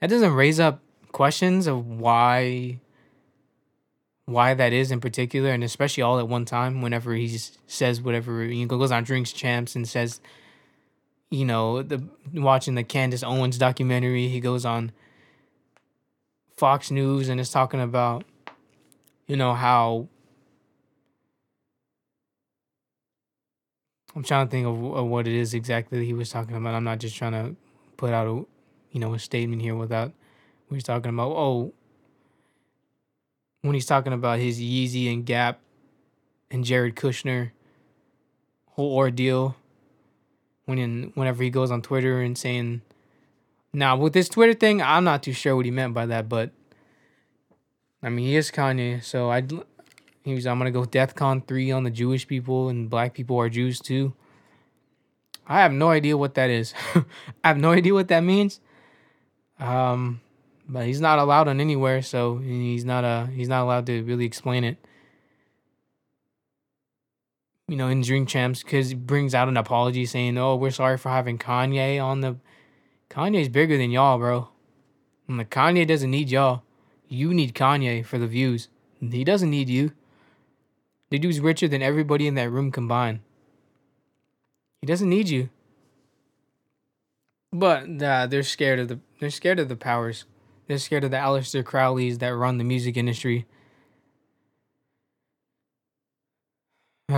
That 0.00 0.08
doesn't 0.08 0.32
raise 0.32 0.58
up 0.58 0.80
questions 1.12 1.66
of 1.66 1.86
why 1.86 2.80
why 4.24 4.54
that 4.54 4.72
is 4.72 4.90
in 4.90 5.02
particular, 5.02 5.50
and 5.50 5.62
especially 5.62 6.02
all 6.02 6.18
at 6.18 6.26
one 6.26 6.46
time. 6.46 6.80
Whenever 6.80 7.14
he 7.14 7.36
says 7.66 8.00
whatever, 8.00 8.42
he 8.44 8.64
goes 8.64 8.90
on 8.90 9.04
Drink 9.04 9.26
Champs 9.26 9.76
and 9.76 9.86
says, 9.86 10.22
you 11.28 11.44
know, 11.44 11.82
the 11.82 12.02
watching 12.32 12.74
the 12.74 12.84
Candace 12.84 13.22
Owens 13.22 13.58
documentary. 13.58 14.28
He 14.28 14.40
goes 14.40 14.64
on 14.64 14.92
Fox 16.56 16.90
News 16.90 17.28
and 17.28 17.38
is 17.38 17.50
talking 17.50 17.80
about, 17.80 18.24
you 19.26 19.36
know, 19.36 19.54
how 19.54 20.08
I'm 24.14 24.22
trying 24.22 24.46
to 24.46 24.50
think 24.50 24.66
of, 24.66 24.82
of 24.82 25.06
what 25.06 25.26
it 25.26 25.34
is 25.34 25.54
exactly 25.54 25.98
that 25.98 26.04
he 26.04 26.12
was 26.12 26.30
talking 26.30 26.56
about. 26.56 26.74
I'm 26.74 26.84
not 26.84 26.98
just 26.98 27.16
trying 27.16 27.32
to 27.32 27.56
put 27.96 28.12
out 28.12 28.26
a, 28.26 28.44
you 28.90 29.00
know, 29.00 29.14
a 29.14 29.18
statement 29.18 29.62
here 29.62 29.74
without. 29.74 30.12
He's 30.70 30.84
talking 30.84 31.10
about 31.10 31.32
oh, 31.32 31.74
when 33.60 33.74
he's 33.74 33.86
talking 33.86 34.14
about 34.14 34.38
his 34.38 34.58
Yeezy 34.58 35.12
and 35.12 35.26
Gap, 35.26 35.60
and 36.50 36.64
Jared 36.64 36.94
Kushner 36.94 37.50
whole 38.72 38.94
ordeal. 38.94 39.56
When 40.66 40.78
in, 40.78 41.12
whenever 41.14 41.42
he 41.42 41.50
goes 41.50 41.70
on 41.70 41.82
Twitter 41.82 42.20
and 42.20 42.38
saying, 42.38 42.82
now 43.72 43.96
with 43.96 44.12
this 44.12 44.28
Twitter 44.28 44.54
thing, 44.54 44.80
I'm 44.80 45.02
not 45.02 45.22
too 45.22 45.32
sure 45.32 45.56
what 45.56 45.64
he 45.64 45.70
meant 45.70 45.92
by 45.92 46.06
that, 46.06 46.28
but 46.28 46.50
I 48.02 48.08
mean 48.08 48.26
he 48.26 48.36
is 48.36 48.50
Kanye, 48.50 49.02
so 49.02 49.30
I 49.30 49.42
he 50.24 50.34
was, 50.34 50.46
I'm 50.46 50.58
gonna 50.58 50.70
go 50.70 50.84
DEFCON 50.84 51.46
three 51.46 51.70
on 51.70 51.84
the 51.84 51.90
Jewish 51.90 52.26
people 52.26 52.68
and 52.68 52.88
black 52.88 53.14
people 53.14 53.38
are 53.38 53.48
Jews 53.48 53.80
too. 53.80 54.14
I 55.46 55.60
have 55.60 55.72
no 55.72 55.90
idea 55.90 56.16
what 56.16 56.34
that 56.34 56.50
is. 56.50 56.74
I 57.44 57.48
have 57.48 57.58
no 57.58 57.72
idea 57.72 57.94
what 57.94 58.08
that 58.08 58.20
means. 58.20 58.60
Um, 59.58 60.20
but 60.68 60.86
he's 60.86 61.00
not 61.00 61.18
allowed 61.18 61.48
on 61.48 61.60
anywhere, 61.60 62.02
so 62.02 62.38
he's 62.38 62.84
not 62.84 63.04
uh 63.04 63.26
he's 63.26 63.48
not 63.48 63.62
allowed 63.62 63.86
to 63.86 64.02
really 64.02 64.24
explain 64.24 64.64
it. 64.64 64.78
You 67.68 67.76
know, 67.76 67.88
in 67.88 68.02
Drink 68.02 68.28
Champs, 68.28 68.62
because 68.62 68.90
he 68.90 68.94
brings 68.94 69.34
out 69.34 69.48
an 69.48 69.56
apology 69.56 70.04
saying, 70.06 70.36
"Oh, 70.38 70.56
we're 70.56 70.70
sorry 70.70 70.98
for 70.98 71.10
having 71.10 71.38
Kanye 71.38 72.02
on 72.02 72.20
the." 72.20 72.36
Kanye's 73.12 73.50
bigger 73.50 73.76
than 73.76 73.90
y'all, 73.90 74.16
bro. 74.16 74.48
And 75.28 75.38
the 75.38 75.44
Kanye 75.44 75.86
doesn't 75.86 76.10
need 76.10 76.30
y'all. 76.30 76.62
You 77.12 77.34
need 77.34 77.54
Kanye 77.54 78.06
for 78.06 78.16
the 78.16 78.26
views. 78.26 78.70
He 78.98 79.22
doesn't 79.22 79.50
need 79.50 79.68
you. 79.68 79.92
The 81.10 81.18
dude's 81.18 81.40
richer 81.40 81.68
than 81.68 81.82
everybody 81.82 82.26
in 82.26 82.36
that 82.36 82.48
room 82.48 82.72
combined. 82.72 83.20
He 84.80 84.86
doesn't 84.86 85.10
need 85.10 85.28
you. 85.28 85.50
But 87.52 87.98
they're 87.98 88.42
scared 88.42 88.78
of 88.78 88.88
the 88.88 88.98
they're 89.20 89.28
scared 89.28 89.60
of 89.60 89.68
the 89.68 89.76
powers. 89.76 90.24
They're 90.66 90.78
scared 90.78 91.04
of 91.04 91.10
the 91.10 91.18
Aleister 91.18 91.62
Crowleys 91.62 92.18
that 92.20 92.34
run 92.34 92.56
the 92.56 92.64
music 92.64 92.96
industry. 92.96 93.44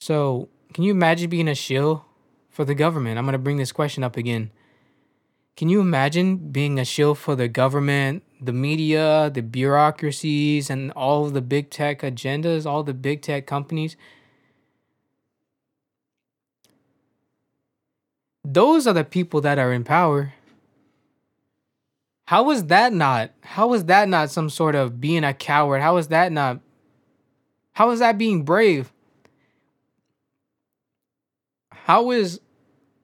so, 0.00 0.48
can 0.72 0.84
you 0.84 0.92
imagine 0.92 1.28
being 1.28 1.46
a 1.46 1.54
shill 1.54 2.06
for 2.48 2.64
the 2.64 2.74
government? 2.74 3.18
I'm 3.18 3.26
going 3.26 3.32
to 3.32 3.38
bring 3.38 3.58
this 3.58 3.70
question 3.70 4.02
up 4.02 4.16
again. 4.16 4.50
Can 5.60 5.68
you 5.68 5.82
imagine 5.82 6.38
being 6.38 6.78
a 6.78 6.86
shill 6.86 7.14
for 7.14 7.36
the 7.36 7.46
government, 7.46 8.22
the 8.40 8.50
media, 8.50 9.30
the 9.30 9.42
bureaucracies, 9.42 10.70
and 10.70 10.90
all 10.92 11.26
of 11.26 11.34
the 11.34 11.42
big 11.42 11.68
tech 11.68 12.00
agendas, 12.00 12.64
all 12.64 12.82
the 12.82 12.94
big 12.94 13.20
tech 13.20 13.46
companies? 13.46 13.94
Those 18.42 18.86
are 18.86 18.94
the 18.94 19.04
people 19.04 19.42
that 19.42 19.58
are 19.58 19.70
in 19.70 19.84
power. 19.84 20.32
How 22.28 22.50
is 22.52 22.64
that 22.68 22.94
not? 22.94 23.32
How 23.42 23.74
is 23.74 23.84
that 23.84 24.08
not 24.08 24.30
some 24.30 24.48
sort 24.48 24.74
of 24.74 24.98
being 24.98 25.24
a 25.24 25.34
coward? 25.34 25.82
How 25.82 25.98
is 25.98 26.08
that 26.08 26.32
not? 26.32 26.60
How 27.74 27.90
is 27.90 27.98
that 27.98 28.16
being 28.16 28.44
brave? 28.44 28.94
How 31.70 32.12
is 32.12 32.40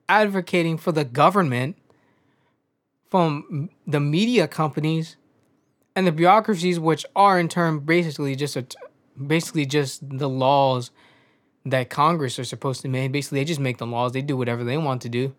advocating 0.09 0.79
for 0.79 0.91
the 0.91 1.05
government 1.05 1.77
from 3.09 3.69
the 3.85 3.99
media 3.99 4.47
companies 4.47 5.15
and 5.95 6.05
the 6.05 6.11
bureaucracies, 6.11 6.79
which 6.79 7.05
are 7.15 7.39
in 7.39 7.47
turn 7.47 7.79
basically 7.79 8.35
just 8.35 8.55
a, 8.55 8.65
basically 9.25 9.65
just 9.65 10.07
the 10.07 10.29
laws 10.29 10.91
that 11.65 11.89
Congress 11.89 12.39
are 12.39 12.43
supposed 12.43 12.81
to 12.81 12.87
make. 12.87 13.11
Basically, 13.11 13.39
they 13.39 13.45
just 13.45 13.59
make 13.59 13.77
the 13.77 13.87
laws. 13.87 14.11
They 14.11 14.21
do 14.21 14.37
whatever 14.37 14.63
they 14.63 14.77
want 14.77 15.01
to 15.03 15.09
do. 15.09 15.35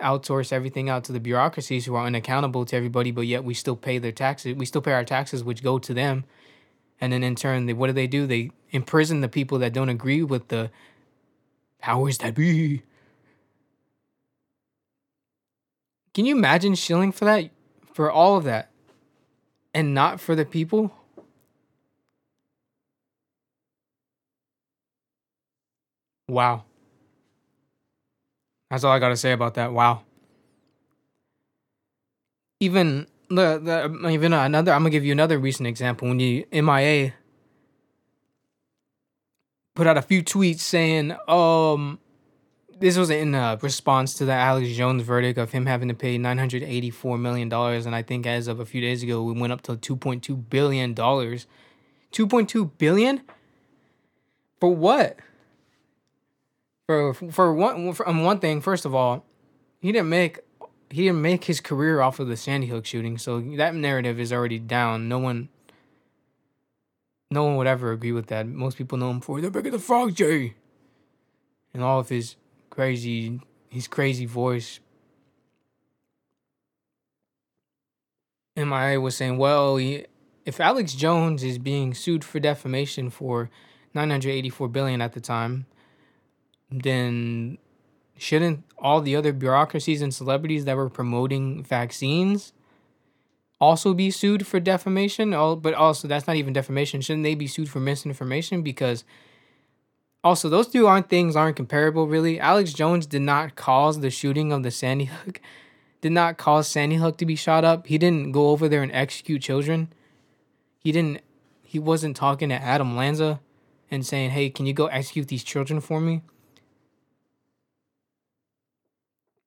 Outsource 0.00 0.52
everything 0.52 0.88
out 0.88 1.04
to 1.04 1.12
the 1.12 1.20
bureaucracies 1.20 1.86
who 1.86 1.94
are 1.94 2.04
unaccountable 2.04 2.64
to 2.66 2.76
everybody, 2.76 3.10
but 3.10 3.26
yet 3.26 3.44
we 3.44 3.54
still 3.54 3.76
pay 3.76 3.98
their 3.98 4.12
taxes. 4.12 4.54
We 4.54 4.66
still 4.66 4.82
pay 4.82 4.92
our 4.92 5.04
taxes, 5.04 5.44
which 5.44 5.62
go 5.62 5.78
to 5.78 5.94
them. 5.94 6.24
And 7.00 7.12
then 7.12 7.22
in 7.22 7.34
turn, 7.34 7.66
they, 7.66 7.72
what 7.72 7.86
do 7.88 7.92
they 7.92 8.06
do? 8.06 8.26
They 8.26 8.50
imprison 8.70 9.20
the 9.20 9.28
people 9.28 9.58
that 9.60 9.72
don't 9.72 9.88
agree 9.88 10.22
with 10.22 10.48
the 10.48 10.70
powers 11.78 12.18
that 12.18 12.34
be. 12.34 12.82
Can 16.14 16.24
you 16.26 16.36
imagine 16.36 16.76
shilling 16.76 17.10
for 17.12 17.24
that? 17.24 17.50
For 17.92 18.10
all 18.10 18.36
of 18.36 18.44
that? 18.44 18.70
And 19.74 19.92
not 19.92 20.20
for 20.20 20.36
the 20.36 20.44
people? 20.44 20.92
Wow. 26.28 26.64
That's 28.70 28.84
all 28.84 28.92
I 28.92 28.98
got 28.98 29.08
to 29.08 29.16
say 29.16 29.32
about 29.32 29.54
that. 29.54 29.72
Wow. 29.72 30.02
Even 32.60 33.06
the, 33.28 33.58
the 33.58 34.08
even 34.08 34.32
another 34.32 34.72
I'm 34.72 34.84
to 34.84 34.90
give 34.90 35.04
you 35.04 35.12
another 35.12 35.38
recent 35.38 35.66
example 35.66 36.08
when 36.08 36.20
you 36.20 36.44
MIA 36.52 37.12
put 39.74 39.86
out 39.86 39.96
a 39.98 40.02
few 40.02 40.22
tweets 40.22 40.60
saying 40.60 41.16
um 41.28 41.98
this 42.80 42.96
was 42.96 43.10
in 43.10 43.34
uh, 43.34 43.56
response 43.60 44.14
to 44.14 44.24
the 44.24 44.32
Alex 44.32 44.68
Jones 44.70 45.02
verdict 45.02 45.38
of 45.38 45.52
him 45.52 45.66
having 45.66 45.88
to 45.88 45.94
pay 45.94 46.18
984 46.18 47.18
million 47.18 47.48
dollars 47.48 47.86
and 47.86 47.94
I 47.94 48.02
think 48.02 48.26
as 48.26 48.48
of 48.48 48.60
a 48.60 48.66
few 48.66 48.80
days 48.80 49.02
ago 49.02 49.22
we 49.22 49.32
went 49.32 49.52
up 49.52 49.62
to 49.62 49.76
2.2 49.76 50.50
billion 50.50 50.94
dollars. 50.94 51.46
2.2 52.12 52.70
billion? 52.78 53.22
For 54.60 54.74
what? 54.74 55.18
For 56.86 57.14
for 57.14 57.52
one 57.54 57.92
for 57.92 58.08
um, 58.08 58.22
one 58.22 58.38
thing, 58.38 58.60
first 58.60 58.84
of 58.84 58.94
all, 58.94 59.24
he 59.80 59.90
didn't 59.90 60.08
make 60.08 60.40
he 60.90 61.04
didn't 61.04 61.22
make 61.22 61.44
his 61.44 61.60
career 61.60 62.00
off 62.00 62.20
of 62.20 62.28
the 62.28 62.36
Sandy 62.36 62.68
Hook 62.68 62.86
shooting, 62.86 63.18
so 63.18 63.40
that 63.56 63.74
narrative 63.74 64.20
is 64.20 64.32
already 64.32 64.58
down. 64.58 65.08
No 65.08 65.18
one 65.18 65.48
no 67.30 67.44
one 67.44 67.56
would 67.56 67.66
ever 67.66 67.90
agree 67.90 68.12
with 68.12 68.26
that. 68.28 68.46
Most 68.46 68.78
people 68.78 68.96
know 68.96 69.10
him 69.10 69.20
for 69.20 69.40
the 69.40 69.50
Big 69.50 69.66
of 69.66 69.72
the 69.72 69.78
Frog 69.78 70.14
J. 70.14 70.54
And 71.72 71.82
all 71.82 71.98
of 71.98 72.08
his 72.08 72.36
crazy 72.74 73.40
his 73.68 73.88
crazy 73.88 74.26
voice. 74.26 74.80
MIA 78.56 79.00
was 79.00 79.16
saying, 79.16 79.36
well, 79.36 79.76
if 79.78 80.60
Alex 80.60 80.94
Jones 80.94 81.42
is 81.42 81.58
being 81.58 81.92
sued 81.92 82.24
for 82.24 82.38
defamation 82.38 83.10
for 83.10 83.50
984 83.94 84.68
billion 84.68 85.00
at 85.00 85.12
the 85.12 85.20
time, 85.20 85.66
then 86.70 87.58
shouldn't 88.16 88.62
all 88.78 89.00
the 89.00 89.16
other 89.16 89.32
bureaucracies 89.32 90.00
and 90.00 90.14
celebrities 90.14 90.64
that 90.66 90.76
were 90.76 90.88
promoting 90.88 91.64
vaccines 91.64 92.52
also 93.60 93.92
be 93.92 94.10
sued 94.10 94.46
for 94.46 94.60
defamation? 94.60 95.34
Oh, 95.34 95.56
but 95.56 95.74
also 95.74 96.06
that's 96.06 96.28
not 96.28 96.36
even 96.36 96.52
defamation. 96.52 97.00
Shouldn't 97.00 97.24
they 97.24 97.34
be 97.34 97.48
sued 97.48 97.68
for 97.68 97.80
misinformation? 97.80 98.62
Because 98.62 99.04
also 100.24 100.48
those 100.48 100.66
two 100.66 100.86
aren't 100.88 101.08
things 101.08 101.36
aren't 101.36 101.56
comparable 101.56 102.08
really. 102.08 102.40
Alex 102.40 102.72
Jones 102.72 103.06
did 103.06 103.22
not 103.22 103.54
cause 103.54 104.00
the 104.00 104.10
shooting 104.10 104.52
of 104.52 104.64
the 104.64 104.70
Sandy 104.72 105.04
Hook, 105.04 105.40
did 106.00 106.12
not 106.12 106.38
cause 106.38 106.66
Sandy 106.66 106.96
Hook 106.96 107.18
to 107.18 107.26
be 107.26 107.36
shot 107.36 107.64
up. 107.64 107.86
He 107.86 107.98
didn't 107.98 108.32
go 108.32 108.48
over 108.48 108.68
there 108.68 108.82
and 108.82 108.90
execute 108.92 109.42
children. 109.42 109.92
He 110.78 110.90
didn't. 110.90 111.20
He 111.62 111.78
wasn't 111.78 112.16
talking 112.16 112.48
to 112.48 112.56
Adam 112.56 112.96
Lanza 112.96 113.40
and 113.90 114.04
saying, 114.04 114.30
"Hey, 114.30 114.50
can 114.50 114.66
you 114.66 114.72
go 114.72 114.86
execute 114.86 115.28
these 115.28 115.44
children 115.44 115.80
for 115.80 116.00
me?" 116.00 116.22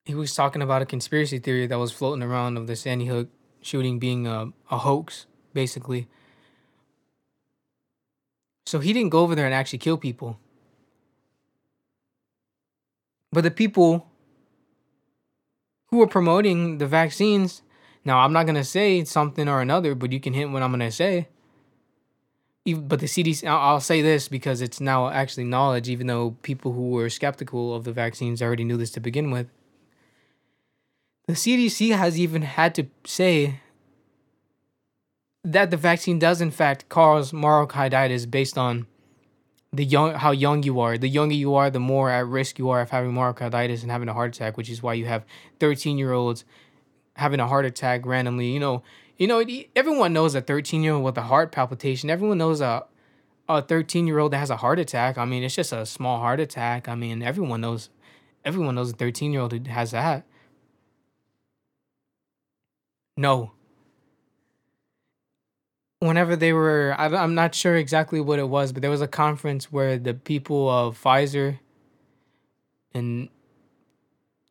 he 0.07 0.15
was 0.15 0.33
talking 0.33 0.61
about 0.61 0.81
a 0.81 0.85
conspiracy 0.85 1.37
theory 1.37 1.67
that 1.67 1.77
was 1.77 1.91
floating 1.91 2.23
around 2.23 2.55
of 2.55 2.65
the 2.65 2.77
Sandy 2.77 3.07
Hook 3.07 3.27
shooting 3.61 3.99
being 3.99 4.25
a, 4.25 4.53
a 4.71 4.77
hoax, 4.77 5.25
basically. 5.53 6.07
So 8.65 8.79
he 8.79 8.93
didn't 8.93 9.09
go 9.09 9.19
over 9.19 9.35
there 9.35 9.45
and 9.45 9.53
actually 9.53 9.79
kill 9.79 9.97
people. 9.97 10.39
But 13.31 13.43
the 13.43 13.51
people 13.51 14.07
who 15.87 16.01
are 16.01 16.07
promoting 16.07 16.77
the 16.77 16.87
vaccines, 16.87 17.61
now 18.05 18.19
I'm 18.19 18.33
not 18.33 18.45
going 18.45 18.55
to 18.55 18.63
say 18.63 19.03
something 19.03 19.47
or 19.47 19.61
another, 19.61 19.95
but 19.95 20.11
you 20.11 20.19
can 20.19 20.33
hint 20.33 20.51
what 20.51 20.63
I'm 20.63 20.71
going 20.71 20.79
to 20.79 20.91
say. 20.91 21.27
But 22.65 22.99
the 22.99 23.05
CDC, 23.05 23.47
I'll 23.47 23.79
say 23.79 24.01
this 24.01 24.27
because 24.27 24.61
it's 24.61 24.81
now 24.81 25.09
actually 25.09 25.45
knowledge, 25.45 25.87
even 25.87 26.07
though 26.07 26.31
people 26.41 26.73
who 26.73 26.89
were 26.89 27.09
skeptical 27.09 27.73
of 27.73 27.85
the 27.85 27.93
vaccines 27.93 28.41
already 28.41 28.65
knew 28.65 28.77
this 28.77 28.91
to 28.91 28.99
begin 28.99 29.31
with 29.31 29.47
the 31.27 31.33
CDC 31.33 31.95
has 31.95 32.17
even 32.17 32.41
had 32.41 32.73
to 32.75 32.87
say 33.05 33.59
that 35.43 35.71
the 35.71 35.77
vaccine 35.77 36.19
does 36.19 36.39
in 36.39 36.51
fact 36.51 36.87
cause 36.87 37.33
myocarditis 37.33 38.29
based 38.29 38.57
on 38.57 38.87
the 39.77 39.85
young 39.85 40.15
how 40.15 40.31
young 40.31 40.63
you 40.63 40.79
are. 40.79 40.97
The 40.97 41.07
younger 41.07 41.35
you 41.35 41.53
are, 41.55 41.69
the 41.69 41.79
more 41.79 42.09
at 42.09 42.25
risk 42.25 42.57
you 42.57 42.69
are 42.71 42.81
of 42.81 42.89
having 42.89 43.11
myocarditis 43.11 43.83
and 43.83 43.91
having 43.91 44.09
a 44.09 44.13
heart 44.13 44.35
attack, 44.35 44.57
which 44.57 44.69
is 44.69 44.81
why 44.81 44.93
you 44.93 45.05
have 45.05 45.23
13 45.59 45.97
year 45.97 46.11
olds 46.11 46.43
having 47.15 47.39
a 47.39 47.47
heart 47.47 47.65
attack 47.65 48.05
randomly. 48.05 48.47
You 48.47 48.59
know, 48.59 48.83
you 49.17 49.27
know, 49.27 49.45
everyone 49.75 50.13
knows 50.13 50.35
a 50.35 50.41
13 50.41 50.83
year 50.83 50.93
old 50.93 51.03
with 51.03 51.17
a 51.17 51.21
heart 51.21 51.51
palpitation. 51.51 52.09
Everyone 52.09 52.39
knows 52.39 52.59
a 52.59 52.85
a 53.47 53.61
13 53.61 54.07
year 54.07 54.19
old 54.19 54.33
that 54.33 54.39
has 54.39 54.49
a 54.49 54.57
heart 54.57 54.79
attack. 54.79 55.17
I 55.17 55.25
mean, 55.25 55.43
it's 55.43 55.55
just 55.55 55.71
a 55.71 55.85
small 55.85 56.19
heart 56.19 56.39
attack. 56.39 56.89
I 56.89 56.95
mean, 56.95 57.21
everyone 57.21 57.61
knows 57.61 57.89
everyone 58.43 58.75
knows 58.75 58.91
a 58.91 58.95
13 58.95 59.31
year 59.31 59.41
old 59.41 59.53
who 59.53 59.61
has 59.69 59.91
that. 59.91 60.25
No. 63.15 63.51
Whenever 65.99 66.35
they 66.35 66.53
were, 66.53 66.95
I, 66.97 67.05
I'm 67.07 67.33
not 67.33 67.55
sure 67.55 67.75
exactly 67.75 68.21
what 68.21 68.37
it 68.39 68.49
was, 68.49 68.71
but 68.71 68.81
there 68.81 68.91
was 68.91 69.01
a 69.01 69.07
conference 69.07 69.71
where 69.71 69.97
the 69.97 70.13
people 70.13 70.69
of 70.69 71.01
Pfizer 71.01 71.59
and 72.93 73.29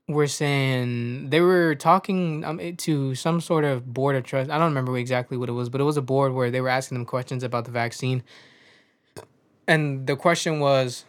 were 0.09 0.27
saying 0.27 1.31
they 1.31 1.41
were 1.41 1.75
talking 1.75 2.45
um, 2.45 2.77
to 2.77 3.15
some 3.15 3.41
sort 3.41 3.65
of 3.65 3.93
board 3.93 4.17
of 4.17 4.25
trust. 4.25 4.51
I 4.51 4.59
don't 4.59 4.69
remember 4.69 4.97
exactly 4.97 5.37
what 5.37 5.49
it 5.49 5.53
was, 5.53 5.69
but 5.69 5.81
it 5.81 5.85
was 5.85 5.97
a 5.97 6.03
board 6.03 6.33
where 6.33 6.51
they 6.51 6.61
were 6.61 6.69
asking 6.69 6.99
them 6.99 7.05
questions 7.05 7.43
about 7.43 7.65
the 7.65 7.71
vaccine. 7.71 8.23
And 9.67 10.07
the 10.07 10.17
question 10.17 10.61
was 10.61 11.05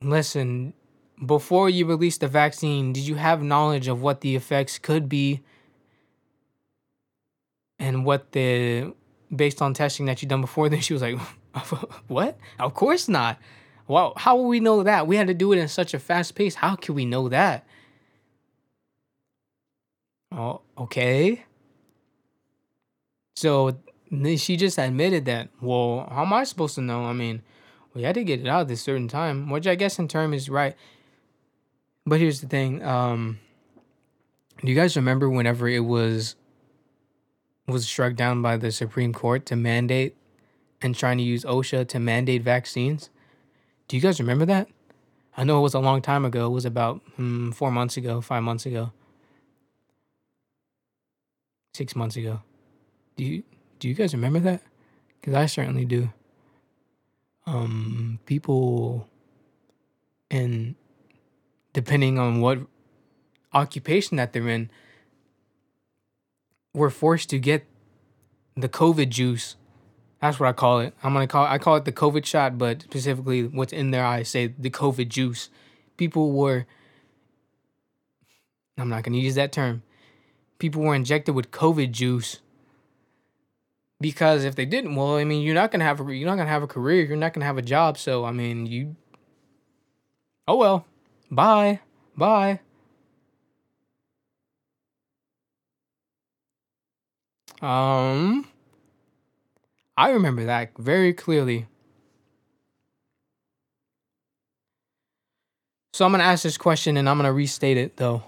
listen, 0.00 0.72
before 1.24 1.70
you 1.70 1.86
released 1.86 2.20
the 2.20 2.28
vaccine, 2.28 2.92
did 2.92 3.06
you 3.06 3.14
have 3.14 3.42
knowledge 3.42 3.86
of 3.86 4.02
what 4.02 4.20
the 4.20 4.34
effects 4.34 4.78
could 4.78 5.08
be 5.08 5.40
and 7.82 8.04
what 8.04 8.30
the 8.30 8.94
based 9.34 9.60
on 9.60 9.74
testing 9.74 10.06
that 10.06 10.22
you 10.22 10.28
done 10.28 10.40
before 10.40 10.68
then 10.70 10.80
she 10.80 10.94
was 10.94 11.02
like 11.02 11.18
what? 12.06 12.38
Of 12.58 12.74
course 12.74 13.08
not. 13.08 13.38
Well 13.88 14.14
how 14.16 14.36
will 14.36 14.46
we 14.46 14.60
know 14.60 14.84
that? 14.84 15.06
We 15.06 15.16
had 15.16 15.26
to 15.26 15.34
do 15.34 15.52
it 15.52 15.58
in 15.58 15.68
such 15.68 15.92
a 15.92 15.98
fast 15.98 16.34
pace. 16.34 16.54
How 16.54 16.76
can 16.76 16.94
we 16.94 17.04
know 17.04 17.28
that? 17.28 17.66
Oh 20.30 20.62
okay. 20.78 21.44
So 23.36 23.76
then 24.10 24.36
she 24.36 24.56
just 24.56 24.78
admitted 24.78 25.24
that 25.24 25.48
well 25.60 26.06
how 26.10 26.22
am 26.22 26.32
i 26.32 26.44
supposed 26.44 26.76
to 26.76 26.80
know? 26.80 27.04
I 27.04 27.12
mean 27.12 27.42
we 27.94 28.04
had 28.04 28.14
to 28.14 28.24
get 28.24 28.40
it 28.40 28.46
out 28.46 28.62
at 28.62 28.68
this 28.68 28.80
certain 28.80 29.08
time, 29.08 29.50
which 29.50 29.66
I 29.66 29.74
guess 29.74 29.98
in 29.98 30.08
term 30.08 30.32
is 30.32 30.48
right. 30.48 30.74
But 32.06 32.20
here's 32.20 32.40
the 32.40 32.48
thing. 32.48 32.82
Um, 32.82 33.38
do 34.62 34.68
you 34.68 34.74
guys 34.74 34.96
remember 34.96 35.28
whenever 35.28 35.68
it 35.68 35.80
was 35.80 36.36
was 37.66 37.86
struck 37.86 38.14
down 38.14 38.42
by 38.42 38.56
the 38.56 38.72
Supreme 38.72 39.12
Court 39.12 39.46
to 39.46 39.56
mandate 39.56 40.16
and 40.80 40.94
trying 40.94 41.18
to 41.18 41.24
use 41.24 41.44
OSHA 41.44 41.88
to 41.88 41.98
mandate 41.98 42.42
vaccines? 42.42 43.10
Do 43.88 43.96
you 43.96 44.02
guys 44.02 44.18
remember 44.18 44.44
that? 44.46 44.68
I 45.36 45.44
know 45.44 45.58
it 45.58 45.62
was 45.62 45.74
a 45.74 45.80
long 45.80 46.02
time 46.02 46.24
ago. 46.24 46.46
It 46.46 46.50
was 46.50 46.64
about 46.64 47.00
mm, 47.18 47.54
four 47.54 47.70
months 47.70 47.96
ago, 47.96 48.20
five 48.20 48.42
months 48.42 48.66
ago, 48.66 48.92
six 51.72 51.96
months 51.96 52.16
ago. 52.16 52.42
Do 53.16 53.24
you 53.24 53.42
do 53.78 53.88
you 53.88 53.94
guys 53.94 54.12
remember 54.12 54.40
that? 54.40 54.62
Because 55.20 55.34
I 55.34 55.46
certainly 55.46 55.84
do. 55.84 56.12
Um, 57.46 58.20
people, 58.26 59.08
and 60.30 60.76
depending 61.72 62.18
on 62.18 62.40
what 62.40 62.58
occupation 63.52 64.16
that 64.18 64.32
they're 64.32 64.48
in, 64.48 64.70
were 66.74 66.90
forced 66.90 67.30
to 67.30 67.38
get 67.38 67.66
the 68.56 68.68
COVID 68.68 69.08
juice. 69.08 69.56
That's 70.20 70.38
what 70.38 70.48
I 70.48 70.52
call 70.52 70.80
it. 70.80 70.94
I'm 71.02 71.12
gonna 71.12 71.26
call 71.26 71.44
I 71.46 71.58
call 71.58 71.76
it 71.76 71.84
the 71.84 71.92
COVID 71.92 72.24
shot, 72.24 72.58
but 72.58 72.82
specifically 72.82 73.44
what's 73.44 73.72
in 73.72 73.90
their 73.90 74.04
eyes 74.04 74.28
say 74.28 74.54
the 74.58 74.70
COVID 74.70 75.08
juice. 75.08 75.50
People 75.96 76.32
were 76.32 76.66
I'm 78.78 78.88
not 78.88 79.02
gonna 79.02 79.18
use 79.18 79.34
that 79.34 79.52
term. 79.52 79.82
People 80.58 80.82
were 80.82 80.94
injected 80.94 81.34
with 81.34 81.50
COVID 81.50 81.90
juice 81.90 82.40
because 84.00 84.44
if 84.44 84.54
they 84.54 84.66
didn't, 84.66 84.94
well, 84.96 85.16
I 85.16 85.24
mean, 85.24 85.42
you're 85.42 85.54
not 85.54 85.70
gonna 85.70 85.84
have 85.84 86.00
a 86.00 86.14
you're 86.14 86.28
not 86.28 86.36
gonna 86.36 86.50
have 86.50 86.62
a 86.62 86.66
career. 86.66 87.04
You're 87.04 87.16
not 87.16 87.32
gonna 87.32 87.46
have 87.46 87.58
a 87.58 87.62
job. 87.62 87.98
So 87.98 88.24
I 88.24 88.32
mean, 88.32 88.66
you. 88.66 88.96
Oh 90.46 90.56
well, 90.56 90.86
bye, 91.30 91.80
bye. 92.16 92.60
Um, 97.62 98.44
I 99.96 100.10
remember 100.10 100.44
that 100.46 100.72
very 100.76 101.12
clearly. 101.12 101.68
So 105.92 106.04
I'm 106.04 106.10
gonna 106.10 106.24
ask 106.24 106.42
this 106.42 106.58
question 106.58 106.96
and 106.96 107.08
I'm 107.08 107.18
gonna 107.18 107.32
restate 107.32 107.76
it 107.76 107.98
though. 107.98 108.24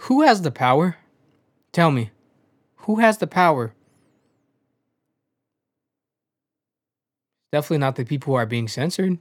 Who 0.00 0.22
has 0.22 0.42
the 0.42 0.50
power? 0.50 0.96
Tell 1.72 1.90
me. 1.90 2.10
Who 2.82 2.96
has 2.96 3.18
the 3.18 3.26
power? 3.26 3.72
Definitely 7.52 7.78
not 7.78 7.96
the 7.96 8.04
people 8.04 8.34
who 8.34 8.36
are 8.36 8.46
being 8.46 8.68
censored. 8.68 9.18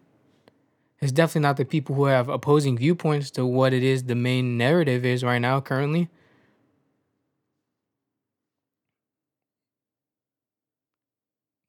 It's 0.99 1.11
definitely 1.13 1.41
not 1.41 1.57
the 1.57 1.65
people 1.65 1.95
who 1.95 2.05
have 2.05 2.27
opposing 2.27 2.77
viewpoints 2.77 3.31
to 3.31 3.45
what 3.45 3.71
it 3.71 3.83
is 3.83 4.03
the 4.03 4.15
main 4.15 4.57
narrative 4.57 5.05
is 5.05 5.23
right 5.23 5.39
now, 5.39 5.61
currently. 5.61 6.09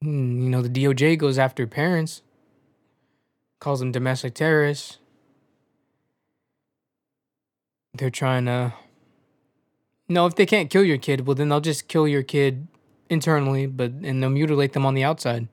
Hmm, 0.02 0.42
you 0.42 0.48
know, 0.48 0.62
the 0.62 0.68
DOJ 0.68 1.18
goes 1.18 1.38
after 1.38 1.66
parents, 1.66 2.22
calls 3.60 3.80
them 3.80 3.90
domestic 3.90 4.34
terrorists. 4.34 4.98
They're 7.94 8.10
trying 8.10 8.44
to. 8.46 8.74
No, 10.08 10.26
if 10.26 10.36
they 10.36 10.46
can't 10.46 10.70
kill 10.70 10.84
your 10.84 10.98
kid, 10.98 11.26
well, 11.26 11.34
then 11.34 11.48
they'll 11.48 11.60
just 11.60 11.88
kill 11.88 12.06
your 12.06 12.22
kid 12.22 12.68
internally, 13.10 13.66
but 13.66 13.90
and 13.90 14.22
they'll 14.22 14.30
mutilate 14.30 14.72
them 14.72 14.86
on 14.86 14.94
the 14.94 15.02
outside. 15.04 15.48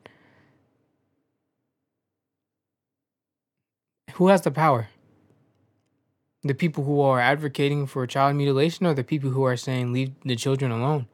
Who 4.14 4.28
has 4.28 4.42
the 4.44 4.52
power? 4.52 4.90
The 6.44 6.54
people 6.54 6.84
who 6.84 7.02
are 7.02 7.20
advocating 7.20 7.88
for 7.88 8.06
child 8.08 8.36
mutilation 8.36 8.86
or 8.86 8.94
the 8.94 9.04
people 9.04 9.32
who 9.32 9.44
are 9.44 9.58
saying 9.58 9.92
leave 9.92 10.12
the 10.24 10.36
children 10.36 10.72
alone? 10.72 11.08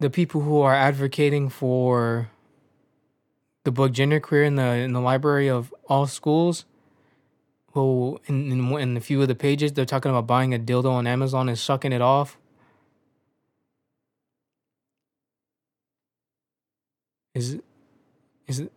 The 0.00 0.10
people 0.10 0.42
who 0.42 0.60
are 0.60 0.74
advocating 0.74 1.48
for 1.48 2.30
the 3.64 3.72
book 3.72 3.92
Genderqueer 3.92 4.46
in 4.46 4.54
the 4.54 4.62
in 4.62 4.92
the 4.92 5.00
library 5.00 5.48
of 5.48 5.74
all 5.88 6.06
schools. 6.06 6.64
Who 7.72 8.18
in, 8.26 8.50
in 8.50 8.72
in 8.78 8.96
a 8.96 9.00
few 9.00 9.20
of 9.20 9.28
the 9.28 9.34
pages 9.34 9.72
they're 9.72 9.84
talking 9.84 10.10
about 10.10 10.26
buying 10.26 10.54
a 10.54 10.58
dildo 10.58 10.90
on 10.90 11.06
Amazon 11.06 11.48
and 11.48 11.58
sucking 11.58 11.92
it 11.92 12.00
off. 12.00 12.38
Is 17.34 17.58
is 18.46 18.68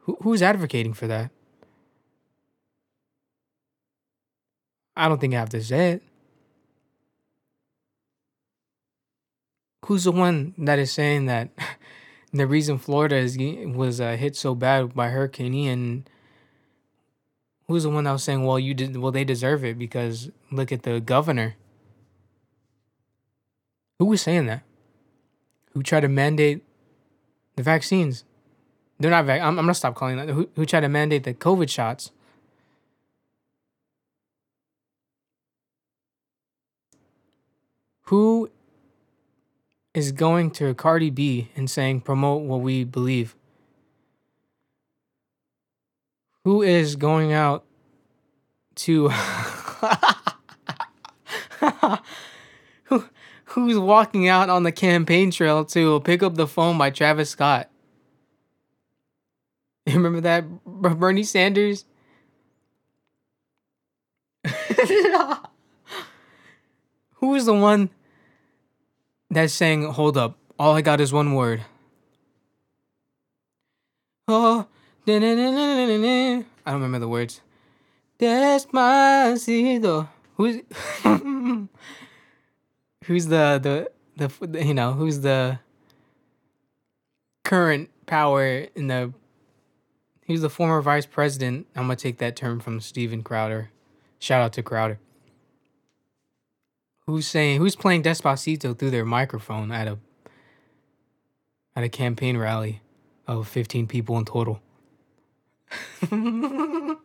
who, 0.00 0.16
who's 0.22 0.42
advocating 0.42 0.94
for 0.94 1.06
that? 1.06 1.30
I 4.96 5.08
don't 5.08 5.20
think 5.20 5.34
I 5.34 5.38
have 5.38 5.50
to 5.50 5.62
say 5.62 5.92
it. 5.92 6.02
Who's 9.88 10.04
the 10.04 10.12
one 10.12 10.52
that 10.58 10.78
is 10.78 10.92
saying 10.92 11.24
that 11.26 11.48
the 12.32 12.46
reason 12.46 12.76
Florida 12.76 13.16
is, 13.16 13.38
was 13.74 14.02
uh, 14.02 14.16
hit 14.16 14.36
so 14.36 14.54
bad 14.54 14.94
by 14.94 15.08
Hurricane 15.08 15.54
Ian? 15.54 16.06
Who's 17.66 17.84
the 17.84 17.88
one 17.88 18.04
that 18.04 18.12
was 18.12 18.22
saying, 18.22 18.44
"Well, 18.44 18.58
you 18.58 18.74
did. 18.74 18.98
Well, 18.98 19.12
they 19.12 19.24
deserve 19.24 19.64
it 19.64 19.78
because 19.78 20.30
look 20.52 20.72
at 20.72 20.82
the 20.82 21.00
governor." 21.00 21.56
Who 23.98 24.04
was 24.04 24.20
saying 24.20 24.44
that? 24.44 24.62
Who 25.72 25.82
tried 25.82 26.00
to 26.00 26.08
mandate 26.08 26.62
the 27.56 27.62
vaccines? 27.62 28.24
They're 29.00 29.10
not. 29.10 29.24
Vac- 29.24 29.40
I'm, 29.40 29.58
I'm 29.58 29.64
gonna 29.64 29.72
stop 29.72 29.94
calling 29.94 30.18
that. 30.18 30.28
Who, 30.28 30.50
who 30.54 30.66
tried 30.66 30.80
to 30.80 30.90
mandate 30.90 31.24
the 31.24 31.32
COVID 31.32 31.70
shots? 31.70 32.10
Who 38.02 38.50
is 39.94 40.12
going 40.12 40.50
to 40.52 40.74
Cardi 40.74 41.10
B 41.10 41.50
and 41.56 41.70
saying 41.70 42.02
promote 42.02 42.42
what 42.42 42.60
we 42.60 42.84
believe? 42.84 43.34
Who 46.44 46.62
is 46.62 46.96
going 46.96 47.32
out 47.32 47.64
to 48.76 49.08
who 52.84 53.04
who's 53.44 53.78
walking 53.78 54.28
out 54.28 54.48
on 54.48 54.62
the 54.62 54.72
campaign 54.72 55.30
trail 55.30 55.64
to 55.66 56.00
pick 56.00 56.22
up 56.22 56.36
the 56.36 56.46
phone 56.46 56.78
by 56.78 56.90
Travis 56.90 57.30
Scott? 57.30 57.68
You 59.86 59.94
remember 59.94 60.20
that 60.20 60.44
Bernie 60.64 61.22
Sanders? 61.22 61.84
Who 67.14 67.34
is 67.34 67.46
the 67.46 67.54
one 67.54 67.90
that's 69.30 69.52
saying, 69.52 69.84
hold 69.84 70.16
up, 70.16 70.36
all 70.58 70.74
I 70.74 70.80
got 70.80 71.00
is 71.00 71.12
one 71.12 71.34
word? 71.34 71.62
Oh, 74.26 74.66
I 75.06 75.18
don't 75.18 76.46
remember 76.66 76.98
the 76.98 77.08
words. 77.08 77.40
Despacito. 78.18 80.08
Who's 80.36 80.56
who's 83.04 83.26
the, 83.26 83.58
the 83.62 83.90
the 84.16 84.64
you 84.64 84.74
know 84.74 84.92
who's 84.92 85.20
the 85.20 85.60
current 87.44 87.90
power 88.06 88.66
in 88.74 88.88
the 88.88 89.12
He's 90.28 90.42
the 90.42 90.50
former 90.50 90.82
vice 90.82 91.06
president. 91.06 91.66
I'm 91.74 91.84
gonna 91.84 91.96
take 91.96 92.18
that 92.18 92.36
term 92.36 92.60
from 92.60 92.82
Steven 92.82 93.22
Crowder. 93.22 93.70
Shout 94.18 94.42
out 94.42 94.52
to 94.52 94.62
Crowder. 94.62 94.98
Who's 97.08 97.26
saying 97.26 97.58
who's 97.58 97.74
playing 97.74 98.02
Despacito 98.02 98.78
through 98.78 98.90
their 98.90 99.06
microphone 99.06 99.72
at 99.72 99.88
a 99.88 99.96
at 101.74 101.82
a 101.82 101.88
campaign 101.88 102.36
rally 102.36 102.82
of 103.26 103.48
15 103.48 103.86
people 103.86 104.18
in 104.18 104.26
total. 104.26 104.60
Ain't 106.12 106.98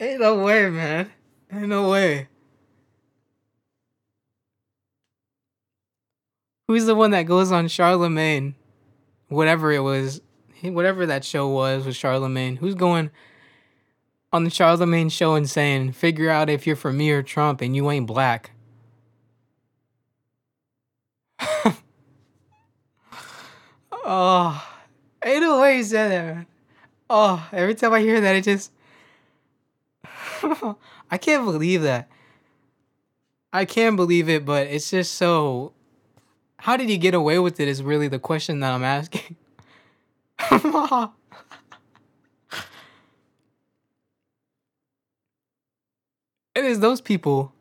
no 0.00 0.42
way, 0.42 0.70
man. 0.70 1.10
Ain't 1.52 1.68
no 1.68 1.90
way. 1.90 2.28
Who's 6.68 6.86
the 6.86 6.94
one 6.94 7.10
that 7.10 7.24
goes 7.24 7.52
on 7.52 7.66
Charlamagne? 7.66 8.54
Whatever 9.28 9.72
it 9.72 9.80
was, 9.80 10.22
whatever 10.62 11.06
that 11.06 11.24
show 11.24 11.48
was 11.48 11.86
with 11.86 11.94
Charlamagne. 11.96 12.58
Who's 12.58 12.74
going 12.74 13.10
on 14.32 14.44
the 14.44 14.50
Charlamagne 14.50 15.10
show 15.10 15.34
and 15.34 15.48
saying, 15.48 15.92
"Figure 15.92 16.30
out 16.30 16.50
if 16.50 16.66
you're 16.66 16.76
for 16.76 16.92
me 16.92 17.10
or 17.10 17.22
Trump, 17.22 17.60
and 17.60 17.74
you 17.76 17.90
ain't 17.90 18.06
black." 18.06 18.52
oh, 23.92 24.68
ain't 25.24 25.42
no 25.42 25.60
way 25.60 25.76
he 25.76 25.82
said 25.82 26.10
that, 26.10 26.34
man. 26.34 26.46
Oh, 27.08 27.48
every 27.52 27.74
time 27.74 27.92
I 27.92 28.00
hear 28.00 28.20
that, 28.20 28.36
it 28.36 28.44
just 28.44 28.72
I 31.10 31.18
can't 31.18 31.44
believe 31.44 31.82
that. 31.82 32.08
I 33.52 33.64
can't 33.64 33.96
believe 33.96 34.28
it, 34.28 34.44
but 34.44 34.66
it's 34.66 34.90
just 34.90 35.14
so. 35.14 35.72
How 36.58 36.76
did 36.76 36.88
he 36.88 36.98
get 36.98 37.14
away 37.14 37.38
with 37.38 37.60
it? 37.60 37.68
Is 37.68 37.82
really 37.82 38.08
the 38.08 38.18
question 38.18 38.60
that 38.60 38.72
I'm 38.72 38.84
asking. 38.84 39.36
it 46.54 46.64
is 46.64 46.80
those 46.80 47.00
people. 47.00 47.52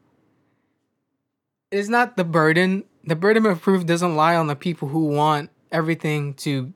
It's 1.72 1.90
not 1.90 2.18
the 2.18 2.24
burden. 2.24 2.84
The 3.04 3.16
burden 3.16 3.46
of 3.46 3.62
proof 3.62 3.86
doesn't 3.86 4.16
lie 4.16 4.36
on 4.36 4.48
the 4.48 4.56
people 4.56 4.88
who 4.90 5.08
want 5.08 5.50
everything 5.72 6.34
to 6.36 6.74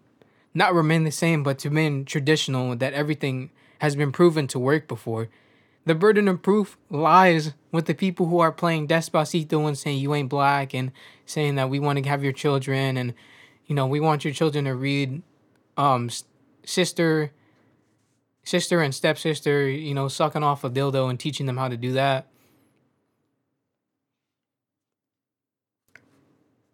not 0.54 0.74
remain 0.74 1.04
the 1.04 1.12
same, 1.12 1.44
but 1.44 1.60
to 1.60 1.70
remain 1.70 2.06
traditional, 2.06 2.76
that 2.76 2.94
everything 2.94 3.50
has 3.80 3.96
been 3.96 4.12
proven 4.12 4.48
to 4.48 4.60
work 4.60 4.88
before. 4.88 5.30
The 5.86 5.96
burden 5.96 6.28
of 6.28 6.42
proof 6.42 6.78
lies 6.90 7.54
with 7.72 7.86
the 7.86 7.94
people 7.94 8.28
who 8.28 8.40
are 8.40 8.52
playing 8.52 8.88
Despacito 8.88 9.68
and 9.68 9.78
saying 9.78 10.00
you 10.00 10.14
ain't 10.14 10.30
black 10.30 10.74
and 10.74 10.92
saying 11.26 11.56
that 11.56 11.70
we 11.70 11.80
want 11.80 12.04
to 12.04 12.10
have 12.10 12.24
your 12.24 12.34
children 12.34 12.98
and, 12.98 13.14
you 13.66 13.76
know, 13.76 13.88
we 13.88 14.00
want 14.00 14.26
your 14.26 14.34
children 14.34 14.66
to 14.66 14.76
read 14.76 15.22
um, 15.80 16.10
sister, 16.66 17.32
sister 18.44 18.82
and 18.82 18.94
stepsister, 18.94 19.70
you 19.70 19.94
know, 19.94 20.10
sucking 20.10 20.44
off 20.44 20.66
a 20.66 20.70
dildo 20.70 21.10
and 21.10 21.18
teaching 21.18 21.46
them 21.46 21.56
how 21.56 21.70
to 21.70 21.78
do 21.78 21.94
that. 21.94 22.28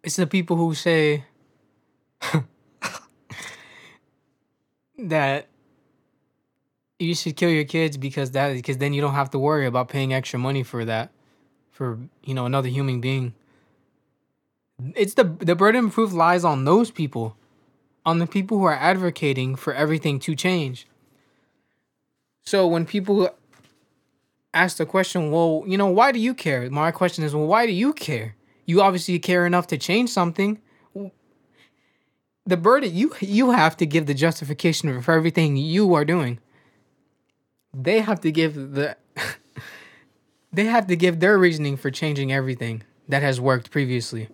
It's 0.02 0.16
the 0.16 0.26
people 0.26 0.56
who 0.56 0.74
say 0.74 1.24
that 4.98 5.46
you 6.98 7.14
should 7.14 7.36
kill 7.36 7.50
your 7.50 7.64
kids 7.64 7.96
because 7.96 8.32
that 8.32 8.54
because 8.54 8.78
then 8.78 8.92
you 8.92 9.00
don't 9.00 9.14
have 9.14 9.30
to 9.30 9.38
worry 9.38 9.66
about 9.66 9.88
paying 9.88 10.12
extra 10.14 10.38
money 10.38 10.62
for 10.62 10.84
that 10.84 11.10
for 11.70 11.98
you 12.24 12.34
know 12.34 12.46
another 12.46 12.68
human 12.68 13.00
being 13.00 13.34
it's 14.94 15.14
the 15.14 15.24
the 15.24 15.54
burden 15.54 15.86
of 15.86 15.92
proof 15.92 16.12
lies 16.12 16.44
on 16.44 16.64
those 16.64 16.90
people 16.90 17.36
on 18.06 18.20
the 18.20 18.26
people 18.26 18.58
who 18.58 18.64
are 18.64 18.74
advocating 18.74 19.56
for 19.56 19.74
everything 19.74 20.20
to 20.20 20.36
change. 20.36 20.86
So 22.44 22.66
when 22.68 22.86
people 22.86 23.28
ask 24.54 24.78
the 24.78 24.86
question 24.86 25.30
well 25.30 25.64
you 25.66 25.76
know 25.76 25.88
why 25.88 26.12
do 26.12 26.20
you 26.20 26.32
care? 26.32 26.70
My 26.70 26.92
question 26.92 27.24
is 27.24 27.34
well 27.34 27.46
why 27.46 27.66
do 27.66 27.72
you 27.72 27.92
care? 27.92 28.36
You 28.64 28.80
obviously 28.80 29.18
care 29.18 29.44
enough 29.44 29.66
to 29.66 29.76
change 29.76 30.08
something. 30.10 30.60
The 32.46 32.56
burden 32.56 32.94
you 32.94 33.12
you 33.20 33.50
have 33.50 33.76
to 33.78 33.86
give 33.86 34.06
the 34.06 34.14
justification 34.14 35.02
for 35.02 35.12
everything 35.12 35.56
you 35.56 35.92
are 35.94 36.04
doing. 36.04 36.38
They 37.74 38.00
have 38.00 38.20
to 38.20 38.30
give 38.30 38.54
the 38.54 38.96
they 40.52 40.64
have 40.64 40.86
to 40.86 40.96
give 40.96 41.18
their 41.18 41.36
reasoning 41.36 41.76
for 41.76 41.90
changing 41.90 42.32
everything 42.32 42.84
that 43.08 43.22
has 43.22 43.40
worked 43.40 43.72
previously. 43.72 44.28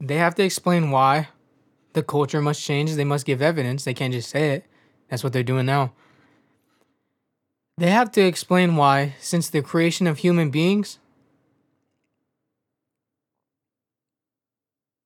They 0.00 0.16
have 0.16 0.34
to 0.36 0.44
explain 0.44 0.90
why 0.90 1.28
the 1.92 2.02
culture 2.02 2.40
must 2.40 2.62
change. 2.62 2.94
They 2.94 3.04
must 3.04 3.26
give 3.26 3.42
evidence. 3.42 3.84
They 3.84 3.94
can't 3.94 4.12
just 4.12 4.30
say 4.30 4.50
it. 4.50 4.66
That's 5.08 5.24
what 5.24 5.32
they're 5.32 5.42
doing 5.42 5.66
now. 5.66 5.92
They 7.76 7.90
have 7.90 8.10
to 8.12 8.20
explain 8.20 8.76
why, 8.76 9.14
since 9.20 9.48
the 9.48 9.62
creation 9.62 10.06
of 10.06 10.18
human 10.18 10.50
beings, 10.50 10.98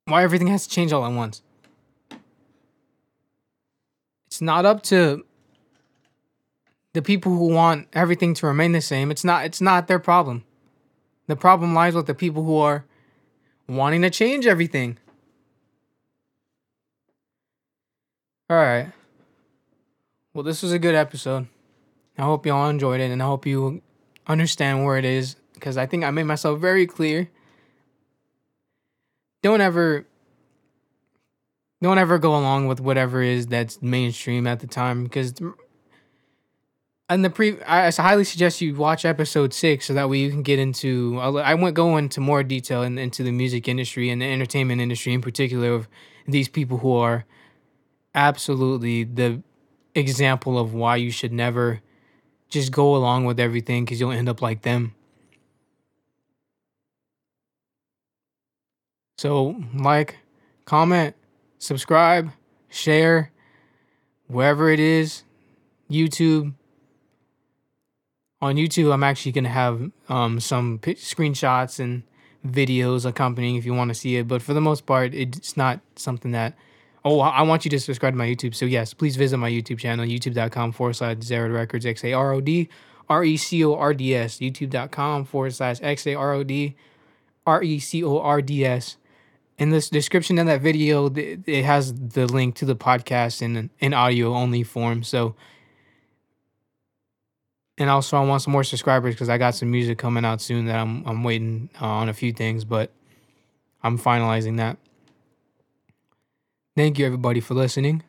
why 0.06 0.22
everything 0.22 0.48
has 0.48 0.66
to 0.66 0.74
change 0.74 0.92
all 0.92 1.04
at 1.04 1.12
once. 1.12 1.42
It's 4.26 4.40
not 4.40 4.64
up 4.64 4.82
to 4.84 5.24
the 6.94 7.02
people 7.02 7.36
who 7.36 7.48
want 7.48 7.88
everything 7.92 8.34
to 8.34 8.46
remain 8.46 8.72
the 8.72 8.80
same. 8.80 9.10
It's 9.10 9.24
not 9.24 9.44
it's 9.44 9.60
not 9.60 9.88
their 9.88 9.98
problem. 9.98 10.44
The 11.26 11.36
problem 11.36 11.74
lies 11.74 11.94
with 11.94 12.06
the 12.06 12.14
people 12.14 12.42
who 12.42 12.56
are 12.56 12.84
wanting 13.76 14.02
to 14.02 14.10
change 14.10 14.46
everything. 14.46 14.98
All 18.50 18.56
right. 18.56 18.92
Well, 20.34 20.42
this 20.42 20.62
was 20.62 20.72
a 20.72 20.78
good 20.78 20.94
episode. 20.94 21.46
I 22.18 22.22
hope 22.22 22.46
y'all 22.46 22.68
enjoyed 22.68 23.00
it 23.00 23.10
and 23.10 23.22
I 23.22 23.26
hope 23.26 23.46
you 23.46 23.82
understand 24.26 24.84
where 24.84 24.98
it 24.98 25.04
is 25.04 25.36
because 25.54 25.76
I 25.76 25.86
think 25.86 26.04
I 26.04 26.10
made 26.10 26.24
myself 26.24 26.60
very 26.60 26.86
clear. 26.86 27.30
Don't 29.42 29.60
ever 29.60 30.06
don't 31.80 31.98
ever 31.98 32.18
go 32.18 32.36
along 32.36 32.68
with 32.68 32.80
whatever 32.80 33.22
is 33.22 33.48
that's 33.48 33.82
mainstream 33.82 34.46
at 34.46 34.60
the 34.60 34.68
time 34.68 35.02
because 35.02 35.34
and 37.08 37.24
the 37.24 37.30
pre 37.30 37.60
I 37.62 37.90
highly 37.90 38.24
suggest 38.24 38.60
you 38.60 38.74
watch 38.74 39.04
episode 39.04 39.52
six 39.52 39.86
so 39.86 39.94
that 39.94 40.08
way 40.08 40.18
you 40.18 40.30
can 40.30 40.42
get 40.42 40.58
into 40.58 41.18
I 41.20 41.54
won't 41.54 41.74
go 41.74 41.96
into 41.96 42.20
more 42.20 42.42
detail 42.42 42.82
in, 42.82 42.98
into 42.98 43.22
the 43.22 43.32
music 43.32 43.68
industry 43.68 44.10
and 44.10 44.22
the 44.22 44.26
entertainment 44.26 44.80
industry 44.80 45.12
in 45.12 45.20
particular 45.20 45.72
of 45.72 45.88
these 46.26 46.48
people 46.48 46.78
who 46.78 46.94
are 46.96 47.24
absolutely 48.14 49.04
the 49.04 49.42
example 49.94 50.58
of 50.58 50.74
why 50.74 50.96
you 50.96 51.10
should 51.10 51.32
never 51.32 51.80
just 52.48 52.70
go 52.72 52.94
along 52.94 53.24
with 53.24 53.40
everything 53.40 53.84
because 53.84 53.98
you'll 53.98 54.12
end 54.12 54.28
up 54.28 54.42
like 54.42 54.62
them. 54.62 54.94
So 59.18 59.56
like, 59.74 60.18
comment, 60.64 61.14
subscribe, 61.58 62.30
share, 62.68 63.30
wherever 64.26 64.70
it 64.70 64.80
is, 64.80 65.24
YouTube. 65.90 66.54
On 68.42 68.56
YouTube, 68.56 68.92
I'm 68.92 69.04
actually 69.04 69.32
gonna 69.32 69.48
have 69.48 69.90
um, 70.08 70.40
some 70.40 70.80
p- 70.80 70.96
screenshots 70.96 71.78
and 71.78 72.02
videos 72.46 73.06
accompanying 73.06 73.56
if 73.56 73.64
you 73.64 73.72
want 73.72 73.88
to 73.90 73.94
see 73.94 74.16
it. 74.16 74.28
But 74.28 74.42
for 74.42 74.52
the 74.52 74.60
most 74.60 74.84
part, 74.84 75.14
it's 75.14 75.56
not 75.56 75.80
something 75.96 76.32
that. 76.32 76.54
Oh, 77.04 77.20
I 77.20 77.42
want 77.42 77.64
you 77.64 77.70
to 77.70 77.80
subscribe 77.80 78.12
to 78.12 78.18
my 78.18 78.26
YouTube. 78.26 78.54
So 78.54 78.64
yes, 78.64 78.94
please 78.94 79.16
visit 79.16 79.36
my 79.36 79.50
YouTube 79.50 79.78
channel, 79.78 80.04
youtube.com 80.04 80.72
forward 80.72 80.94
slash 80.94 81.16
Xarod 81.16 81.52
Records, 81.52 81.86
X 81.86 82.04
A 82.04 82.12
R 82.12 82.32
O 82.32 82.40
D 82.40 82.68
R 83.08 83.24
E 83.24 83.36
C 83.36 83.64
O 83.64 83.74
R 83.74 83.94
D 83.94 84.14
S, 84.14 84.38
youtube.com 84.38 85.24
forward 85.24 85.54
slash 85.54 85.78
X 85.80 86.06
A 86.06 86.14
R 86.14 86.32
O 86.34 86.44
D 86.44 86.76
R 87.46 87.62
E 87.62 87.78
C 87.78 88.04
O 88.04 88.18
R 88.18 88.42
D 88.42 88.64
S 88.64 88.96
in 89.62 89.70
this 89.70 89.88
description 89.88 90.38
of 90.38 90.46
that 90.46 90.60
video, 90.60 91.08
it 91.14 91.64
has 91.64 91.94
the 91.94 92.26
link 92.26 92.56
to 92.56 92.64
the 92.64 92.74
podcast 92.74 93.42
in 93.42 93.70
in 93.78 93.94
audio 93.94 94.34
only 94.34 94.62
form. 94.64 95.04
So, 95.04 95.36
and 97.82 97.90
also 97.90 98.16
I 98.16 98.24
want 98.24 98.42
some 98.42 98.52
more 98.52 98.62
subscribers 98.62 99.16
because 99.16 99.28
I 99.28 99.38
got 99.38 99.56
some 99.56 99.68
music 99.68 99.98
coming 99.98 100.24
out 100.24 100.40
soon 100.40 100.66
that 100.66 100.76
I'm 100.76 101.04
I'm 101.04 101.24
waiting 101.24 101.68
uh, 101.80 101.86
on 101.86 102.08
a 102.08 102.14
few 102.14 102.32
things, 102.32 102.64
but 102.64 102.92
I'm 103.82 103.98
finalizing 103.98 104.56
that. 104.58 104.78
Thank 106.76 106.98
you 106.98 107.04
everybody 107.04 107.40
for 107.40 107.54
listening. 107.54 108.04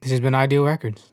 This 0.00 0.10
has 0.12 0.20
been 0.20 0.34
Ideal 0.34 0.64
Records. 0.64 1.10